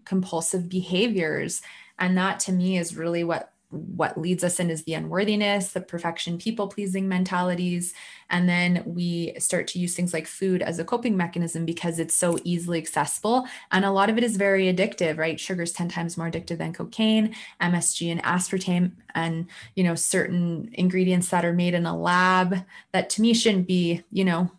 compulsive 0.06 0.70
behaviors. 0.70 1.60
And 1.98 2.16
that 2.16 2.40
to 2.40 2.52
me 2.52 2.78
is 2.78 2.96
really 2.96 3.24
what 3.24 3.52
what 3.70 4.18
leads 4.20 4.44
us 4.44 4.60
in 4.60 4.70
is 4.70 4.84
the 4.84 4.94
unworthiness, 4.94 5.72
the 5.72 5.80
perfection, 5.80 6.38
people 6.38 6.68
pleasing 6.68 7.08
mentalities. 7.08 7.94
And 8.30 8.48
then 8.48 8.82
we 8.86 9.34
start 9.38 9.66
to 9.68 9.78
use 9.78 9.94
things 9.94 10.12
like 10.12 10.26
food 10.26 10.62
as 10.62 10.78
a 10.78 10.84
coping 10.84 11.16
mechanism 11.16 11.64
because 11.64 11.98
it's 11.98 12.14
so 12.14 12.38
easily 12.44 12.78
accessible. 12.78 13.46
And 13.72 13.84
a 13.84 13.90
lot 13.90 14.08
of 14.08 14.18
it 14.18 14.24
is 14.24 14.36
very 14.36 14.72
addictive, 14.72 15.18
right? 15.18 15.38
Sugar 15.38 15.62
is 15.62 15.72
10 15.72 15.88
times 15.88 16.16
more 16.16 16.30
addictive 16.30 16.58
than 16.58 16.72
cocaine, 16.72 17.34
MSG 17.60 18.10
and 18.10 18.22
aspartame, 18.22 18.92
and, 19.14 19.46
you 19.74 19.82
know, 19.82 19.94
certain 19.94 20.70
ingredients 20.74 21.28
that 21.30 21.44
are 21.44 21.52
made 21.52 21.74
in 21.74 21.86
a 21.86 21.96
lab 21.96 22.64
that 22.92 23.10
to 23.10 23.22
me 23.22 23.34
shouldn't 23.34 23.66
be, 23.66 24.02
you 24.12 24.24
know, 24.24 24.50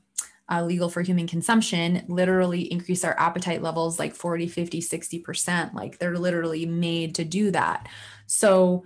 uh, 0.49 0.63
legal 0.63 0.89
for 0.89 1.01
human 1.01 1.27
consumption 1.27 2.03
literally 2.07 2.71
increase 2.71 3.03
our 3.03 3.19
appetite 3.19 3.61
levels 3.61 3.99
like 3.99 4.15
40 4.15 4.47
50 4.47 4.81
60% 4.81 5.73
like 5.73 5.99
they're 5.99 6.17
literally 6.17 6.65
made 6.65 7.15
to 7.15 7.25
do 7.25 7.51
that 7.51 7.87
so 8.27 8.85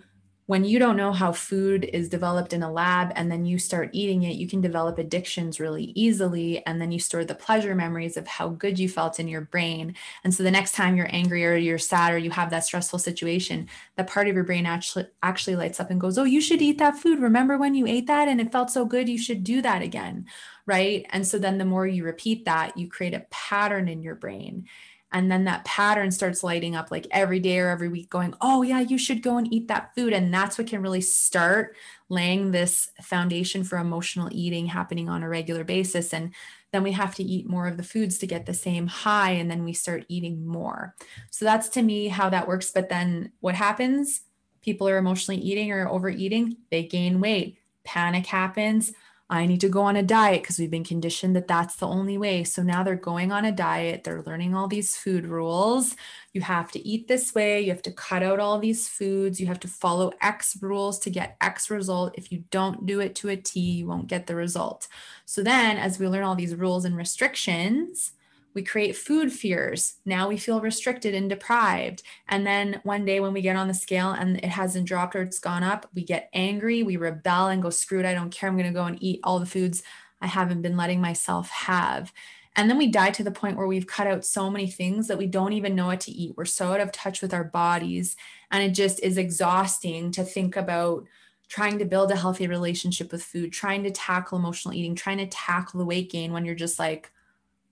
when 0.52 0.66
you 0.66 0.80
don't 0.80 0.98
know 0.98 1.14
how 1.14 1.32
food 1.32 1.90
is 1.94 2.10
developed 2.10 2.52
in 2.52 2.62
a 2.62 2.70
lab 2.70 3.14
and 3.16 3.32
then 3.32 3.46
you 3.46 3.58
start 3.58 3.90
eating 3.94 4.24
it, 4.24 4.36
you 4.36 4.50
can 4.50 4.60
develop 4.60 4.98
addictions 4.98 5.62
really 5.62 5.94
easily. 5.96 6.62
And 6.66 6.82
then 6.82 6.92
you 6.92 7.00
store 7.00 7.24
the 7.24 7.34
pleasure 7.34 7.74
memories 7.74 8.18
of 8.18 8.28
how 8.28 8.50
good 8.50 8.78
you 8.78 8.90
felt 8.90 9.18
in 9.18 9.30
your 9.30 9.40
brain. 9.40 9.96
And 10.26 10.34
so 10.34 10.44
the 10.44 10.52
next 10.52 10.74
time 10.74 10.98
you're 10.98 11.08
angry 11.10 11.46
or 11.46 11.56
you're 11.56 11.78
sad 11.78 12.14
or 12.14 12.18
you 12.18 12.32
have 12.32 12.50
that 12.50 12.66
stressful 12.66 13.00
situation, 13.00 13.70
that 13.96 14.08
part 14.08 14.28
of 14.28 14.36
your 14.36 14.44
brain 14.44 14.66
actually 14.66 15.06
actually 15.24 15.56
lights 15.56 15.80
up 15.80 15.90
and 15.90 16.02
goes, 16.02 16.18
Oh, 16.18 16.26
you 16.26 16.42
should 16.42 16.62
eat 16.62 16.80
that 16.80 16.98
food. 16.98 17.22
Remember 17.22 17.58
when 17.58 17.74
you 17.74 17.88
ate 17.88 18.08
that 18.08 18.28
and 18.28 18.42
it 18.42 18.52
felt 18.52 18.70
so 18.70 18.84
good? 18.84 19.08
You 19.08 19.18
should 19.18 19.46
do 19.46 19.62
that 19.62 19.82
again. 19.82 20.26
Right. 20.66 21.06
And 21.12 21.26
so 21.26 21.40
then 21.40 21.60
the 21.60 21.66
more 21.66 21.88
you 21.88 22.04
repeat 22.04 22.44
that, 22.44 22.78
you 22.78 22.90
create 22.90 23.14
a 23.14 23.26
pattern 23.30 23.88
in 23.88 24.04
your 24.04 24.16
brain 24.16 24.68
and 25.14 25.32
then 25.32 25.44
that 25.44 25.66
pattern 25.66 26.12
starts 26.12 26.44
lighting 26.44 26.76
up 26.76 26.90
like 26.90 27.06
every 27.12 27.40
day 27.40 27.60
or 27.60 27.70
every 27.70 27.90
week 27.90 28.10
going 28.10 28.34
oh 28.40 28.62
yeah 28.62 28.80
you 28.80 28.98
should 28.98 29.22
go 29.22 29.38
and 29.38 29.52
eat 29.54 29.68
that 29.68 29.94
food. 29.96 30.14
And 30.14 30.34
that's 30.34 30.58
what 30.58 30.68
can 30.68 30.82
really 30.82 31.02
start 31.02 31.76
laying 32.10 32.52
this 32.52 32.90
foundation 33.02 33.64
for 33.64 33.78
emotional 33.78 34.30
eating 34.32 34.68
happening 34.68 35.10
on 35.10 35.24
a 35.24 35.30
regular 35.30 35.64
basis. 35.64 36.14
And 36.14 36.34
then 36.72 36.84
we 36.84 36.92
have 36.94 37.16
to 37.16 37.24
eat 37.24 37.50
more 37.50 37.68
of 37.68 37.78
the 37.78 37.84
foods 37.84 38.18
to 38.20 38.28
get 38.28 38.46
the 38.46 38.54
same 38.54 38.88
high 38.88 39.32
and 39.32 39.50
then 39.50 39.64
we 39.64 39.74
start 39.74 40.06
eating 40.08 40.46
more. 40.46 40.96
So 41.30 41.46
that's 41.46 41.70
to 41.70 41.82
me 41.82 42.08
how 42.08 42.30
that 42.30 42.48
works. 42.48 42.72
But 42.72 42.90
then 42.90 43.32
what 43.40 43.56
happens? 43.56 44.22
People 44.62 44.88
are 44.88 44.98
emotionally 44.98 45.42
eating 45.42 45.72
or 45.72 45.90
overeating 45.90 46.58
they 46.70 46.84
gain 46.84 47.20
weight. 47.20 47.58
Panic 47.84 48.28
happens 48.28 48.94
I 49.32 49.46
need 49.46 49.62
to 49.62 49.70
go 49.70 49.84
on 49.84 49.96
a 49.96 50.04
diet 50.04 50.44
because 50.44 50.60
we've 50.60 50.70
been 50.70 50.84
conditioned 50.84 51.38
that 51.38 51.48
that's 51.48 51.78
the 51.78 51.88
only 51.88 52.18
way. 52.18 52.44
So 52.44 52.64
now 52.64 52.84
they're 52.84 52.98
going 52.98 53.32
on 53.32 53.46
a 53.46 53.52
diet, 53.52 54.04
they're 54.04 54.24
learning 54.24 54.54
all 54.54 54.68
these 54.68 54.98
food 54.98 55.26
rules. 55.26 55.96
You 56.34 56.42
have 56.42 56.70
to 56.74 56.86
eat 56.86 57.08
this 57.08 57.34
way, 57.34 57.62
you 57.62 57.72
have 57.72 57.82
to 57.84 57.94
cut 57.94 58.24
out 58.24 58.42
all 58.42 58.60
these 58.60 58.90
foods, 58.90 59.40
you 59.40 59.48
have 59.48 59.60
to 59.62 59.70
follow 59.70 60.12
X 60.20 60.58
rules 60.62 61.00
to 61.00 61.10
get 61.10 61.38
X 61.40 61.70
result. 61.70 62.14
If 62.18 62.30
you 62.32 62.44
don't 62.52 62.86
do 62.86 63.00
it 63.00 63.16
to 63.16 63.30
a 63.30 63.38
T, 63.38 63.60
you 63.62 63.88
won't 63.88 64.08
get 64.08 64.28
the 64.28 64.36
result. 64.36 64.90
So 65.26 65.42
then, 65.42 65.78
as 65.78 65.98
we 65.98 66.10
learn 66.10 66.24
all 66.24 66.36
these 66.36 66.56
rules 66.56 66.84
and 66.84 66.98
restrictions, 66.98 68.12
we 68.54 68.64
create 68.64 68.96
food 68.96 69.32
fears. 69.32 69.96
Now 70.06 70.28
we 70.28 70.38
feel 70.38 70.62
restricted 70.62 71.14
and 71.14 71.30
deprived. 71.30 72.04
And 72.28 72.46
then 72.46 72.82
one 72.84 73.06
day 73.06 73.20
when 73.20 73.34
we 73.34 73.42
get 73.42 73.56
on 73.56 73.68
the 73.68 73.74
scale 73.74 74.12
and 74.12 74.38
it 74.38 74.46
hasn't 74.46 74.88
dropped 74.88 75.16
or 75.16 75.22
it's 75.22 75.40
gone 75.40 75.64
up, 75.64 75.88
we 75.94 76.04
get 76.04 76.30
angry, 76.34 76.84
we 76.84 76.98
rebel 76.98 77.48
and 77.48 77.62
go, 77.62 77.70
screw 77.70 78.00
it, 78.00 78.06
I 78.06 78.14
don't 78.14 78.32
care. 78.32 78.50
I'm 78.50 78.58
going 78.58 78.68
to 78.68 78.74
go 78.74 78.86
and 78.86 79.02
eat 79.02 79.22
all 79.24 79.40
the 79.40 79.46
foods 79.46 79.84
I 80.22 80.28
haven't 80.28 80.62
been 80.62 80.78
letting 80.78 81.02
myself 81.02 81.50
have. 81.50 82.14
And 82.56 82.70
then 82.70 82.78
we 82.78 82.88
die 82.88 83.12
to 83.12 83.24
the 83.24 83.32
point 83.32 83.56
where 83.56 83.68
we've 83.68 83.88
cut 83.88 84.08
out 84.08 84.26
so 84.26 84.50
many 84.50 84.68
things 84.68 85.08
that 85.08 85.18
we 85.18 85.26
don't 85.26 85.54
even 85.54 85.74
know 85.74 85.88
what 85.88 86.02
to 86.02 86.12
eat. 86.12 86.34
We're 86.36 86.46
so 86.46 86.74
out 86.74 86.82
of 86.82 86.92
touch 86.92 87.22
with 87.22 87.34
our 87.34 87.46
bodies. 87.46 88.18
And 88.52 88.62
it 88.62 88.72
just 88.72 89.00
is 89.02 89.18
exhausting 89.18 90.12
to 90.12 90.24
think 90.24 90.58
about 90.58 91.08
trying 91.48 91.80
to 91.80 91.86
build 91.86 92.12
a 92.12 92.16
healthy 92.16 92.48
relationship 92.48 93.12
with 93.12 93.24
food, 93.24 93.54
trying 93.54 93.84
to 93.84 93.92
tackle 93.92 94.38
emotional 94.38 94.74
eating, 94.74 94.96
trying 94.96 95.18
to 95.18 95.28
tackle 95.28 95.80
the 95.80 95.86
weight 95.86 96.12
gain 96.12 96.34
when 96.34 96.44
you're 96.44 96.56
just 96.56 96.78
like, 96.78 97.12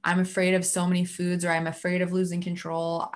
I'm 0.04 0.20
afraid 0.20 0.54
of 0.54 0.66
so 0.66 0.88
many 0.88 1.06
foods 1.06 1.44
or 1.44 1.52
I'm 1.52 1.68
afraid 1.68 2.02
of 2.02 2.14
losing 2.14 2.42
control. 2.42 3.12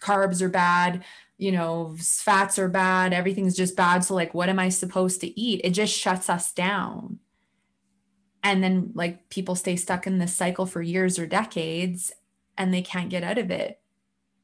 Carbs 0.00 0.40
are 0.40 0.48
bad, 0.48 1.04
you 1.36 1.52
know, 1.52 1.94
fats 1.98 2.58
are 2.58 2.68
bad, 2.68 3.12
everything's 3.12 3.56
just 3.56 3.76
bad. 3.76 4.04
So, 4.04 4.14
like, 4.14 4.32
what 4.32 4.48
am 4.48 4.58
I 4.58 4.68
supposed 4.68 5.20
to 5.20 5.40
eat? 5.40 5.60
It 5.64 5.70
just 5.70 5.92
shuts 5.92 6.30
us 6.30 6.52
down. 6.52 7.18
And 8.42 8.62
then, 8.62 8.92
like, 8.94 9.28
people 9.28 9.54
stay 9.54 9.76
stuck 9.76 10.06
in 10.06 10.18
this 10.18 10.34
cycle 10.34 10.66
for 10.66 10.82
years 10.82 11.18
or 11.18 11.26
decades 11.26 12.12
and 12.56 12.72
they 12.72 12.82
can't 12.82 13.10
get 13.10 13.24
out 13.24 13.38
of 13.38 13.50
it 13.50 13.80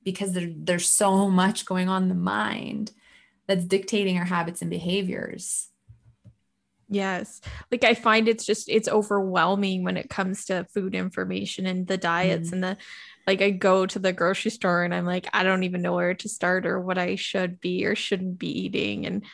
because 0.04 0.32
there, 0.32 0.50
there's 0.54 0.88
so 0.88 1.28
much 1.28 1.66
going 1.66 1.88
on 1.88 2.04
in 2.04 2.08
the 2.08 2.14
mind 2.14 2.92
that's 3.46 3.64
dictating 3.64 4.18
our 4.18 4.24
habits 4.24 4.60
and 4.60 4.70
behaviors. 4.70 5.68
Yes. 6.88 7.40
Like 7.70 7.84
I 7.84 7.94
find 7.94 8.28
it's 8.28 8.46
just 8.46 8.68
it's 8.68 8.88
overwhelming 8.88 9.84
when 9.84 9.96
it 9.96 10.08
comes 10.08 10.46
to 10.46 10.66
food 10.72 10.94
information 10.94 11.66
and 11.66 11.86
the 11.86 11.98
diets 11.98 12.50
mm. 12.50 12.52
and 12.54 12.64
the 12.64 12.76
like 13.26 13.42
I 13.42 13.50
go 13.50 13.84
to 13.84 13.98
the 13.98 14.12
grocery 14.12 14.50
store 14.50 14.84
and 14.84 14.94
I'm 14.94 15.04
like 15.04 15.28
I 15.34 15.42
don't 15.42 15.64
even 15.64 15.82
know 15.82 15.94
where 15.94 16.14
to 16.14 16.28
start 16.28 16.66
or 16.66 16.80
what 16.80 16.96
I 16.96 17.16
should 17.16 17.60
be 17.60 17.84
or 17.84 17.94
shouldn't 17.94 18.38
be 18.38 18.48
eating 18.48 19.04
and 19.04 19.24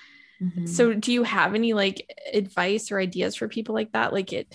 mm-hmm. 0.42 0.66
so 0.66 0.94
do 0.94 1.12
you 1.12 1.22
have 1.22 1.54
any 1.54 1.74
like 1.74 2.10
advice 2.32 2.90
or 2.90 2.98
ideas 2.98 3.36
for 3.36 3.46
people 3.46 3.74
like 3.74 3.92
that 3.92 4.12
like 4.12 4.32
it 4.32 4.52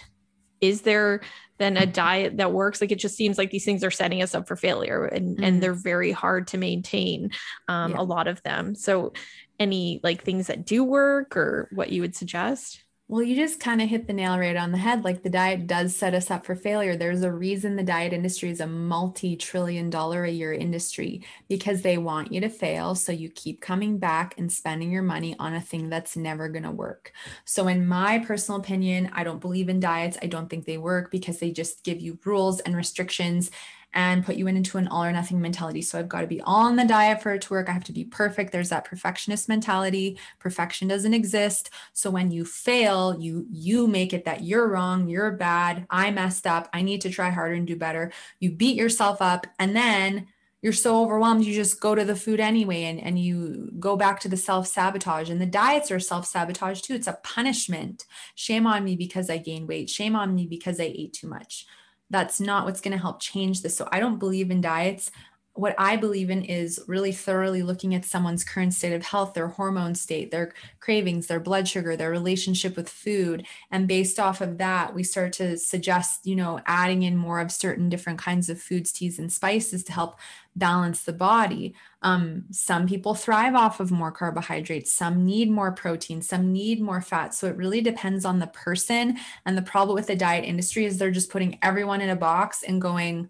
is 0.60 0.82
there 0.82 1.22
then 1.58 1.78
a 1.78 1.86
diet 1.86 2.36
that 2.36 2.52
works 2.52 2.82
like 2.82 2.92
it 2.92 3.00
just 3.00 3.16
seems 3.16 3.38
like 3.38 3.50
these 3.50 3.64
things 3.64 3.82
are 3.82 3.92
setting 3.92 4.22
us 4.22 4.36
up 4.36 4.46
for 4.46 4.58
failure 4.58 5.06
and 5.06 5.36
mm-hmm. 5.38 5.44
and 5.46 5.64
they're 5.64 5.74
very 5.74 6.12
hard 6.12 6.48
to 6.48 6.58
maintain 6.58 7.32
um, 7.70 7.92
yeah. 7.92 8.02
a 8.02 8.04
lot 8.04 8.28
of 8.28 8.44
them 8.44 8.76
so 8.76 9.14
any 9.58 10.02
like 10.04 10.22
things 10.22 10.48
that 10.48 10.66
do 10.66 10.84
work 10.84 11.38
or 11.38 11.70
what 11.72 11.90
you 11.90 12.02
would 12.02 12.16
suggest 12.16 12.84
well, 13.10 13.24
you 13.24 13.36
just 13.36 13.60
kind 13.60 13.82
of 13.82 13.89
hit 13.89 14.06
the 14.06 14.13
nail 14.13 14.38
right 14.38 14.56
on 14.56 14.72
the 14.72 14.78
head. 14.78 15.04
Like 15.04 15.24
the 15.24 15.32
diet 15.32 15.65
does 15.65 15.95
set 15.95 16.13
us 16.13 16.30
up 16.30 16.45
for 16.45 16.56
failure. 16.56 16.95
There's 16.95 17.24
a 17.24 17.32
reason 17.32 17.76
the 17.76 17.82
diet 17.82 18.13
industry 18.13 18.52
is 18.52 18.60
a 18.60 18.67
multi 18.67 19.36
trillion 19.36 19.89
dollar 19.89 20.26
a 20.26 20.30
year 20.30 20.54
industry 20.54 21.26
because 21.48 21.82
they 21.82 21.98
want 21.98 22.32
you 22.32 22.39
to 22.41 22.50
fail. 22.50 22.93
So 22.93 23.12
you 23.12 23.28
keep 23.32 23.62
coming 23.62 23.98
back 23.98 24.36
and 24.38 24.52
spending 24.52 24.91
your 24.91 25.02
money 25.02 25.36
on 25.39 25.56
a 25.56 25.62
thing 25.62 25.89
that's 25.89 26.15
never 26.15 26.50
going 26.50 26.65
to 26.65 26.72
work. 26.72 27.12
So, 27.45 27.67
in 27.67 27.88
my 27.88 28.19
personal 28.19 28.60
opinion, 28.60 29.10
I 29.12 29.24
don't 29.24 29.41
believe 29.41 29.69
in 29.69 29.80
diets. 29.80 30.19
I 30.22 30.28
don't 30.28 30.48
think 30.48 30.65
they 30.65 30.78
work 30.78 31.10
because 31.10 31.39
they 31.39 31.50
just 31.50 31.84
give 31.84 32.00
you 32.00 32.19
rules 32.24 32.60
and 32.60 32.76
restrictions 32.76 33.50
and 33.93 34.25
put 34.25 34.36
you 34.36 34.47
into 34.47 34.78
an 34.78 34.88
all 34.88 35.04
or 35.04 35.12
nothing 35.12 35.41
mentality. 35.41 35.82
So 35.82 35.97
I've 35.97 36.10
got 36.10 36.21
to 36.21 36.28
be 36.28 36.41
on 36.41 36.75
the 36.75 36.86
diet 36.86 37.21
for 37.21 37.34
it 37.34 37.41
to 37.43 37.54
work. 37.54 37.69
I 37.69 37.71
have 37.71 37.84
to 37.86 37.91
be 37.91 38.06
perfect. 38.06 38.52
There's 38.52 38.69
that 38.69 38.86
perfectionist 38.86 39.49
mentality. 39.49 40.19
Perfection 40.39 40.88
doesn't 40.88 41.13
exist. 41.13 41.71
So 41.93 42.10
when 42.12 42.32
you 42.32 42.45
fail, 42.45 43.15
you 43.19 43.47
you 43.49 43.88
make 43.88 44.13
it 44.13 44.25
that 44.25 44.43
you're 44.43 44.67
wrong, 44.67 45.08
you're 45.08 45.32
bad, 45.32 45.86
I 45.89 46.12
messed 46.12 46.45
up, 46.45 46.69
I 46.73 46.82
need 46.82 47.02
to 47.02 47.10
try 47.10 47.30
harder 47.30 47.56
and 47.56 47.67
do 47.67 47.75
better. 47.75 48.12
You 48.39 48.52
beat 48.52 48.75
yourself 48.75 49.21
up 49.21 49.47
and 49.58 49.75
then 49.75 50.28
you're 50.62 50.73
so 50.73 51.02
overwhelmed 51.02 51.45
you 51.45 51.54
just 51.54 51.80
go 51.80 51.95
to 51.95 52.04
the 52.04 52.15
food 52.15 52.39
anyway 52.39 52.84
and, 52.84 52.99
and 52.99 53.17
you 53.17 53.71
go 53.80 53.95
back 53.95 54.19
to 54.19 54.28
the 54.28 54.38
self-sabotage 54.38 55.30
and 55.30 55.39
the 55.39 55.45
diets 55.45 55.89
are 55.89 55.99
self-sabotage 55.99 56.82
too 56.82 56.93
it's 56.93 57.08
a 57.08 57.17
punishment 57.23 58.06
shame 58.36 58.67
on 58.67 58.84
me 58.84 58.95
because 58.95 59.30
i 59.30 59.38
gained 59.38 59.67
weight 59.67 59.89
shame 59.89 60.15
on 60.15 60.36
me 60.36 60.45
because 60.45 60.80
i 60.80 60.84
ate 60.84 61.13
too 61.13 61.28
much 61.28 61.65
that's 62.10 62.39
not 62.39 62.65
what's 62.65 62.82
going 62.82 62.91
to 62.91 63.02
help 63.02 63.19
change 63.19 63.62
this. 63.62 63.78
So 63.78 63.88
I 63.91 64.00
don't 64.00 64.19
believe 64.19 64.52
in 64.52 64.62
diets. 64.62 65.12
What 65.54 65.76
I 65.78 65.98
believe 65.98 66.30
in 66.30 66.43
is 66.43 66.80
really 66.88 67.12
thoroughly 67.12 67.63
looking 67.63 67.93
at 67.93 68.06
someone's 68.06 68.45
current 68.45 68.74
state 68.74 68.93
of 68.93 69.04
health, 69.04 69.34
their 69.34 69.50
hormone 69.50 69.93
state, 69.93 70.32
their 70.32 70.54
cravings, 70.80 71.28
their 71.28 71.39
blood 71.39 71.67
sugar, 71.67 71.98
their 71.98 72.12
relationship 72.12 72.78
with 72.78 72.88
food. 72.88 73.45
And 73.69 73.88
based 73.88 74.19
off 74.19 74.39
of 74.39 74.58
that, 74.60 74.95
we 74.95 75.04
start 75.04 75.34
to 75.34 75.58
suggest, 75.58 76.26
you 76.26 76.36
know, 76.36 76.62
adding 76.65 77.04
in 77.04 77.17
more 77.17 77.41
of 77.41 77.52
certain 77.52 77.89
different 77.89 78.19
kinds 78.19 78.50
of 78.50 78.62
foods, 78.62 78.91
teas, 78.91 79.19
and 79.19 79.32
spices 79.32 79.84
to 79.86 79.91
help 79.91 80.17
balance 80.60 81.04
the 81.04 81.13
body. 81.13 81.74
Um, 82.02 82.45
some 82.52 82.88
people 82.88 83.15
thrive 83.15 83.56
off 83.56 83.80
of 83.80 83.91
more 83.91 84.12
carbohydrates, 84.12 84.93
some 84.93 85.26
need 85.26 85.50
more 85.50 85.72
protein, 85.72 86.22
some 86.22 86.52
need 86.54 86.82
more 86.82 87.02
fat. 87.02 87.34
So 87.34 87.48
it 87.48 87.58
really 87.58 87.82
depends 87.82 88.26
on 88.26 88.39
the 88.39 88.48
person. 88.48 89.17
And 89.45 89.58
the 89.58 89.63
problem 89.63 89.95
with 89.95 90.08
the 90.08 90.15
diet 90.15 90.45
industry 90.45 90.86
is 90.86 90.98
they're 90.98 91.12
just 91.12 91.32
putting 91.32 91.58
everyone 91.62 92.02
in 92.02 92.10
a 92.10 92.15
box 92.15 92.63
and 92.63 92.82
going, 92.82 93.30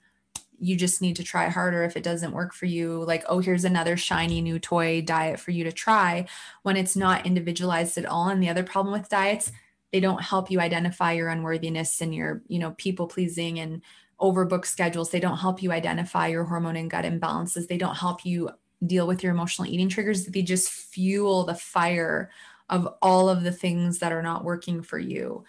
you 0.59 0.75
just 0.75 1.01
need 1.01 1.15
to 1.15 1.23
try 1.23 1.47
harder 1.47 1.83
if 1.83 1.95
it 1.95 2.03
doesn't 2.03 2.33
work 2.33 2.53
for 2.53 2.65
you. 2.65 3.03
Like, 3.05 3.23
oh, 3.29 3.39
here's 3.39 3.63
another 3.63 3.95
shiny 3.95 4.41
new 4.41 4.59
toy 4.59 5.01
diet 5.01 5.39
for 5.39 5.51
you 5.51 5.63
to 5.63 5.71
try 5.71 6.27
when 6.63 6.75
it's 6.75 6.95
not 6.95 7.25
individualized 7.25 7.97
at 7.97 8.05
all. 8.05 8.27
And 8.27 8.43
the 8.43 8.49
other 8.49 8.63
problem 8.63 8.91
with 8.91 9.09
diets, 9.09 9.51
they 9.93 9.99
don't 9.99 10.21
help 10.21 10.51
you 10.51 10.59
identify 10.59 11.13
your 11.13 11.29
unworthiness 11.29 12.01
and 12.01 12.13
your, 12.13 12.41
you 12.47 12.59
know, 12.59 12.71
people 12.71 13.07
pleasing 13.07 13.59
and 13.59 13.81
overbook 14.19 14.65
schedules. 14.65 15.09
They 15.09 15.19
don't 15.19 15.37
help 15.37 15.61
you 15.63 15.71
identify 15.71 16.27
your 16.27 16.43
hormone 16.43 16.75
and 16.75 16.89
gut 16.89 17.05
imbalances. 17.05 17.67
They 17.67 17.77
don't 17.77 17.95
help 17.95 18.25
you 18.25 18.49
deal 18.85 19.07
with 19.07 19.23
your 19.23 19.33
emotional 19.33 19.67
eating 19.67 19.89
triggers. 19.89 20.25
They 20.25 20.41
just 20.41 20.69
fuel 20.69 21.45
the 21.45 21.55
fire 21.55 22.29
of 22.69 22.87
all 23.01 23.29
of 23.29 23.43
the 23.43 23.51
things 23.51 23.99
that 23.99 24.11
are 24.11 24.21
not 24.21 24.43
working 24.43 24.81
for 24.81 24.99
you. 24.99 25.43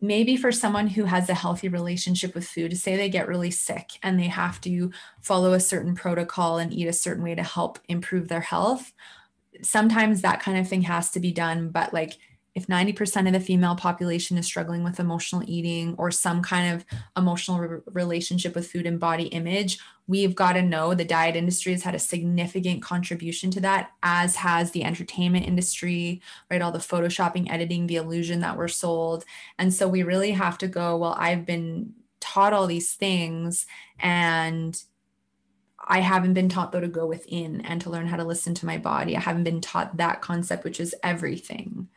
Maybe 0.00 0.36
for 0.36 0.52
someone 0.52 0.86
who 0.86 1.04
has 1.04 1.28
a 1.28 1.34
healthy 1.34 1.68
relationship 1.68 2.34
with 2.34 2.46
food, 2.46 2.76
say 2.76 2.96
they 2.96 3.08
get 3.08 3.26
really 3.26 3.50
sick 3.50 3.92
and 4.02 4.18
they 4.18 4.28
have 4.28 4.60
to 4.62 4.92
follow 5.20 5.54
a 5.54 5.60
certain 5.60 5.94
protocol 5.94 6.58
and 6.58 6.72
eat 6.72 6.86
a 6.86 6.92
certain 6.92 7.24
way 7.24 7.34
to 7.34 7.42
help 7.42 7.78
improve 7.88 8.28
their 8.28 8.42
health. 8.42 8.92
Sometimes 9.62 10.20
that 10.20 10.40
kind 10.40 10.58
of 10.58 10.68
thing 10.68 10.82
has 10.82 11.10
to 11.12 11.20
be 11.20 11.32
done, 11.32 11.70
but 11.70 11.92
like 11.92 12.18
if 12.58 12.66
90% 12.66 13.28
of 13.28 13.32
the 13.32 13.38
female 13.38 13.76
population 13.76 14.36
is 14.36 14.44
struggling 14.44 14.82
with 14.82 14.98
emotional 14.98 15.44
eating 15.46 15.94
or 15.96 16.10
some 16.10 16.42
kind 16.42 16.74
of 16.74 16.84
emotional 17.16 17.60
re- 17.60 17.80
relationship 17.86 18.56
with 18.56 18.68
food 18.68 18.84
and 18.84 18.98
body 18.98 19.26
image, 19.28 19.78
we've 20.08 20.34
got 20.34 20.54
to 20.54 20.62
know 20.62 20.92
the 20.92 21.04
diet 21.04 21.36
industry 21.36 21.70
has 21.70 21.84
had 21.84 21.94
a 21.94 22.00
significant 22.00 22.82
contribution 22.82 23.52
to 23.52 23.60
that, 23.60 23.92
as 24.02 24.34
has 24.34 24.72
the 24.72 24.82
entertainment 24.82 25.46
industry, 25.46 26.20
right? 26.50 26.60
All 26.60 26.72
the 26.72 26.80
photoshopping, 26.80 27.48
editing, 27.48 27.86
the 27.86 27.94
illusion 27.94 28.40
that 28.40 28.56
we're 28.56 28.66
sold. 28.66 29.24
And 29.56 29.72
so 29.72 29.86
we 29.86 30.02
really 30.02 30.32
have 30.32 30.58
to 30.58 30.66
go, 30.66 30.96
well, 30.96 31.14
I've 31.16 31.46
been 31.46 31.94
taught 32.18 32.52
all 32.52 32.66
these 32.66 32.92
things 32.92 33.66
and 34.00 34.82
I 35.88 36.00
haven't 36.00 36.34
been 36.34 36.48
taught 36.48 36.72
though 36.72 36.80
to 36.80 36.88
go 36.88 37.06
within 37.06 37.62
and 37.62 37.80
to 37.82 37.90
learn 37.90 38.06
how 38.06 38.16
to 38.16 38.24
listen 38.24 38.52
to 38.54 38.66
my 38.66 38.78
body. 38.78 39.16
I 39.16 39.20
haven't 39.20 39.44
been 39.44 39.62
taught 39.62 39.96
that 39.96 40.20
concept, 40.20 40.64
which 40.64 40.80
is 40.80 40.94
everything, 41.02 41.88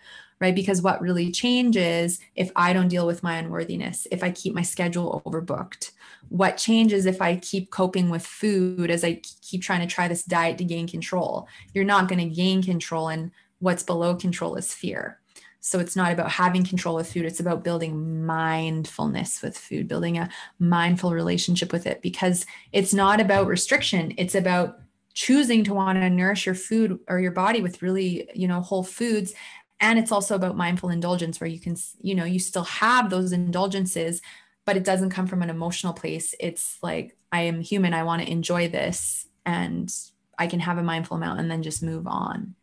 right? 0.41 0.55
Because 0.55 0.81
what 0.81 0.99
really 0.99 1.31
changes 1.31 2.19
if 2.35 2.51
I 2.55 2.73
don't 2.73 2.87
deal 2.87 3.05
with 3.05 3.23
my 3.23 3.35
unworthiness, 3.35 4.07
if 4.11 4.23
I 4.23 4.31
keep 4.31 4.55
my 4.55 4.63
schedule 4.63 5.21
overbooked? 5.25 5.91
What 6.29 6.57
changes 6.57 7.05
if 7.05 7.21
I 7.21 7.37
keep 7.37 7.69
coping 7.69 8.09
with 8.09 8.25
food 8.25 8.89
as 8.89 9.03
I 9.03 9.21
keep 9.41 9.61
trying 9.61 9.87
to 9.87 9.93
try 9.93 10.07
this 10.07 10.23
diet 10.23 10.57
to 10.57 10.63
gain 10.63 10.87
control? 10.87 11.47
You're 11.73 11.85
not 11.85 12.09
going 12.09 12.27
to 12.27 12.35
gain 12.35 12.63
control, 12.63 13.09
and 13.09 13.31
what's 13.59 13.83
below 13.83 14.15
control 14.15 14.55
is 14.55 14.73
fear. 14.73 15.19
So 15.63 15.79
it's 15.79 15.95
not 15.95 16.11
about 16.11 16.31
having 16.31 16.63
control 16.63 16.95
with 16.95 17.13
food, 17.13 17.25
it's 17.25 17.39
about 17.39 17.63
building 17.63 18.25
mindfulness 18.25 19.43
with 19.43 19.55
food, 19.55 19.87
building 19.87 20.17
a 20.17 20.27
mindful 20.57 21.11
relationship 21.11 21.71
with 21.71 21.85
it 21.85 22.01
because 22.01 22.47
it's 22.71 22.95
not 22.95 23.21
about 23.21 23.45
restriction, 23.45 24.15
it's 24.17 24.33
about 24.33 24.79
choosing 25.13 25.63
to 25.65 25.73
want 25.73 25.99
to 25.99 26.09
nourish 26.09 26.45
your 26.45 26.55
food 26.55 26.99
or 27.07 27.19
your 27.19 27.31
body 27.31 27.61
with 27.61 27.81
really, 27.81 28.29
you 28.33 28.47
know, 28.47 28.61
whole 28.61 28.83
foods 28.83 29.33
and 29.81 29.99
it's 29.99 30.11
also 30.11 30.35
about 30.35 30.55
mindful 30.55 30.89
indulgence 30.89 31.41
where 31.41 31.49
you 31.49 31.59
can 31.59 31.75
you 32.01 32.15
know 32.15 32.23
you 32.23 32.39
still 32.39 32.63
have 32.63 33.09
those 33.09 33.33
indulgences 33.33 34.21
but 34.63 34.77
it 34.77 34.83
doesn't 34.83 35.09
come 35.09 35.25
from 35.25 35.41
an 35.41 35.49
emotional 35.49 35.91
place. 35.91 36.33
It's 36.39 36.77
like 36.81 37.17
i 37.31 37.41
am 37.41 37.61
human 37.61 37.93
i 37.93 38.03
want 38.03 38.21
to 38.21 38.31
enjoy 38.31 38.67
this 38.69 39.27
and 39.45 39.91
i 40.37 40.47
can 40.47 40.59
have 40.59 40.77
a 40.77 40.83
mindful 40.83 41.17
amount 41.17 41.39
and 41.39 41.49
then 41.49 41.63
just 41.63 41.83
move 41.83 42.07
on. 42.07 42.55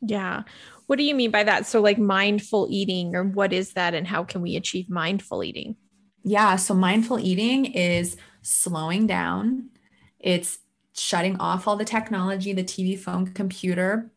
Yeah. 0.00 0.44
What 0.86 0.96
do 0.96 1.04
you 1.04 1.14
mean 1.14 1.30
by 1.30 1.44
that? 1.44 1.66
So 1.66 1.80
like 1.80 1.98
mindful 1.98 2.68
eating 2.70 3.14
or 3.14 3.24
what 3.24 3.52
is 3.52 3.74
that 3.74 3.94
and 3.94 4.06
how 4.06 4.24
can 4.24 4.40
we 4.40 4.56
achieve 4.56 4.88
mindful 4.88 5.44
eating? 5.44 5.76
Yeah. 6.24 6.56
So 6.56 6.72
mindful 6.72 7.18
eating 7.18 7.66
is 7.66 8.16
slowing 8.42 9.06
down. 9.06 9.70
It's 10.18 10.58
shutting 10.94 11.36
off 11.38 11.68
all 11.68 11.76
the 11.76 11.84
technology 11.84 12.52
the 12.52 12.64
tv 12.64 12.98
phone 12.98 13.24
computer 13.28 14.10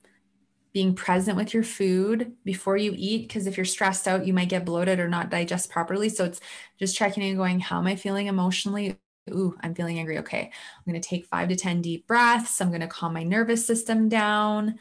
being 0.74 0.96
present 0.96 1.38
with 1.38 1.54
your 1.54 1.64
food 1.64 2.34
before 2.46 2.78
you 2.78 2.94
eat 2.98 3.28
because 3.28 3.48
if 3.48 3.58
you're 3.58 3.66
stressed 3.66 4.08
out 4.08 4.26
you 4.26 4.34
might 4.34 4.50
get 4.50 4.66
bloated 4.66 5.00
or 5.00 5.08
not 5.10 5.30
digest 5.30 5.70
properly. 5.70 6.10
So 6.10 6.26
it's 6.26 6.40
just 6.80 6.96
checking 6.96 7.24
and 7.24 7.38
going 7.38 7.60
how 7.60 7.80
am 7.80 7.88
i 7.88 7.96
feeling 7.96 8.28
emotionally? 8.28 8.98
Ooh 9.32 9.56
i'm 9.62 9.76
feeling 9.76 10.00
angry. 10.00 10.18
Okay 10.20 10.52
i'm 10.52 10.92
going 10.92 11.02
to 11.02 11.08
take 11.08 11.26
5 11.28 11.50
to 11.50 11.56
10 11.56 11.82
deep 11.82 12.08
breaths. 12.08 12.60
I'm 12.62 12.70
going 12.70 12.82
to 12.82 12.88
calm 12.88 13.14
my 13.14 13.24
nervous 13.24 13.66
system 13.66 14.10
down 14.10 14.80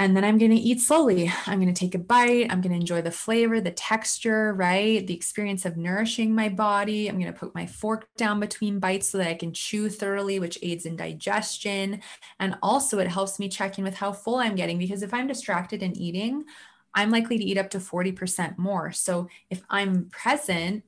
and 0.00 0.16
then 0.16 0.24
I'm 0.24 0.38
going 0.38 0.50
to 0.50 0.56
eat 0.56 0.80
slowly. 0.80 1.30
I'm 1.46 1.60
going 1.60 1.72
to 1.72 1.78
take 1.78 1.94
a 1.94 1.98
bite. 1.98 2.46
I'm 2.50 2.62
going 2.62 2.72
to 2.72 2.80
enjoy 2.80 3.02
the 3.02 3.10
flavor, 3.10 3.60
the 3.60 3.70
texture, 3.70 4.54
right? 4.54 5.06
The 5.06 5.12
experience 5.12 5.66
of 5.66 5.76
nourishing 5.76 6.34
my 6.34 6.48
body. 6.48 7.06
I'm 7.06 7.20
going 7.20 7.30
to 7.30 7.38
put 7.38 7.54
my 7.54 7.66
fork 7.66 8.08
down 8.16 8.40
between 8.40 8.78
bites 8.78 9.10
so 9.10 9.18
that 9.18 9.28
I 9.28 9.34
can 9.34 9.52
chew 9.52 9.90
thoroughly, 9.90 10.40
which 10.40 10.58
aids 10.62 10.86
in 10.86 10.96
digestion. 10.96 12.00
And 12.38 12.56
also, 12.62 12.98
it 12.98 13.08
helps 13.08 13.38
me 13.38 13.50
check 13.50 13.76
in 13.76 13.84
with 13.84 13.94
how 13.94 14.12
full 14.12 14.36
I'm 14.36 14.54
getting 14.54 14.78
because 14.78 15.02
if 15.02 15.12
I'm 15.12 15.26
distracted 15.26 15.82
in 15.82 15.94
eating, 15.94 16.46
I'm 16.94 17.10
likely 17.10 17.36
to 17.36 17.44
eat 17.44 17.58
up 17.58 17.68
to 17.70 17.78
40% 17.78 18.56
more. 18.56 18.92
So 18.92 19.28
if 19.50 19.60
I'm 19.68 20.06
present, 20.06 20.82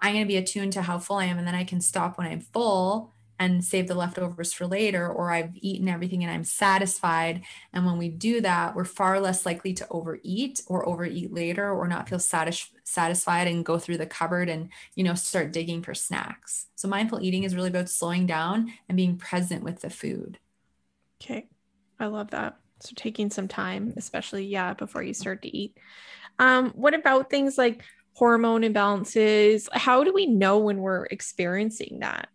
I'm 0.00 0.14
going 0.14 0.24
to 0.24 0.28
be 0.28 0.38
attuned 0.38 0.72
to 0.72 0.82
how 0.82 0.98
full 0.98 1.16
I 1.16 1.26
am, 1.26 1.36
and 1.36 1.46
then 1.46 1.54
I 1.54 1.64
can 1.64 1.82
stop 1.82 2.16
when 2.16 2.26
I'm 2.26 2.40
full 2.40 3.12
and 3.38 3.64
save 3.64 3.86
the 3.86 3.94
leftovers 3.94 4.52
for 4.52 4.66
later, 4.66 5.08
or 5.08 5.30
I've 5.30 5.52
eaten 5.54 5.88
everything 5.88 6.24
and 6.24 6.32
I'm 6.32 6.44
satisfied. 6.44 7.42
And 7.72 7.86
when 7.86 7.98
we 7.98 8.08
do 8.08 8.40
that, 8.40 8.74
we're 8.74 8.84
far 8.84 9.20
less 9.20 9.46
likely 9.46 9.72
to 9.74 9.86
overeat 9.90 10.62
or 10.66 10.88
overeat 10.88 11.32
later 11.32 11.70
or 11.70 11.86
not 11.86 12.08
feel 12.08 12.18
satis- 12.18 12.70
satisfied 12.84 13.46
and 13.46 13.64
go 13.64 13.78
through 13.78 13.98
the 13.98 14.06
cupboard 14.06 14.48
and, 14.48 14.70
you 14.94 15.04
know, 15.04 15.14
start 15.14 15.52
digging 15.52 15.82
for 15.82 15.94
snacks. 15.94 16.66
So 16.74 16.88
mindful 16.88 17.22
eating 17.22 17.44
is 17.44 17.54
really 17.54 17.68
about 17.68 17.88
slowing 17.88 18.26
down 18.26 18.72
and 18.88 18.96
being 18.96 19.16
present 19.16 19.62
with 19.62 19.80
the 19.80 19.90
food. 19.90 20.38
Okay. 21.22 21.46
I 22.00 22.06
love 22.06 22.30
that. 22.30 22.58
So 22.80 22.92
taking 22.94 23.30
some 23.30 23.48
time, 23.48 23.94
especially 23.96 24.46
yeah, 24.46 24.74
before 24.74 25.02
you 25.02 25.14
start 25.14 25.42
to 25.42 25.56
eat. 25.56 25.76
Um, 26.38 26.70
what 26.70 26.94
about 26.94 27.30
things 27.30 27.58
like 27.58 27.82
hormone 28.14 28.62
imbalances? 28.62 29.68
How 29.72 30.04
do 30.04 30.12
we 30.12 30.26
know 30.26 30.58
when 30.58 30.78
we're 30.78 31.06
experiencing 31.06 32.00
that? 32.00 32.28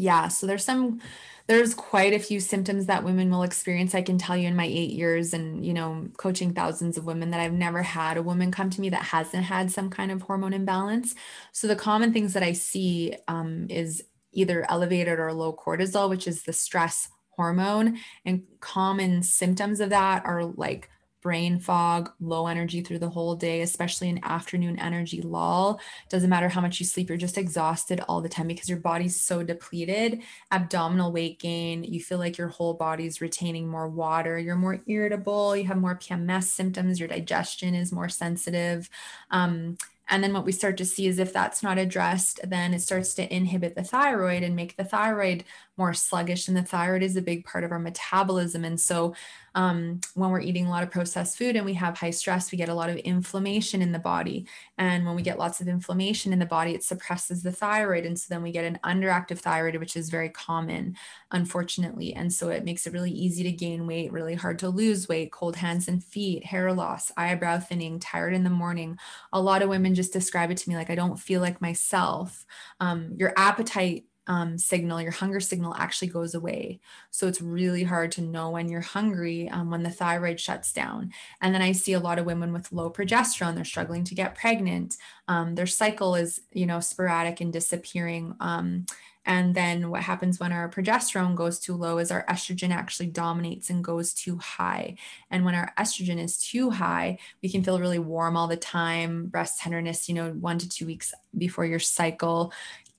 Yeah, 0.00 0.28
so 0.28 0.46
there's 0.46 0.64
some 0.64 1.00
there's 1.46 1.74
quite 1.74 2.14
a 2.14 2.18
few 2.18 2.40
symptoms 2.40 2.86
that 2.86 3.04
women 3.04 3.28
will 3.28 3.42
experience. 3.42 3.94
I 3.94 4.02
can 4.02 4.18
tell 4.18 4.36
you 4.36 4.46
in 4.46 4.54
my 4.56 4.64
8 4.64 4.90
years 4.90 5.34
and, 5.34 5.66
you 5.66 5.74
know, 5.74 6.08
coaching 6.16 6.54
thousands 6.54 6.96
of 6.96 7.06
women 7.06 7.30
that 7.30 7.40
I've 7.40 7.52
never 7.52 7.82
had 7.82 8.16
a 8.16 8.22
woman 8.22 8.52
come 8.52 8.70
to 8.70 8.80
me 8.80 8.88
that 8.90 9.02
hasn't 9.02 9.44
had 9.44 9.70
some 9.72 9.90
kind 9.90 10.12
of 10.12 10.22
hormone 10.22 10.52
imbalance. 10.52 11.16
So 11.50 11.66
the 11.66 11.74
common 11.74 12.12
things 12.12 12.34
that 12.34 12.44
I 12.44 12.52
see 12.52 13.14
um, 13.26 13.66
is 13.68 14.02
either 14.32 14.64
elevated 14.70 15.18
or 15.18 15.32
low 15.32 15.52
cortisol, 15.52 16.08
which 16.08 16.28
is 16.28 16.44
the 16.44 16.52
stress 16.52 17.08
hormone. 17.30 17.98
And 18.24 18.44
common 18.60 19.24
symptoms 19.24 19.80
of 19.80 19.90
that 19.90 20.24
are 20.24 20.44
like 20.44 20.88
brain 21.22 21.58
fog, 21.58 22.10
low 22.20 22.46
energy 22.46 22.80
through 22.80 22.98
the 22.98 23.08
whole 23.08 23.34
day, 23.34 23.60
especially 23.60 24.08
an 24.08 24.20
afternoon 24.22 24.78
energy 24.78 25.22
lull. 25.22 25.80
Doesn't 26.08 26.30
matter 26.30 26.48
how 26.48 26.60
much 26.60 26.80
you 26.80 26.86
sleep, 26.86 27.08
you're 27.08 27.18
just 27.18 27.38
exhausted 27.38 28.02
all 28.08 28.20
the 28.20 28.28
time 28.28 28.48
because 28.48 28.68
your 28.68 28.78
body's 28.78 29.20
so 29.20 29.42
depleted. 29.42 30.22
Abdominal 30.50 31.12
weight 31.12 31.38
gain, 31.38 31.84
you 31.84 32.00
feel 32.00 32.18
like 32.18 32.38
your 32.38 32.48
whole 32.48 32.74
body's 32.74 33.20
retaining 33.20 33.68
more 33.68 33.88
water, 33.88 34.38
you're 34.38 34.56
more 34.56 34.82
irritable, 34.86 35.56
you 35.56 35.64
have 35.64 35.78
more 35.78 35.96
PMS 35.96 36.44
symptoms, 36.44 36.98
your 36.98 37.08
digestion 37.08 37.74
is 37.74 37.92
more 37.92 38.08
sensitive. 38.08 38.88
Um, 39.30 39.76
and 40.10 40.24
then 40.24 40.32
what 40.32 40.44
we 40.44 40.50
start 40.50 40.76
to 40.78 40.84
see 40.84 41.06
is 41.06 41.20
if 41.20 41.32
that's 41.32 41.62
not 41.62 41.78
addressed, 41.78 42.40
then 42.48 42.74
it 42.74 42.82
starts 42.82 43.14
to 43.14 43.34
inhibit 43.34 43.76
the 43.76 43.84
thyroid 43.84 44.42
and 44.42 44.56
make 44.56 44.76
the 44.76 44.84
thyroid 44.84 45.44
more 45.80 45.94
sluggish. 45.94 46.46
And 46.46 46.56
the 46.56 46.62
thyroid 46.62 47.02
is 47.02 47.16
a 47.16 47.22
big 47.22 47.44
part 47.46 47.64
of 47.64 47.72
our 47.72 47.78
metabolism. 47.78 48.66
And 48.66 48.78
so 48.78 49.14
um, 49.54 50.00
when 50.14 50.30
we're 50.30 50.42
eating 50.42 50.66
a 50.66 50.70
lot 50.70 50.82
of 50.82 50.90
processed 50.90 51.38
food 51.38 51.56
and 51.56 51.64
we 51.64 51.72
have 51.72 51.96
high 51.96 52.10
stress, 52.10 52.52
we 52.52 52.58
get 52.58 52.68
a 52.68 52.74
lot 52.74 52.90
of 52.90 52.96
inflammation 52.98 53.80
in 53.80 53.90
the 53.90 53.98
body. 53.98 54.46
And 54.76 55.06
when 55.06 55.16
we 55.16 55.22
get 55.22 55.38
lots 55.38 55.60
of 55.60 55.68
inflammation 55.68 56.34
in 56.34 56.38
the 56.38 56.44
body, 56.44 56.74
it 56.74 56.84
suppresses 56.84 57.42
the 57.42 57.50
thyroid. 57.50 58.04
And 58.04 58.16
so 58.16 58.26
then 58.28 58.42
we 58.42 58.52
get 58.52 58.66
an 58.66 58.78
underactive 58.84 59.38
thyroid, 59.38 59.74
which 59.76 59.96
is 59.96 60.10
very 60.10 60.28
common, 60.28 60.96
unfortunately. 61.30 62.12
And 62.12 62.30
so 62.30 62.50
it 62.50 62.64
makes 62.64 62.86
it 62.86 62.92
really 62.92 63.10
easy 63.10 63.42
to 63.44 63.50
gain 63.50 63.86
weight, 63.86 64.12
really 64.12 64.34
hard 64.34 64.58
to 64.58 64.68
lose 64.68 65.08
weight, 65.08 65.32
cold 65.32 65.56
hands 65.56 65.88
and 65.88 66.04
feet, 66.04 66.44
hair 66.44 66.72
loss, 66.74 67.10
eyebrow 67.16 67.58
thinning, 67.58 67.98
tired 67.98 68.34
in 68.34 68.44
the 68.44 68.50
morning. 68.50 68.98
A 69.32 69.40
lot 69.40 69.62
of 69.62 69.70
women 69.70 69.94
just 69.94 70.12
describe 70.12 70.50
it 70.50 70.58
to 70.58 70.68
me 70.68 70.76
like, 70.76 70.90
I 70.90 70.94
don't 70.94 71.18
feel 71.18 71.40
like 71.40 71.62
myself. 71.62 72.44
Um, 72.80 73.14
your 73.16 73.32
appetite 73.38 74.04
um, 74.26 74.58
signal, 74.58 75.00
your 75.00 75.12
hunger 75.12 75.40
signal 75.40 75.74
actually 75.76 76.08
goes 76.08 76.34
away. 76.34 76.80
So 77.10 77.26
it's 77.26 77.40
really 77.40 77.82
hard 77.82 78.12
to 78.12 78.22
know 78.22 78.50
when 78.50 78.68
you're 78.68 78.80
hungry 78.80 79.48
um, 79.48 79.70
when 79.70 79.82
the 79.82 79.90
thyroid 79.90 80.38
shuts 80.38 80.72
down. 80.72 81.12
And 81.40 81.54
then 81.54 81.62
I 81.62 81.72
see 81.72 81.94
a 81.94 82.00
lot 82.00 82.18
of 82.18 82.26
women 82.26 82.52
with 82.52 82.72
low 82.72 82.90
progesterone, 82.90 83.54
they're 83.54 83.64
struggling 83.64 84.04
to 84.04 84.14
get 84.14 84.34
pregnant. 84.34 84.96
Um, 85.28 85.54
their 85.54 85.66
cycle 85.66 86.14
is, 86.14 86.40
you 86.52 86.66
know, 86.66 86.80
sporadic 86.80 87.40
and 87.40 87.52
disappearing. 87.52 88.34
Um, 88.40 88.86
and 89.26 89.54
then 89.54 89.90
what 89.90 90.02
happens 90.02 90.40
when 90.40 90.50
our 90.50 90.68
progesterone 90.70 91.36
goes 91.36 91.58
too 91.58 91.74
low 91.74 91.98
is 91.98 92.10
our 92.10 92.24
estrogen 92.26 92.70
actually 92.70 93.08
dominates 93.08 93.68
and 93.68 93.84
goes 93.84 94.14
too 94.14 94.38
high. 94.38 94.96
And 95.30 95.44
when 95.44 95.54
our 95.54 95.72
estrogen 95.78 96.18
is 96.18 96.38
too 96.38 96.70
high, 96.70 97.18
we 97.42 97.50
can 97.50 97.62
feel 97.62 97.78
really 97.78 97.98
warm 97.98 98.36
all 98.36 98.48
the 98.48 98.56
time, 98.56 99.26
breast 99.26 99.60
tenderness, 99.60 100.08
you 100.08 100.14
know, 100.14 100.30
one 100.30 100.58
to 100.58 100.68
two 100.68 100.86
weeks 100.86 101.12
before 101.36 101.66
your 101.66 101.78
cycle 101.78 102.52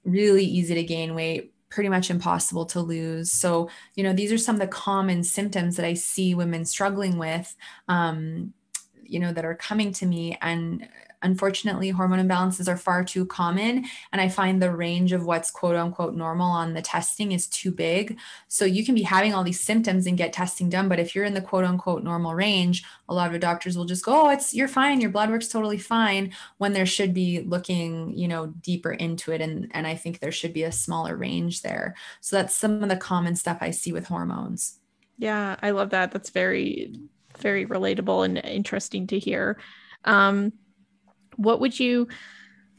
really 0.03 0.43
easy 0.43 0.75
to 0.75 0.83
gain 0.83 1.15
weight, 1.15 1.53
pretty 1.69 1.89
much 1.89 2.09
impossible 2.09 2.65
to 2.65 2.81
lose. 2.81 3.31
So, 3.31 3.69
you 3.95 4.03
know, 4.03 4.13
these 4.13 4.31
are 4.31 4.37
some 4.37 4.55
of 4.55 4.61
the 4.61 4.67
common 4.67 5.23
symptoms 5.23 5.77
that 5.77 5.85
I 5.85 5.93
see 5.93 6.35
women 6.35 6.65
struggling 6.65 7.17
with, 7.17 7.55
um, 7.87 8.53
you 9.03 9.19
know, 9.19 9.31
that 9.33 9.45
are 9.45 9.55
coming 9.55 9.91
to 9.93 10.05
me. 10.05 10.37
And 10.41 10.87
Unfortunately, 11.23 11.89
hormone 11.89 12.27
imbalances 12.27 12.67
are 12.67 12.77
far 12.77 13.03
too 13.03 13.25
common. 13.25 13.85
And 14.11 14.19
I 14.19 14.27
find 14.27 14.61
the 14.61 14.71
range 14.71 15.11
of 15.11 15.25
what's 15.25 15.51
quote 15.51 15.75
unquote 15.75 16.15
normal 16.15 16.49
on 16.49 16.73
the 16.73 16.81
testing 16.81 17.31
is 17.31 17.47
too 17.47 17.71
big. 17.71 18.17
So 18.47 18.65
you 18.65 18.83
can 18.83 18.95
be 18.95 19.03
having 19.03 19.33
all 19.33 19.43
these 19.43 19.59
symptoms 19.59 20.07
and 20.07 20.17
get 20.17 20.33
testing 20.33 20.69
done. 20.69 20.89
But 20.89 20.99
if 20.99 21.13
you're 21.13 21.25
in 21.25 21.33
the 21.33 21.41
quote 21.41 21.63
unquote 21.63 22.03
normal 22.03 22.33
range, 22.33 22.83
a 23.07 23.13
lot 23.13 23.33
of 23.33 23.39
doctors 23.39 23.77
will 23.77 23.85
just 23.85 24.03
go, 24.03 24.27
oh, 24.27 24.29
it's 24.29 24.53
you're 24.53 24.67
fine. 24.67 25.01
Your 25.01 25.11
blood 25.11 25.29
work's 25.29 25.47
totally 25.47 25.77
fine 25.77 26.33
when 26.57 26.73
there 26.73 26.85
should 26.85 27.13
be 27.13 27.41
looking, 27.41 28.17
you 28.17 28.27
know, 28.27 28.47
deeper 28.47 28.91
into 28.91 29.31
it. 29.31 29.41
And, 29.41 29.67
and 29.71 29.85
I 29.85 29.95
think 29.95 30.19
there 30.19 30.31
should 30.31 30.53
be 30.53 30.63
a 30.63 30.71
smaller 30.71 31.15
range 31.15 31.61
there. 31.61 31.95
So 32.21 32.35
that's 32.35 32.55
some 32.55 32.81
of 32.81 32.89
the 32.89 32.97
common 32.97 33.35
stuff 33.35 33.59
I 33.61 33.71
see 33.71 33.91
with 33.91 34.07
hormones. 34.07 34.79
Yeah, 35.17 35.55
I 35.61 35.69
love 35.69 35.91
that. 35.91 36.11
That's 36.11 36.31
very, 36.31 36.95
very 37.41 37.65
relatable 37.65 38.25
and 38.25 38.37
interesting 38.37 39.07
to 39.07 39.19
hear. 39.19 39.59
Um, 40.05 40.53
what 41.35 41.59
would 41.59 41.79
you 41.79 42.07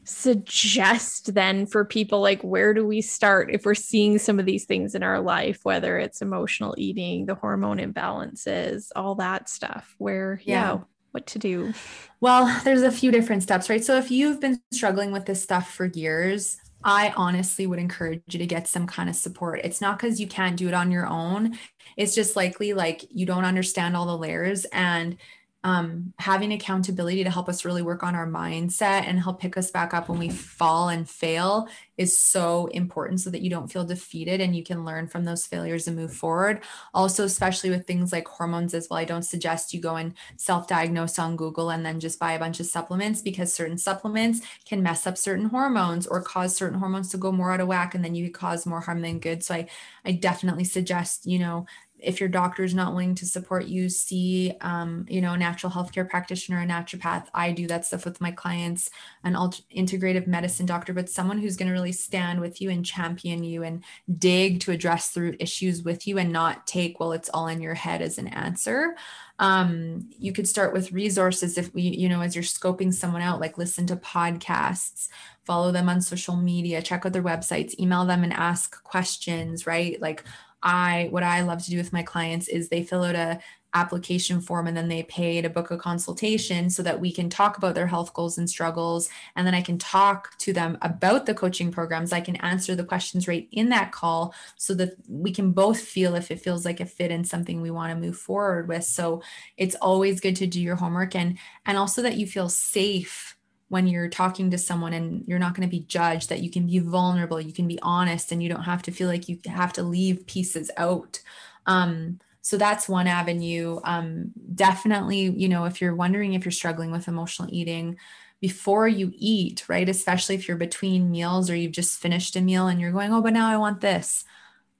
suggest 0.05 1.33
then 1.33 1.65
for 1.65 1.85
people 1.85 2.21
like 2.21 2.41
where 2.41 2.73
do 2.73 2.85
we 2.85 3.01
start 3.01 3.49
if 3.51 3.65
we're 3.65 3.73
seeing 3.73 4.17
some 4.17 4.37
of 4.37 4.45
these 4.45 4.65
things 4.65 4.95
in 4.95 5.03
our 5.03 5.21
life 5.21 5.59
whether 5.63 5.97
it's 5.97 6.21
emotional 6.21 6.75
eating 6.77 7.25
the 7.25 7.35
hormone 7.35 7.77
imbalances 7.77 8.89
all 8.95 9.15
that 9.15 9.47
stuff? 9.47 9.95
Where 9.97 10.41
yeah, 10.43 10.73
yeah 10.73 10.79
what 11.11 11.27
to 11.27 11.39
do? 11.39 11.73
Well 12.19 12.61
there's 12.63 12.81
a 12.81 12.91
few 12.91 13.11
different 13.11 13.43
steps 13.43 13.69
right? 13.69 13.83
So 13.83 13.97
if 13.97 14.11
you've 14.11 14.41
been 14.41 14.59
struggling 14.71 15.11
with 15.11 15.25
this 15.25 15.41
stuff 15.41 15.73
for 15.73 15.85
years 15.85 16.57
I 16.83 17.13
honestly 17.15 17.67
would 17.67 17.79
encourage 17.79 18.21
you 18.29 18.39
to 18.39 18.45
get 18.45 18.67
some 18.67 18.87
kind 18.87 19.09
of 19.09 19.15
support. 19.15 19.61
It's 19.63 19.81
not 19.81 19.97
because 19.97 20.19
you 20.19 20.27
can't 20.27 20.57
do 20.57 20.67
it 20.67 20.73
on 20.73 20.91
your 20.91 21.07
own. 21.07 21.57
It's 21.97 22.15
just 22.15 22.35
likely 22.35 22.73
like 22.73 23.05
you 23.09 23.25
don't 23.25 23.45
understand 23.45 23.95
all 23.95 24.05
the 24.05 24.17
layers 24.17 24.65
and 24.65 25.17
um, 25.63 26.13
having 26.19 26.51
accountability 26.51 27.23
to 27.23 27.29
help 27.29 27.47
us 27.47 27.63
really 27.63 27.81
work 27.81 28.03
on 28.03 28.15
our 28.15 28.27
mindset 28.27 29.07
and 29.07 29.19
help 29.19 29.39
pick 29.39 29.55
us 29.55 29.71
back 29.71 29.93
up 29.93 30.09
when 30.09 30.19
we 30.19 30.29
fall 30.29 30.89
and 30.89 31.09
fail 31.09 31.69
is 31.97 32.17
so 32.17 32.67
important 32.67 33.21
so 33.21 33.29
that 33.29 33.41
you 33.41 33.49
don't 33.49 33.71
feel 33.71 33.85
defeated 33.85 34.41
and 34.41 34.55
you 34.55 34.63
can 34.63 34.83
learn 34.83 35.07
from 35.07 35.23
those 35.23 35.45
failures 35.45 35.87
and 35.87 35.95
move 35.95 36.13
forward. 36.13 36.61
Also, 36.93 37.23
especially 37.23 37.69
with 37.69 37.87
things 37.87 38.11
like 38.11 38.27
hormones 38.27 38.73
as 38.73 38.89
well, 38.89 38.99
I 38.99 39.05
don't 39.05 39.23
suggest 39.23 39.73
you 39.73 39.79
go 39.79 39.95
and 39.95 40.13
self 40.35 40.67
diagnose 40.67 41.17
on 41.17 41.37
Google 41.37 41.69
and 41.69 41.85
then 41.85 41.99
just 41.99 42.19
buy 42.19 42.33
a 42.33 42.39
bunch 42.39 42.59
of 42.59 42.65
supplements 42.65 43.21
because 43.21 43.53
certain 43.53 43.77
supplements 43.77 44.41
can 44.65 44.83
mess 44.83 45.07
up 45.07 45.17
certain 45.17 45.45
hormones 45.45 46.07
or 46.07 46.21
cause 46.21 46.55
certain 46.55 46.79
hormones 46.79 47.09
to 47.11 47.17
go 47.17 47.31
more 47.31 47.53
out 47.53 47.61
of 47.61 47.67
whack 47.67 47.95
and 47.95 48.03
then 48.03 48.15
you 48.15 48.29
cause 48.31 48.65
more 48.65 48.81
harm 48.81 49.01
than 49.01 49.19
good. 49.19 49.43
So 49.43 49.55
I, 49.55 49.67
I 50.03 50.11
definitely 50.13 50.65
suggest, 50.65 51.25
you 51.25 51.39
know, 51.39 51.65
if 52.03 52.19
your 52.19 52.29
doctor 52.29 52.63
is 52.63 52.73
not 52.73 52.91
willing 52.91 53.15
to 53.15 53.25
support 53.25 53.65
you, 53.65 53.89
see, 53.89 54.53
um, 54.61 55.05
you 55.09 55.21
know, 55.21 55.33
a 55.33 55.37
natural 55.37 55.71
healthcare 55.71 56.07
practitioner, 56.07 56.61
a 56.61 56.65
naturopath. 56.65 57.27
I 57.33 57.51
do 57.51 57.65
that 57.67 57.85
stuff 57.85 58.05
with 58.05 58.19
my 58.19 58.31
clients, 58.31 58.89
an 59.23 59.35
alt- 59.35 59.61
integrative 59.75 60.27
medicine 60.27 60.65
doctor, 60.65 60.93
but 60.93 61.09
someone 61.09 61.39
who's 61.39 61.55
going 61.55 61.67
to 61.67 61.73
really 61.73 61.91
stand 61.93 62.41
with 62.41 62.61
you 62.61 62.69
and 62.69 62.85
champion 62.85 63.43
you 63.43 63.63
and 63.63 63.83
dig 64.17 64.59
to 64.61 64.71
address 64.71 65.11
the 65.11 65.21
root 65.21 65.37
issues 65.39 65.83
with 65.83 66.05
you 66.05 66.17
and 66.17 66.31
not 66.31 66.67
take, 66.67 66.99
well, 66.99 67.13
it's 67.13 67.29
all 67.33 67.47
in 67.47 67.61
your 67.61 67.73
head 67.73 68.01
as 68.01 68.17
an 68.17 68.27
answer. 68.27 68.95
Um, 69.39 70.09
you 70.19 70.31
could 70.31 70.47
start 70.47 70.73
with 70.73 70.91
resources 70.91 71.57
if 71.57 71.73
we, 71.73 71.83
you 71.83 72.07
know, 72.09 72.21
as 72.21 72.35
you're 72.35 72.43
scoping 72.43 72.93
someone 72.93 73.21
out, 73.21 73.39
like 73.39 73.57
listen 73.57 73.87
to 73.87 73.95
podcasts, 73.95 75.07
follow 75.43 75.71
them 75.71 75.89
on 75.89 76.01
social 76.01 76.35
media, 76.35 76.81
check 76.81 77.05
out 77.05 77.13
their 77.13 77.23
websites, 77.23 77.77
email 77.79 78.05
them 78.05 78.23
and 78.23 78.33
ask 78.33 78.83
questions, 78.83 79.65
right? 79.65 79.99
Like, 80.01 80.23
I 80.63 81.07
what 81.11 81.23
I 81.23 81.41
love 81.41 81.63
to 81.65 81.71
do 81.71 81.77
with 81.77 81.93
my 81.93 82.03
clients 82.03 82.47
is 82.47 82.69
they 82.69 82.83
fill 82.83 83.03
out 83.03 83.15
a 83.15 83.39
application 83.73 84.39
form 84.39 84.67
and 84.67 84.77
then 84.77 84.87
they 84.87 85.03
pay 85.03 85.41
to 85.41 85.49
book 85.49 85.71
a 85.71 85.77
consultation 85.77 86.69
so 86.69 86.83
that 86.83 86.99
we 86.99 87.11
can 87.11 87.29
talk 87.29 87.57
about 87.57 87.75
their 87.75 87.87
health 87.87 88.13
goals 88.13 88.37
and 88.37 88.49
struggles. 88.49 89.09
And 89.35 89.47
then 89.47 89.55
I 89.55 89.61
can 89.61 89.77
talk 89.77 90.37
to 90.39 90.53
them 90.53 90.77
about 90.81 91.25
the 91.25 91.33
coaching 91.33 91.71
programs. 91.71 92.13
I 92.13 92.21
can 92.21 92.35
answer 92.37 92.75
the 92.75 92.83
questions 92.83 93.27
right 93.27 93.47
in 93.51 93.69
that 93.69 93.91
call 93.91 94.33
so 94.57 94.73
that 94.75 94.93
we 95.09 95.33
can 95.33 95.51
both 95.51 95.79
feel 95.79 96.15
if 96.15 96.29
it 96.29 96.41
feels 96.41 96.65
like 96.65 96.79
a 96.79 96.85
fit 96.85 97.11
and 97.11 97.27
something 97.27 97.61
we 97.61 97.71
want 97.71 97.91
to 97.91 97.99
move 97.99 98.17
forward 98.17 98.67
with. 98.67 98.83
So 98.83 99.23
it's 99.57 99.75
always 99.75 100.19
good 100.19 100.35
to 100.37 100.47
do 100.47 100.61
your 100.61 100.75
homework 100.75 101.15
and 101.15 101.37
and 101.65 101.77
also 101.77 102.01
that 102.03 102.17
you 102.17 102.27
feel 102.27 102.49
safe 102.49 103.35
when 103.69 103.87
you're 103.87 104.09
talking 104.09 104.51
to 104.51 104.57
someone 104.57 104.93
and 104.93 105.23
you're 105.27 105.39
not 105.39 105.55
going 105.55 105.67
to 105.67 105.71
be 105.71 105.85
judged, 105.85 106.29
that 106.29 106.41
you 106.41 106.51
can 106.51 106.67
be 106.67 106.79
vulnerable, 106.79 107.41
you 107.41 107.53
can 107.53 107.67
be 107.67 107.79
honest, 107.81 108.31
and 108.31 108.43
you 108.43 108.49
don't 108.49 108.63
have 108.63 108.83
to 108.83 108.91
feel 108.91 109.07
like 109.07 109.27
you 109.27 109.39
have 109.47 109.73
to 109.73 109.83
leave 109.83 110.27
pieces 110.27 110.69
out. 110.77 111.19
Um, 111.65 112.19
so 112.41 112.57
that's 112.57 112.89
one 112.89 113.07
avenue. 113.07 113.79
Um, 113.83 114.31
definitely, 114.53 115.29
you 115.29 115.47
know, 115.47 115.65
if 115.65 115.81
you're 115.81 115.95
wondering 115.95 116.33
if 116.33 116.45
you're 116.45 116.51
struggling 116.51 116.91
with 116.91 117.07
emotional 117.07 117.47
eating, 117.51 117.97
before 118.43 118.89
you 118.89 119.09
eat, 119.15 119.63
right? 119.69 119.87
Especially 119.87 120.35
if 120.35 120.49
you're 120.49 120.57
between 120.57 121.09
meals 121.09 121.49
or 121.49 121.55
you've 121.55 121.71
just 121.71 122.01
finished 122.01 122.35
a 122.35 122.41
meal 122.41 122.67
and 122.67 122.81
you're 122.81 122.91
going, 122.91 123.13
oh, 123.13 123.21
but 123.21 123.31
now 123.31 123.47
I 123.47 123.55
want 123.55 123.79
this. 123.79 124.25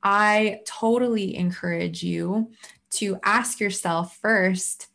I 0.03 0.59
totally 0.65 1.37
encourage 1.37 2.03
you 2.03 2.51
to 2.95 3.17
ask 3.23 3.61
yourself 3.61 4.17
first, 4.21 4.87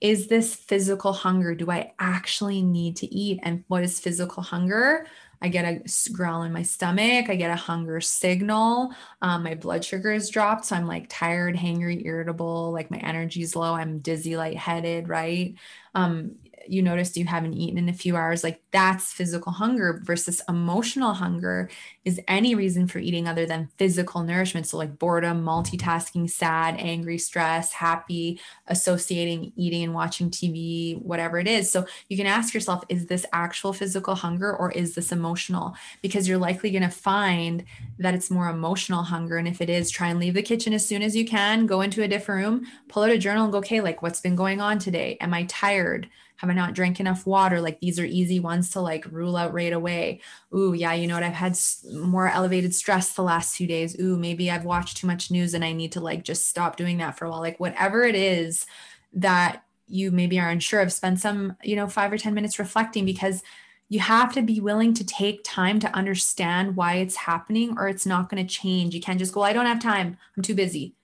is 0.00 0.28
this 0.28 0.54
physical 0.54 1.12
hunger? 1.12 1.54
Do 1.54 1.70
I 1.70 1.92
actually 1.98 2.62
need 2.62 2.96
to 2.96 3.12
eat? 3.12 3.40
And 3.42 3.64
what 3.68 3.82
is 3.82 3.98
physical 4.00 4.42
hunger? 4.42 5.06
I 5.40 5.48
get 5.48 5.64
a 5.64 6.12
growl 6.12 6.42
in 6.42 6.52
my 6.52 6.62
stomach. 6.62 7.28
I 7.28 7.36
get 7.36 7.50
a 7.50 7.56
hunger 7.56 8.00
signal. 8.00 8.92
Um, 9.22 9.44
my 9.44 9.54
blood 9.54 9.84
sugar 9.84 10.12
is 10.12 10.30
dropped. 10.30 10.64
So 10.64 10.76
I'm 10.76 10.86
like 10.86 11.06
tired, 11.08 11.56
hangry, 11.56 12.04
irritable, 12.04 12.72
like 12.72 12.90
my 12.90 12.98
energy's 12.98 13.54
low. 13.54 13.74
I'm 13.74 14.00
dizzy, 14.00 14.36
lightheaded, 14.36 15.08
right? 15.08 15.54
Um, 15.94 16.36
you 16.66 16.82
noticed 16.82 17.16
you 17.16 17.24
haven't 17.24 17.54
eaten 17.54 17.78
in 17.78 17.88
a 17.88 17.92
few 17.92 18.16
hours, 18.16 18.42
like 18.42 18.60
that's 18.72 19.12
physical 19.12 19.52
hunger 19.52 20.00
versus 20.04 20.40
emotional 20.48 21.14
hunger 21.14 21.70
is 22.04 22.20
any 22.26 22.54
reason 22.54 22.86
for 22.86 22.98
eating 22.98 23.28
other 23.28 23.46
than 23.46 23.68
physical 23.76 24.22
nourishment. 24.22 24.66
So, 24.66 24.78
like 24.78 24.98
boredom, 24.98 25.44
multitasking, 25.44 26.30
sad, 26.30 26.76
angry, 26.78 27.18
stress, 27.18 27.72
happy, 27.72 28.40
associating 28.66 29.52
eating 29.56 29.84
and 29.84 29.94
watching 29.94 30.30
TV, 30.30 31.00
whatever 31.02 31.38
it 31.38 31.46
is. 31.46 31.70
So, 31.70 31.86
you 32.08 32.16
can 32.16 32.26
ask 32.26 32.54
yourself, 32.54 32.84
is 32.88 33.06
this 33.06 33.26
actual 33.32 33.72
physical 33.72 34.14
hunger 34.14 34.54
or 34.54 34.72
is 34.72 34.94
this 34.94 35.12
emotional? 35.12 35.74
Because 36.02 36.28
you're 36.28 36.38
likely 36.38 36.70
going 36.70 36.82
to 36.82 36.88
find 36.88 37.64
that 37.98 38.14
it's 38.14 38.30
more 38.30 38.48
emotional 38.48 39.02
hunger. 39.02 39.36
And 39.36 39.48
if 39.48 39.60
it 39.60 39.70
is, 39.70 39.90
try 39.90 40.08
and 40.08 40.18
leave 40.18 40.34
the 40.34 40.42
kitchen 40.42 40.72
as 40.72 40.86
soon 40.86 41.02
as 41.02 41.14
you 41.14 41.26
can, 41.26 41.66
go 41.66 41.82
into 41.82 42.02
a 42.02 42.08
different 42.08 42.44
room, 42.44 42.66
pull 42.88 43.02
out 43.02 43.10
a 43.10 43.18
journal 43.18 43.44
and 43.44 43.52
go, 43.52 43.58
okay, 43.58 43.80
like 43.80 44.02
what's 44.02 44.20
been 44.20 44.36
going 44.36 44.60
on 44.60 44.78
today? 44.78 45.16
Am 45.20 45.34
I 45.34 45.44
tired? 45.44 46.08
Have 46.38 46.50
I 46.50 46.52
not 46.52 46.72
drank 46.72 47.00
enough 47.00 47.26
water? 47.26 47.60
Like 47.60 47.80
these 47.80 47.98
are 47.98 48.04
easy 48.04 48.38
ones 48.38 48.70
to 48.70 48.80
like 48.80 49.04
rule 49.10 49.36
out 49.36 49.52
right 49.52 49.72
away. 49.72 50.20
Ooh, 50.54 50.72
yeah, 50.72 50.92
you 50.92 51.08
know 51.08 51.14
what? 51.14 51.24
I've 51.24 51.32
had 51.32 51.58
more 51.92 52.28
elevated 52.28 52.74
stress 52.74 53.12
the 53.12 53.22
last 53.22 53.56
few 53.56 53.66
days. 53.66 53.98
Ooh, 54.00 54.16
maybe 54.16 54.48
I've 54.48 54.64
watched 54.64 54.98
too 54.98 55.08
much 55.08 55.32
news 55.32 55.52
and 55.52 55.64
I 55.64 55.72
need 55.72 55.92
to 55.92 56.00
like 56.00 56.22
just 56.22 56.48
stop 56.48 56.76
doing 56.76 56.98
that 56.98 57.18
for 57.18 57.24
a 57.24 57.30
while. 57.30 57.40
Like 57.40 57.58
whatever 57.58 58.04
it 58.04 58.14
is 58.14 58.66
that 59.14 59.64
you 59.88 60.12
maybe 60.12 60.38
are 60.38 60.48
unsure 60.48 60.80
of, 60.80 60.92
spend 60.92 61.18
some, 61.18 61.56
you 61.64 61.74
know, 61.74 61.88
five 61.88 62.12
or 62.12 62.18
10 62.18 62.34
minutes 62.34 62.60
reflecting 62.60 63.04
because 63.04 63.42
you 63.88 63.98
have 63.98 64.32
to 64.34 64.42
be 64.42 64.60
willing 64.60 64.94
to 64.94 65.04
take 65.04 65.40
time 65.42 65.80
to 65.80 65.92
understand 65.92 66.76
why 66.76 66.96
it's 66.96 67.16
happening 67.16 67.74
or 67.78 67.88
it's 67.88 68.06
not 68.06 68.28
going 68.28 68.46
to 68.46 68.54
change. 68.54 68.94
You 68.94 69.00
can't 69.00 69.18
just 69.18 69.32
go, 69.32 69.42
I 69.42 69.52
don't 69.52 69.66
have 69.66 69.80
time. 69.80 70.18
I'm 70.36 70.42
too 70.44 70.54
busy 70.54 70.94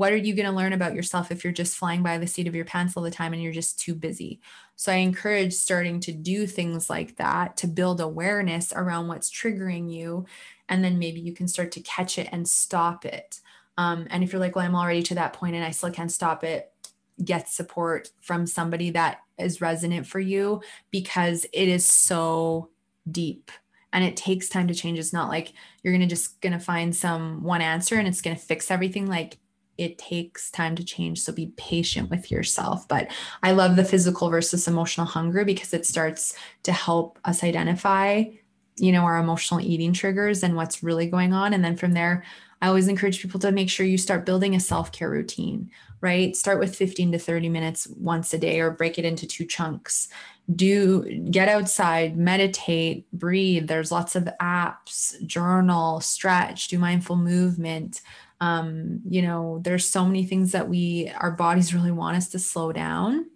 what 0.00 0.14
are 0.14 0.16
you 0.16 0.34
going 0.34 0.48
to 0.48 0.56
learn 0.56 0.72
about 0.72 0.94
yourself 0.94 1.30
if 1.30 1.44
you're 1.44 1.52
just 1.52 1.76
flying 1.76 2.02
by 2.02 2.16
the 2.16 2.26
seat 2.26 2.48
of 2.48 2.54
your 2.54 2.64
pants 2.64 2.96
all 2.96 3.02
the 3.02 3.10
time 3.10 3.34
and 3.34 3.42
you're 3.42 3.52
just 3.52 3.78
too 3.78 3.94
busy? 3.94 4.40
So 4.74 4.90
I 4.90 4.94
encourage 4.94 5.52
starting 5.52 6.00
to 6.00 6.10
do 6.10 6.46
things 6.46 6.88
like 6.88 7.16
that 7.16 7.58
to 7.58 7.66
build 7.66 8.00
awareness 8.00 8.72
around 8.74 9.08
what's 9.08 9.30
triggering 9.30 9.92
you. 9.92 10.24
And 10.70 10.82
then 10.82 10.98
maybe 10.98 11.20
you 11.20 11.34
can 11.34 11.46
start 11.46 11.70
to 11.72 11.82
catch 11.82 12.16
it 12.16 12.30
and 12.32 12.48
stop 12.48 13.04
it. 13.04 13.40
Um, 13.76 14.06
and 14.08 14.24
if 14.24 14.32
you're 14.32 14.40
like, 14.40 14.56
well, 14.56 14.64
I'm 14.64 14.74
already 14.74 15.02
to 15.02 15.16
that 15.16 15.34
point 15.34 15.54
and 15.54 15.62
I 15.62 15.70
still 15.70 15.90
can't 15.90 16.10
stop 16.10 16.44
it, 16.44 16.72
get 17.22 17.50
support 17.50 18.08
from 18.22 18.46
somebody 18.46 18.88
that 18.92 19.18
is 19.36 19.60
resonant 19.60 20.06
for 20.06 20.18
you 20.18 20.62
because 20.90 21.44
it 21.52 21.68
is 21.68 21.84
so 21.84 22.70
deep 23.10 23.50
and 23.92 24.02
it 24.02 24.16
takes 24.16 24.48
time 24.48 24.68
to 24.68 24.74
change 24.74 24.98
it's 24.98 25.12
not 25.12 25.28
like 25.28 25.52
you're 25.82 25.92
going 25.92 26.00
to 26.00 26.06
just 26.06 26.40
going 26.40 26.52
to 26.54 26.58
find 26.58 26.96
some 26.96 27.42
one 27.42 27.60
answer 27.60 27.96
and 27.96 28.08
it's 28.08 28.22
going 28.22 28.36
to 28.36 28.42
fix 28.42 28.70
everything 28.70 29.06
like 29.06 29.36
it 29.80 29.96
takes 29.96 30.50
time 30.50 30.76
to 30.76 30.84
change. 30.84 31.20
So 31.22 31.32
be 31.32 31.54
patient 31.56 32.10
with 32.10 32.30
yourself. 32.30 32.86
But 32.86 33.10
I 33.42 33.52
love 33.52 33.76
the 33.76 33.84
physical 33.84 34.28
versus 34.28 34.68
emotional 34.68 35.06
hunger 35.06 35.42
because 35.42 35.72
it 35.72 35.86
starts 35.86 36.36
to 36.64 36.72
help 36.72 37.18
us 37.24 37.42
identify, 37.42 38.24
you 38.76 38.92
know, 38.92 39.04
our 39.04 39.16
emotional 39.16 39.58
eating 39.62 39.94
triggers 39.94 40.42
and 40.42 40.54
what's 40.54 40.82
really 40.82 41.06
going 41.06 41.32
on. 41.32 41.54
And 41.54 41.64
then 41.64 41.78
from 41.78 41.92
there, 41.92 42.24
I 42.60 42.68
always 42.68 42.88
encourage 42.88 43.22
people 43.22 43.40
to 43.40 43.52
make 43.52 43.70
sure 43.70 43.86
you 43.86 43.96
start 43.96 44.26
building 44.26 44.54
a 44.54 44.60
self 44.60 44.92
care 44.92 45.08
routine, 45.08 45.70
right? 46.02 46.36
Start 46.36 46.58
with 46.58 46.76
15 46.76 47.12
to 47.12 47.18
30 47.18 47.48
minutes 47.48 47.86
once 47.96 48.34
a 48.34 48.38
day 48.38 48.60
or 48.60 48.70
break 48.70 48.98
it 48.98 49.06
into 49.06 49.26
two 49.26 49.46
chunks. 49.46 50.08
Do 50.54 51.04
get 51.30 51.48
outside, 51.48 52.18
meditate, 52.18 53.10
breathe. 53.14 53.66
There's 53.66 53.90
lots 53.90 54.14
of 54.14 54.28
apps, 54.42 55.24
journal, 55.24 56.00
stretch, 56.00 56.68
do 56.68 56.78
mindful 56.78 57.16
movement 57.16 58.02
um, 58.40 59.00
you 59.08 59.22
know 59.22 59.60
there's 59.62 59.88
so 59.88 60.04
many 60.04 60.24
things 60.24 60.52
that 60.52 60.68
we 60.68 61.12
our 61.18 61.30
bodies 61.30 61.74
really 61.74 61.92
want 61.92 62.16
us 62.16 62.28
to 62.30 62.38
slow 62.38 62.72
down. 62.72 63.26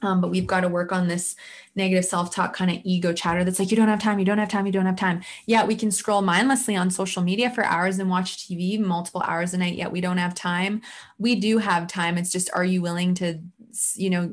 Um, 0.00 0.20
but 0.20 0.30
we've 0.30 0.46
got 0.46 0.60
to 0.60 0.68
work 0.68 0.92
on 0.92 1.08
this 1.08 1.34
negative 1.74 2.04
self-talk 2.04 2.54
kind 2.54 2.70
of 2.70 2.78
ego 2.84 3.12
chatter 3.12 3.42
that's 3.42 3.58
like 3.58 3.72
you 3.72 3.76
don't 3.76 3.88
have 3.88 4.00
time 4.00 4.20
you 4.20 4.24
don't 4.24 4.38
have 4.38 4.48
time 4.48 4.64
you 4.64 4.70
don't 4.70 4.86
have 4.86 4.94
time. 4.94 5.22
Yeah 5.46 5.64
we 5.64 5.74
can 5.74 5.90
scroll 5.90 6.22
mindlessly 6.22 6.76
on 6.76 6.88
social 6.90 7.20
media 7.20 7.50
for 7.50 7.64
hours 7.64 7.98
and 7.98 8.08
watch 8.08 8.38
tv 8.38 8.78
multiple 8.78 9.22
hours 9.22 9.54
a 9.54 9.58
night 9.58 9.74
yet 9.74 9.90
we 9.90 10.00
don't 10.00 10.18
have 10.18 10.34
time. 10.34 10.82
We 11.18 11.34
do 11.34 11.58
have 11.58 11.88
time 11.88 12.16
it's 12.16 12.30
just 12.30 12.48
are 12.54 12.64
you 12.64 12.80
willing 12.80 13.14
to 13.14 13.40
you 13.96 14.10
know 14.10 14.30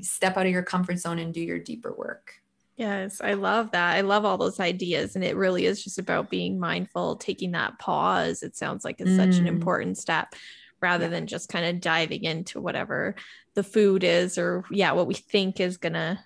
step 0.00 0.38
out 0.38 0.46
of 0.46 0.52
your 0.52 0.62
comfort 0.62 0.98
zone 0.98 1.18
and 1.18 1.34
do 1.34 1.40
your 1.40 1.58
deeper 1.58 1.92
work 1.92 2.41
Yes, 2.76 3.20
I 3.20 3.34
love 3.34 3.72
that. 3.72 3.96
I 3.96 4.00
love 4.00 4.24
all 4.24 4.38
those 4.38 4.58
ideas. 4.58 5.14
And 5.14 5.24
it 5.24 5.36
really 5.36 5.66
is 5.66 5.84
just 5.84 5.98
about 5.98 6.30
being 6.30 6.58
mindful, 6.58 7.16
taking 7.16 7.52
that 7.52 7.78
pause. 7.78 8.42
It 8.42 8.56
sounds 8.56 8.84
like 8.84 9.00
it's 9.00 9.10
mm. 9.10 9.16
such 9.16 9.36
an 9.36 9.44
mm. 9.44 9.48
important 9.48 9.98
step 9.98 10.34
rather 10.80 11.04
yeah. 11.04 11.10
than 11.10 11.26
just 11.26 11.48
kind 11.48 11.66
of 11.66 11.80
diving 11.80 12.24
into 12.24 12.60
whatever 12.60 13.14
the 13.54 13.62
food 13.62 14.04
is 14.04 14.38
or 14.38 14.64
yeah, 14.70 14.92
what 14.92 15.06
we 15.06 15.14
think 15.14 15.60
is 15.60 15.76
gonna 15.76 16.22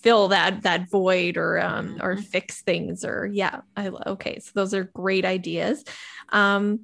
fill 0.00 0.28
that 0.28 0.62
that 0.62 0.90
void 0.90 1.36
or 1.36 1.60
um 1.60 1.90
mm-hmm. 1.90 2.02
or 2.02 2.16
fix 2.16 2.62
things 2.62 3.04
or 3.04 3.26
yeah. 3.26 3.60
I 3.76 3.88
okay. 3.88 4.38
So 4.40 4.50
those 4.54 4.74
are 4.74 4.84
great 4.84 5.24
ideas. 5.24 5.84
Um 6.30 6.80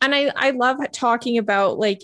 and 0.00 0.14
I 0.14 0.32
I 0.34 0.50
love 0.50 0.78
talking 0.92 1.38
about 1.38 1.78
like 1.78 2.00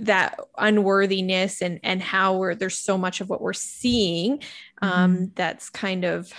that 0.00 0.38
unworthiness 0.58 1.62
and 1.62 1.80
and 1.82 2.02
how 2.02 2.36
we're 2.36 2.54
there's 2.54 2.78
so 2.78 2.98
much 2.98 3.20
of 3.20 3.28
what 3.28 3.40
we're 3.40 3.52
seeing 3.52 4.42
um, 4.82 5.14
mm-hmm. 5.14 5.24
that's 5.34 5.70
kind 5.70 6.04
of 6.04 6.32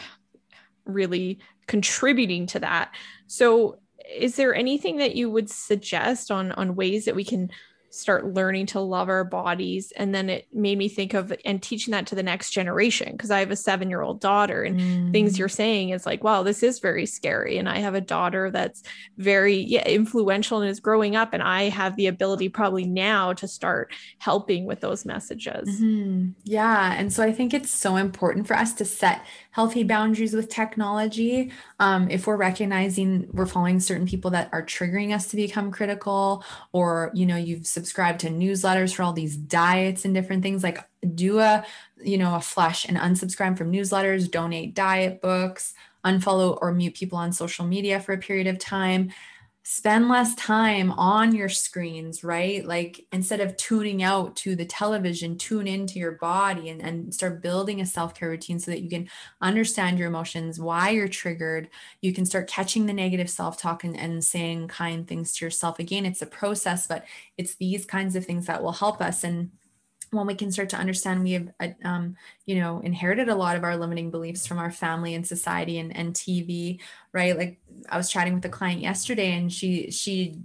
really 0.86 1.40
contributing 1.68 2.46
to 2.46 2.60
that 2.60 2.94
so 3.28 3.80
is 4.14 4.36
there 4.36 4.54
anything 4.54 4.98
that 4.98 5.16
you 5.16 5.30
would 5.30 5.50
suggest 5.50 6.30
on 6.30 6.52
on 6.54 6.76
ways 6.76 7.06
that 7.06 7.16
we 7.16 7.24
can 7.24 7.50
start 7.94 8.34
learning 8.34 8.66
to 8.66 8.80
love 8.80 9.08
our 9.08 9.24
bodies. 9.24 9.94
And 9.96 10.16
then 10.16 10.28
it 10.28 10.48
made 10.52 10.80
me 10.80 10.90
think 10.90 11.14
of 11.14 11.32
and 11.46 11.62
teaching 11.62 11.92
that 11.92 12.08
to 12.08 12.16
the 12.16 12.24
next 12.24 12.50
generation 12.50 13.12
because 13.12 13.30
i 13.30 13.40
have 13.40 13.52
a 13.52 13.56
seven 13.56 13.88
year 13.88 14.02
old 14.02 14.20
daughter 14.20 14.64
and 14.64 14.80
mm. 14.80 15.12
things 15.12 15.38
you're 15.38 15.48
saying 15.48 15.90
is 15.90 16.04
like 16.04 16.24
wow 16.24 16.42
this 16.42 16.64
is 16.64 16.80
very 16.80 17.06
scary. 17.06 17.58
And 17.60 17.70
i 17.70 17.78
have 17.78 17.94
a 17.94 18.02
daughter 18.02 18.50
that's 18.50 18.82
very 19.18 19.58
yeah, 19.58 19.88
influential 19.88 20.62
and 20.62 20.72
is 20.72 20.80
growing 20.80 21.16
up. 21.16 21.34
And 21.34 21.44
i 21.44 21.70
have 21.70 21.96
the 21.96 22.08
ability 22.08 22.50
probably 22.50 22.86
now 22.86 23.34
to 23.34 23.48
start 23.48 23.94
helping 24.18 24.66
with 24.66 24.80
those 24.80 25.06
messages. 25.06 25.70
Mm-hmm. 25.70 26.30
yeah. 26.46 26.96
And 26.98 27.14
so 27.14 27.22
i 27.22 27.32
think 27.32 27.54
it's 27.54 27.72
so 27.72 27.96
important 27.96 28.48
for 28.48 28.56
us 28.56 28.74
to 28.74 28.86
set 28.86 29.24
healthy 29.54 29.84
boundaries 29.84 30.34
with 30.34 30.50
technology. 30.50 31.52
Um, 31.80 32.10
if 32.10 32.26
we're 32.26 32.38
recognizing 32.38 33.30
we're 33.32 33.46
following 33.46 33.80
certain 33.80 34.08
people 34.08 34.32
that 34.32 34.50
are 34.52 34.66
triggering 34.66 35.14
us 35.14 35.28
to 35.28 35.36
become 35.36 35.72
critical 35.72 36.44
or 36.72 37.12
you 37.14 37.26
know 37.28 37.38
you've 37.38 37.68
subscribed 37.68 38.20
to 38.22 38.30
newsletters 38.30 38.94
for 38.94 39.04
all 39.04 39.14
these 39.14 39.38
diets 39.38 40.06
and 40.06 40.14
different 40.16 40.42
things 40.42 40.64
like 40.64 40.80
do 41.14 41.40
a 41.40 41.64
you 42.04 42.18
know 42.18 42.36
a 42.36 42.42
flush 42.42 42.86
and 42.86 42.98
unsubscribe 42.98 43.56
from 43.56 43.72
newsletters 43.72 44.30
donate 44.30 44.74
diet 44.74 45.22
books 45.22 45.74
unfollow 46.04 46.58
or 46.60 46.74
mute 46.74 46.96
people 46.96 47.18
on 47.18 47.32
social 47.32 47.66
media 47.66 48.00
for 48.00 48.14
a 48.14 48.18
period 48.18 48.48
of 48.48 48.58
time 48.58 49.12
spend 49.66 50.10
less 50.10 50.36
time 50.36 50.92
on 50.92 51.34
your 51.34 51.48
screens, 51.48 52.22
right? 52.22 52.66
Like 52.66 53.06
instead 53.14 53.40
of 53.40 53.56
tuning 53.56 54.04
out 54.04 54.36
to 54.38 54.58
the 54.58 54.66
television, 54.66 55.38
tune 55.38 55.68
into 55.68 56.00
your 56.00 56.14
body 56.14 56.70
and, 56.70 56.82
and 56.82 57.14
start 57.14 57.42
building 57.42 57.80
a 57.80 57.86
self 57.86 58.14
care 58.14 58.30
routine 58.30 58.60
so 58.60 58.72
that 58.72 58.82
you 58.82 58.90
can 58.90 59.10
understand 59.42 59.98
your 59.98 60.10
emotions, 60.10 60.60
why 60.60 60.90
you're 60.90 61.08
triggered. 61.08 61.70
You 62.02 62.14
can 62.14 62.26
start 62.26 62.50
catching 62.50 62.86
the 62.86 62.94
negative 62.94 63.30
self 63.30 63.58
talk 63.58 63.86
and, 63.86 63.98
and 63.98 64.24
saying 64.24 64.68
kind 64.68 65.08
things 65.08 65.32
to 65.34 65.46
yourself. 65.46 65.80
Again, 65.80 66.06
it's 66.06 66.22
a 66.22 66.28
process, 66.28 66.86
but 66.86 67.06
it's 67.38 67.56
these 67.56 67.86
kinds 67.86 68.18
of 68.18 68.26
things 68.26 68.46
that 68.48 68.62
will 68.62 68.74
help 68.74 69.02
us. 69.02 69.24
And 69.24 69.52
when 70.14 70.28
we 70.28 70.36
can 70.36 70.52
start 70.52 70.70
to 70.70 70.78
understand 70.78 71.24
we 71.24 71.34
have 71.34 71.50
uh, 71.60 71.68
um, 71.84 72.16
you 72.46 72.56
know 72.60 72.80
inherited 72.80 73.30
a 73.30 73.36
lot 73.36 73.56
of 73.56 73.64
our 73.64 73.78
limiting 73.78 74.12
beliefs 74.12 74.48
from 74.48 74.58
our 74.58 74.72
family 74.72 75.16
and 75.16 75.26
society 75.26 75.80
and, 75.80 75.96
and 75.96 76.14
tv 76.14 76.80
right? 77.12 77.38
Like 77.38 77.60
i 77.90 77.98
was 77.98 78.10
chatting 78.10 78.34
with 78.34 78.46
a 78.46 78.50
client 78.50 78.82
yesterday 78.82 79.34
and 79.34 79.52
she 79.52 79.92
she 79.92 80.40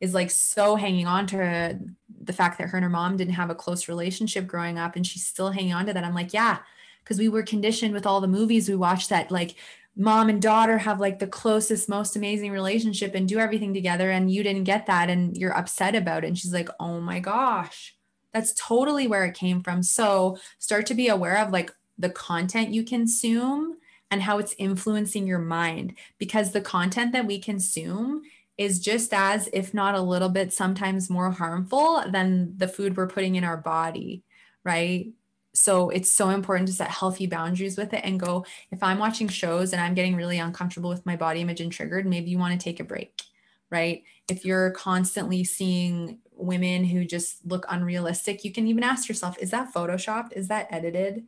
is 0.00 0.14
like 0.14 0.30
so 0.30 0.76
hanging 0.76 1.06
on 1.06 1.26
to 1.28 1.78
the 2.24 2.32
fact 2.32 2.58
that 2.58 2.68
her 2.68 2.76
and 2.76 2.84
her 2.84 2.90
mom 2.90 3.16
didn't 3.16 3.34
have 3.34 3.50
a 3.50 3.54
close 3.54 3.88
relationship 3.88 4.46
growing 4.46 4.78
up 4.78 4.96
and 4.96 5.06
she's 5.06 5.26
still 5.26 5.50
hanging 5.50 5.72
on 5.72 5.86
to 5.86 5.92
that. 5.92 6.04
I'm 6.04 6.14
like 6.14 6.32
yeah 6.32 6.58
because 7.02 7.18
we 7.18 7.28
were 7.28 7.42
conditioned 7.42 7.94
with 7.94 8.06
all 8.06 8.20
the 8.20 8.28
movies 8.28 8.68
we 8.68 8.76
watched 8.76 9.10
that 9.10 9.30
like 9.30 9.56
mom 9.96 10.28
and 10.28 10.40
daughter 10.40 10.78
have 10.78 11.00
like 11.00 11.18
the 11.18 11.26
closest 11.26 11.88
most 11.88 12.16
amazing 12.16 12.50
relationship 12.50 13.14
and 13.14 13.28
do 13.28 13.38
everything 13.38 13.74
together 13.74 14.10
and 14.10 14.30
you 14.30 14.42
didn't 14.42 14.64
get 14.64 14.86
that 14.86 15.10
and 15.10 15.36
you're 15.36 15.56
upset 15.56 15.94
about 15.94 16.24
it. 16.24 16.28
And 16.28 16.38
she's 16.38 16.52
like 16.52 16.68
oh 16.80 17.00
my 17.00 17.20
gosh 17.20 17.94
that's 18.32 18.52
totally 18.54 19.06
where 19.06 19.24
it 19.24 19.34
came 19.34 19.62
from. 19.62 19.82
So 19.82 20.38
start 20.58 20.86
to 20.86 20.94
be 20.94 21.08
aware 21.08 21.38
of 21.38 21.50
like 21.50 21.70
the 21.98 22.10
content 22.10 22.70
you 22.70 22.84
consume 22.84 23.76
and 24.10 24.22
how 24.22 24.38
it's 24.38 24.54
influencing 24.58 25.26
your 25.26 25.38
mind 25.38 25.94
because 26.18 26.52
the 26.52 26.60
content 26.60 27.12
that 27.12 27.26
we 27.26 27.38
consume 27.38 28.22
is 28.58 28.80
just 28.80 29.14
as, 29.14 29.48
if 29.52 29.72
not 29.72 29.94
a 29.94 30.00
little 30.00 30.28
bit, 30.28 30.52
sometimes 30.52 31.08
more 31.08 31.30
harmful 31.30 32.04
than 32.10 32.56
the 32.56 32.68
food 32.68 32.96
we're 32.96 33.06
putting 33.06 33.36
in 33.36 33.44
our 33.44 33.56
body, 33.56 34.22
right? 34.64 35.12
so 35.54 35.90
it's 35.90 36.10
so 36.10 36.30
important 36.30 36.66
to 36.68 36.74
set 36.74 36.88
healthy 36.88 37.26
boundaries 37.26 37.76
with 37.76 37.92
it 37.92 38.00
and 38.04 38.18
go 38.18 38.44
if 38.70 38.82
i'm 38.82 38.98
watching 38.98 39.28
shows 39.28 39.72
and 39.72 39.82
i'm 39.82 39.94
getting 39.94 40.16
really 40.16 40.38
uncomfortable 40.38 40.90
with 40.90 41.04
my 41.04 41.16
body 41.16 41.40
image 41.40 41.60
and 41.60 41.72
triggered 41.72 42.06
maybe 42.06 42.30
you 42.30 42.38
want 42.38 42.58
to 42.58 42.62
take 42.62 42.80
a 42.80 42.84
break 42.84 43.22
right 43.70 44.02
if 44.28 44.44
you're 44.44 44.70
constantly 44.70 45.44
seeing 45.44 46.18
women 46.36 46.84
who 46.84 47.04
just 47.04 47.44
look 47.44 47.64
unrealistic 47.68 48.44
you 48.44 48.52
can 48.52 48.66
even 48.66 48.82
ask 48.82 49.08
yourself 49.08 49.36
is 49.38 49.50
that 49.50 49.72
photoshopped? 49.72 50.32
Is 50.32 50.48
that 50.48 50.68
edited? 50.70 51.24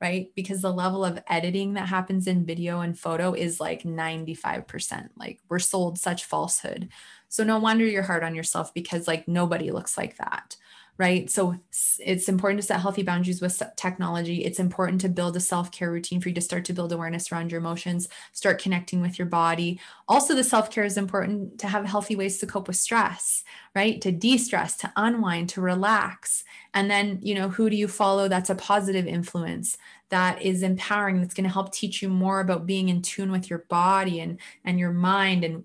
Right? 0.00 0.30
Because 0.34 0.60
the 0.60 0.72
level 0.72 1.04
of 1.04 1.22
editing 1.26 1.74
that 1.74 1.88
happens 1.88 2.26
in 2.26 2.44
video 2.44 2.80
and 2.80 2.98
photo 2.98 3.32
is 3.32 3.60
like 3.60 3.82
95% 3.82 5.08
like 5.16 5.40
we're 5.48 5.58
sold 5.58 5.98
such 5.98 6.24
falsehood. 6.24 6.88
So 7.28 7.44
no 7.44 7.58
wonder 7.58 7.86
you're 7.86 8.02
hard 8.02 8.22
on 8.22 8.34
yourself 8.34 8.74
because 8.74 9.08
like 9.08 9.26
nobody 9.26 9.70
looks 9.70 9.96
like 9.96 10.16
that 10.18 10.56
right? 10.98 11.30
So 11.30 11.56
it's 11.98 12.28
important 12.28 12.60
to 12.60 12.66
set 12.66 12.80
healthy 12.80 13.02
boundaries 13.02 13.40
with 13.40 13.62
technology. 13.76 14.44
It's 14.44 14.58
important 14.58 15.00
to 15.02 15.08
build 15.08 15.36
a 15.36 15.40
self 15.40 15.70
care 15.70 15.90
routine 15.90 16.20
for 16.20 16.28
you 16.28 16.34
to 16.34 16.40
start 16.40 16.64
to 16.66 16.72
build 16.72 16.92
awareness 16.92 17.30
around 17.30 17.50
your 17.50 17.60
emotions, 17.60 18.08
start 18.32 18.60
connecting 18.60 19.00
with 19.00 19.18
your 19.18 19.26
body. 19.26 19.78
Also, 20.08 20.34
the 20.34 20.44
self 20.44 20.70
care 20.70 20.84
is 20.84 20.96
important 20.96 21.58
to 21.60 21.68
have 21.68 21.84
healthy 21.84 22.16
ways 22.16 22.38
to 22.38 22.46
cope 22.46 22.68
with 22.68 22.76
stress, 22.76 23.44
right? 23.74 24.00
To 24.00 24.10
de 24.10 24.38
stress, 24.38 24.76
to 24.78 24.92
unwind, 24.96 25.50
to 25.50 25.60
relax. 25.60 26.44
And 26.72 26.90
then, 26.90 27.18
you 27.22 27.34
know, 27.34 27.48
who 27.48 27.68
do 27.68 27.76
you 27.76 27.88
follow 27.88 28.28
that's 28.28 28.50
a 28.50 28.54
positive 28.54 29.06
influence? 29.06 29.76
that 30.08 30.40
is 30.40 30.62
empowering 30.62 31.20
that's 31.20 31.34
going 31.34 31.44
to 31.44 31.52
help 31.52 31.72
teach 31.72 32.00
you 32.00 32.08
more 32.08 32.40
about 32.40 32.66
being 32.66 32.88
in 32.88 33.02
tune 33.02 33.32
with 33.32 33.50
your 33.50 33.64
body 33.68 34.20
and 34.20 34.38
and 34.64 34.78
your 34.78 34.92
mind 34.92 35.42
and 35.44 35.64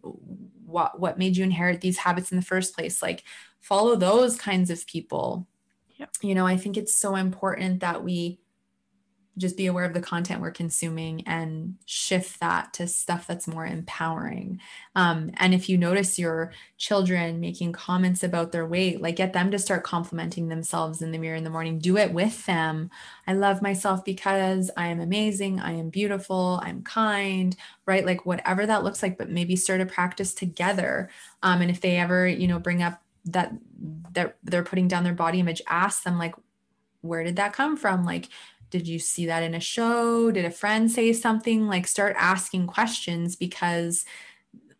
what 0.65 0.99
what 0.99 1.19
made 1.19 1.37
you 1.37 1.43
inherit 1.43 1.81
these 1.81 1.97
habits 1.97 2.31
in 2.31 2.37
the 2.37 2.45
first 2.45 2.75
place 2.75 3.01
like 3.01 3.23
follow 3.61 3.95
those 3.95 4.37
kinds 4.37 4.69
of 4.69 4.85
people. 4.85 5.47
Yep. 5.97 6.09
You 6.21 6.35
know, 6.35 6.45
I 6.45 6.57
think 6.57 6.77
it's 6.77 6.93
so 6.93 7.15
important 7.15 7.79
that 7.79 8.03
we 8.03 8.39
just 9.37 9.55
be 9.55 9.67
aware 9.67 9.85
of 9.85 9.93
the 9.93 10.01
content 10.01 10.41
we're 10.41 10.51
consuming 10.51 11.25
and 11.25 11.75
shift 11.85 12.39
that 12.41 12.73
to 12.73 12.85
stuff 12.85 13.27
that's 13.27 13.47
more 13.47 13.65
empowering. 13.65 14.59
Um, 14.95 15.31
and 15.37 15.53
if 15.53 15.69
you 15.69 15.77
notice 15.77 16.19
your 16.19 16.51
children 16.77 17.39
making 17.39 17.71
comments 17.71 18.23
about 18.23 18.51
their 18.51 18.65
weight, 18.65 19.01
like 19.01 19.15
get 19.15 19.31
them 19.31 19.49
to 19.51 19.59
start 19.59 19.83
complimenting 19.83 20.49
themselves 20.49 21.01
in 21.01 21.11
the 21.11 21.17
mirror 21.17 21.37
in 21.37 21.45
the 21.45 21.49
morning. 21.49 21.79
Do 21.79 21.97
it 21.97 22.13
with 22.13 22.45
them. 22.45 22.89
I 23.25 23.33
love 23.33 23.61
myself 23.61 24.03
because 24.03 24.69
I 24.75 24.87
am 24.87 24.99
amazing. 24.99 25.61
I 25.61 25.73
am 25.73 25.89
beautiful. 25.89 26.59
I'm 26.63 26.83
kind, 26.83 27.55
right? 27.85 28.05
Like 28.05 28.25
whatever 28.25 28.65
that 28.65 28.83
looks 28.83 29.01
like, 29.01 29.17
but 29.17 29.29
maybe 29.29 29.55
start 29.55 29.81
a 29.81 29.85
practice 29.85 30.33
together. 30.33 31.09
Um, 31.41 31.61
and 31.61 31.71
if 31.71 31.79
they 31.79 31.97
ever, 31.97 32.27
you 32.27 32.47
know, 32.47 32.59
bring 32.59 32.83
up 32.83 33.01
that 33.25 33.53
they're 34.13 34.35
they're 34.43 34.63
putting 34.63 34.87
down 34.87 35.03
their 35.03 35.13
body 35.13 35.39
image 35.39 35.61
ask 35.67 36.03
them 36.03 36.17
like 36.17 36.35
where 37.01 37.23
did 37.23 37.35
that 37.37 37.53
come 37.53 37.75
from? 37.77 38.05
Like 38.05 38.29
did 38.69 38.87
you 38.87 38.99
see 38.99 39.25
that 39.25 39.43
in 39.43 39.53
a 39.53 39.59
show? 39.59 40.31
Did 40.31 40.45
a 40.45 40.51
friend 40.51 40.89
say 40.89 41.11
something? 41.13 41.67
Like 41.67 41.87
start 41.87 42.15
asking 42.17 42.67
questions 42.67 43.35
because 43.35 44.05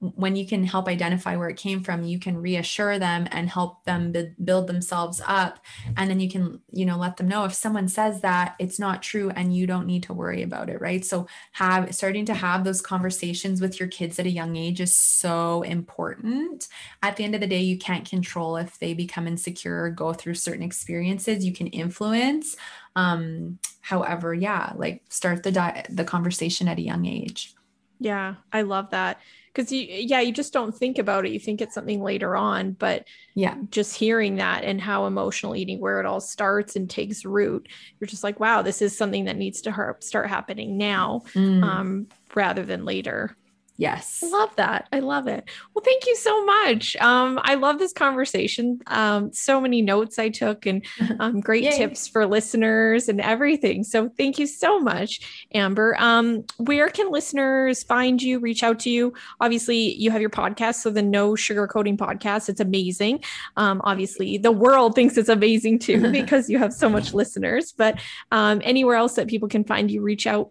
when 0.02 0.36
you 0.36 0.48
can 0.48 0.64
help 0.64 0.88
identify 0.88 1.36
where 1.36 1.50
it 1.50 1.58
came 1.58 1.84
from 1.84 2.04
you 2.04 2.18
can 2.18 2.36
reassure 2.36 2.98
them 2.98 3.28
and 3.32 3.48
help 3.48 3.84
them 3.86 4.12
build 4.44 4.66
themselves 4.66 5.22
up. 5.28 5.60
And 5.96 6.10
then 6.10 6.20
you 6.20 6.30
can 6.30 6.60
you 6.72 6.88
know 6.88 6.98
let 6.98 7.18
them 7.18 7.28
know 7.28 7.46
if 7.46 7.54
someone 7.54 7.88
says 7.88 8.22
that 8.22 8.56
it's 8.58 8.80
not 8.80 9.04
true 9.04 9.30
and 9.30 9.56
you 9.56 9.68
don't 9.68 9.86
need 9.86 10.04
to 10.04 10.14
worry 10.14 10.42
about 10.42 10.70
it 10.70 10.82
right? 10.82 11.06
So 11.06 11.28
have 11.52 11.94
starting 11.94 12.26
to 12.26 12.34
have 12.34 12.64
those 12.64 12.82
conversations 12.82 13.62
with 13.62 13.80
your 13.80 13.90
kids 13.90 14.18
at 14.18 14.26
a 14.26 14.30
young 14.30 14.56
age 14.56 14.82
is 14.82 14.96
so 14.96 15.62
important. 15.62 16.68
At 17.04 17.16
the 17.16 17.24
end 17.24 17.36
of 17.36 17.42
the 17.42 17.48
day 17.48 17.62
you 17.62 17.78
can't 17.78 18.10
control 18.10 18.58
if 18.58 18.80
they 18.80 18.96
become 18.96 19.28
insecure 19.28 19.84
or 19.84 19.92
go 19.92 20.14
through 20.14 20.34
certain 20.34 20.64
experiences. 20.64 21.46
You 21.46 21.54
can 21.54 21.68
influence 21.68 22.56
um 22.96 23.60
however 23.80 24.34
yeah 24.34 24.74
like 24.76 25.02
start 25.10 25.44
the 25.44 25.52
di- 25.52 25.86
the 25.90 26.04
conversation 26.04 26.68
at 26.68 26.80
a 26.80 26.82
young 26.82 27.06
age. 27.06 27.54
Yeah 28.00 28.36
i 28.52 28.64
love 28.64 28.90
that 28.90 29.20
because 29.54 29.72
you 29.72 29.82
yeah 29.90 30.22
you 30.22 30.32
just 30.32 30.54
don't 30.54 30.76
think 30.76 30.98
about 30.98 31.26
it. 31.26 31.32
You 31.32 31.40
think 31.40 31.62
it's 31.62 31.74
something 31.74 32.02
later 32.02 32.36
on 32.36 32.72
but 32.72 33.08
yeah. 33.36 33.56
just 33.70 33.96
hearing 33.96 34.36
that 34.36 34.64
and 34.64 34.80
how 34.82 35.06
emotional 35.06 35.56
eating 35.56 35.80
where 35.80 36.00
it 36.00 36.06
all 36.06 36.22
starts 36.22 36.76
and 36.76 36.90
takes 36.90 37.26
root 37.26 37.68
you're 38.00 38.08
just 38.08 38.24
like 38.24 38.40
wow 38.40 38.62
this 38.62 38.82
is 38.82 38.98
something 38.98 39.26
that 39.26 39.38
needs 39.38 39.62
to 39.62 39.96
start 40.00 40.30
happening 40.30 40.78
now 40.78 41.22
mm. 41.34 41.64
um, 41.64 42.08
rather 42.36 42.64
than 42.64 42.86
later 42.86 43.36
Yes. 43.82 44.24
I 44.24 44.28
love 44.28 44.56
that. 44.58 44.88
I 44.92 45.00
love 45.00 45.28
it. 45.28 45.50
Well, 45.74 45.84
thank 45.84 46.06
you 46.06 46.16
so 46.16 46.46
much. 46.46 46.96
Um, 46.98 47.40
I 47.42 47.56
love 47.56 47.80
this 47.80 47.94
conversation. 47.94 48.80
Um, 48.86 49.34
so 49.34 49.60
many 49.60 49.82
notes 49.82 50.20
I 50.20 50.30
took 50.30 50.68
and 50.68 50.86
um, 51.20 51.40
great 51.40 51.72
tips 51.74 52.08
for 52.08 52.28
listeners 52.28 53.10
and 53.10 53.20
everything. 53.20 53.84
So 53.84 54.10
thank 54.10 54.38
you 54.38 54.46
so 54.46 54.80
much, 54.80 55.48
Amber. 55.56 55.96
Um, 55.98 56.46
where 56.58 56.90
can 56.90 57.10
listeners 57.10 57.82
find 57.82 58.22
you, 58.22 58.38
reach 58.38 58.62
out 58.62 58.78
to 58.82 58.92
you? 58.92 59.16
Obviously, 59.40 59.96
you 59.96 60.12
have 60.12 60.22
your 60.22 60.30
podcast, 60.30 60.76
so 60.76 60.92
the 60.92 61.02
No 61.02 61.32
Sugarcoating 61.32 61.98
podcast. 61.98 62.50
It's 62.50 62.62
amazing. 62.62 63.24
Um, 63.58 63.82
obviously, 63.84 64.38
the 64.38 64.52
world 64.52 64.94
thinks 64.94 65.18
it's 65.18 65.28
amazing 65.28 65.80
too 65.80 66.12
because 66.12 66.52
you 66.52 66.60
have 66.60 66.72
so 66.72 66.88
much 66.88 67.16
listeners. 67.16 67.74
But 67.76 68.00
um, 68.32 68.62
anywhere 68.64 68.96
else 68.96 69.16
that 69.16 69.28
people 69.28 69.50
can 69.50 69.64
find 69.64 69.90
you, 69.90 70.04
reach 70.04 70.28
out. 70.28 70.50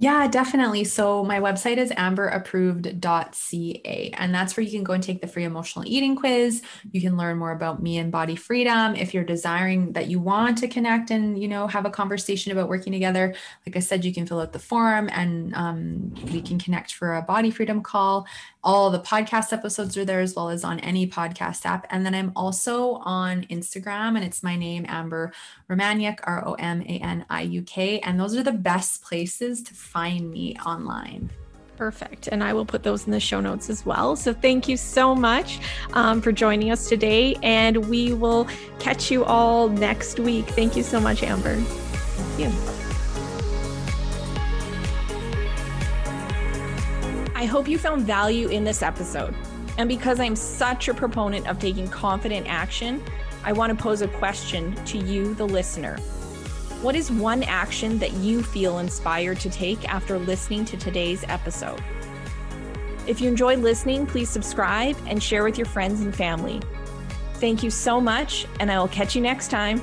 Yeah, 0.00 0.28
definitely. 0.28 0.84
So 0.84 1.24
my 1.24 1.40
website 1.40 1.76
is 1.76 1.90
amberapproved.ca, 1.90 4.10
and 4.16 4.32
that's 4.32 4.56
where 4.56 4.62
you 4.62 4.70
can 4.70 4.84
go 4.84 4.92
and 4.92 5.02
take 5.02 5.20
the 5.20 5.26
free 5.26 5.42
emotional 5.42 5.84
eating 5.88 6.14
quiz. 6.14 6.62
You 6.92 7.00
can 7.00 7.16
learn 7.16 7.36
more 7.36 7.50
about 7.50 7.82
me 7.82 7.98
and 7.98 8.12
body 8.12 8.36
freedom. 8.36 8.94
If 8.94 9.12
you're 9.12 9.24
desiring 9.24 9.94
that 9.94 10.06
you 10.06 10.20
want 10.20 10.58
to 10.58 10.68
connect 10.68 11.10
and 11.10 11.42
you 11.42 11.48
know 11.48 11.66
have 11.66 11.84
a 11.84 11.90
conversation 11.90 12.52
about 12.52 12.68
working 12.68 12.92
together, 12.92 13.34
like 13.66 13.74
I 13.74 13.80
said, 13.80 14.04
you 14.04 14.14
can 14.14 14.24
fill 14.24 14.38
out 14.40 14.52
the 14.52 14.60
form 14.60 15.10
and 15.12 15.52
um, 15.56 16.14
we 16.32 16.42
can 16.42 16.60
connect 16.60 16.94
for 16.94 17.16
a 17.16 17.22
body 17.22 17.50
freedom 17.50 17.82
call. 17.82 18.24
All 18.62 18.90
the 18.90 19.00
podcast 19.00 19.52
episodes 19.52 19.96
are 19.96 20.04
there 20.04 20.20
as 20.20 20.36
well 20.36 20.48
as 20.48 20.62
on 20.62 20.78
any 20.80 21.08
podcast 21.08 21.66
app. 21.66 21.86
And 21.90 22.06
then 22.06 22.14
I'm 22.14 22.30
also 22.36 22.94
on 23.04 23.42
Instagram, 23.44 24.14
and 24.14 24.22
it's 24.24 24.42
my 24.44 24.54
name, 24.56 24.84
Amber 24.88 25.32
Romaniuk, 25.70 26.18
R 26.24 26.46
O 26.46 26.54
M 26.54 26.82
A 26.82 26.98
N 27.00 27.24
I 27.30 27.42
U 27.42 27.62
K. 27.62 27.98
And 28.00 28.18
those 28.18 28.36
are 28.36 28.42
the 28.42 28.52
best 28.52 29.02
places 29.02 29.62
to 29.64 29.74
find 29.88 30.30
me 30.30 30.54
online. 30.66 31.30
Perfect. 31.76 32.28
And 32.28 32.42
I 32.44 32.52
will 32.52 32.66
put 32.66 32.82
those 32.82 33.06
in 33.06 33.12
the 33.12 33.20
show 33.20 33.40
notes 33.40 33.70
as 33.70 33.86
well. 33.86 34.16
So 34.16 34.34
thank 34.34 34.68
you 34.68 34.76
so 34.76 35.14
much 35.14 35.60
um, 35.92 36.20
for 36.20 36.32
joining 36.32 36.70
us 36.70 36.88
today. 36.88 37.36
And 37.42 37.88
we 37.88 38.12
will 38.12 38.48
catch 38.80 39.10
you 39.10 39.24
all 39.24 39.68
next 39.68 40.18
week. 40.20 40.46
Thank 40.48 40.76
you 40.76 40.82
so 40.82 41.00
much, 41.00 41.22
Amber. 41.22 41.54
Thank 41.56 42.40
you. 42.40 42.78
I 47.34 47.44
hope 47.44 47.68
you 47.68 47.78
found 47.78 48.02
value 48.02 48.48
in 48.48 48.64
this 48.64 48.82
episode. 48.82 49.34
And 49.78 49.88
because 49.88 50.18
I'm 50.18 50.34
such 50.34 50.88
a 50.88 50.94
proponent 50.94 51.46
of 51.48 51.60
taking 51.60 51.88
confident 51.88 52.46
action, 52.48 53.02
I 53.44 53.52
want 53.52 53.70
to 53.70 53.80
pose 53.80 54.02
a 54.02 54.08
question 54.08 54.74
to 54.86 54.98
you, 54.98 55.34
the 55.34 55.46
listener. 55.46 55.96
What 56.80 56.94
is 56.94 57.10
one 57.10 57.42
action 57.42 57.98
that 57.98 58.12
you 58.12 58.40
feel 58.40 58.78
inspired 58.78 59.40
to 59.40 59.50
take 59.50 59.92
after 59.92 60.16
listening 60.16 60.64
to 60.66 60.76
today's 60.76 61.24
episode? 61.26 61.82
If 63.08 63.20
you 63.20 63.28
enjoyed 63.28 63.58
listening, 63.58 64.06
please 64.06 64.30
subscribe 64.30 64.96
and 65.08 65.20
share 65.20 65.42
with 65.42 65.58
your 65.58 65.66
friends 65.66 66.02
and 66.02 66.14
family. 66.14 66.60
Thank 67.34 67.64
you 67.64 67.70
so 67.70 68.00
much, 68.00 68.46
and 68.60 68.70
I 68.70 68.78
will 68.78 68.86
catch 68.86 69.16
you 69.16 69.22
next 69.22 69.48
time. 69.48 69.82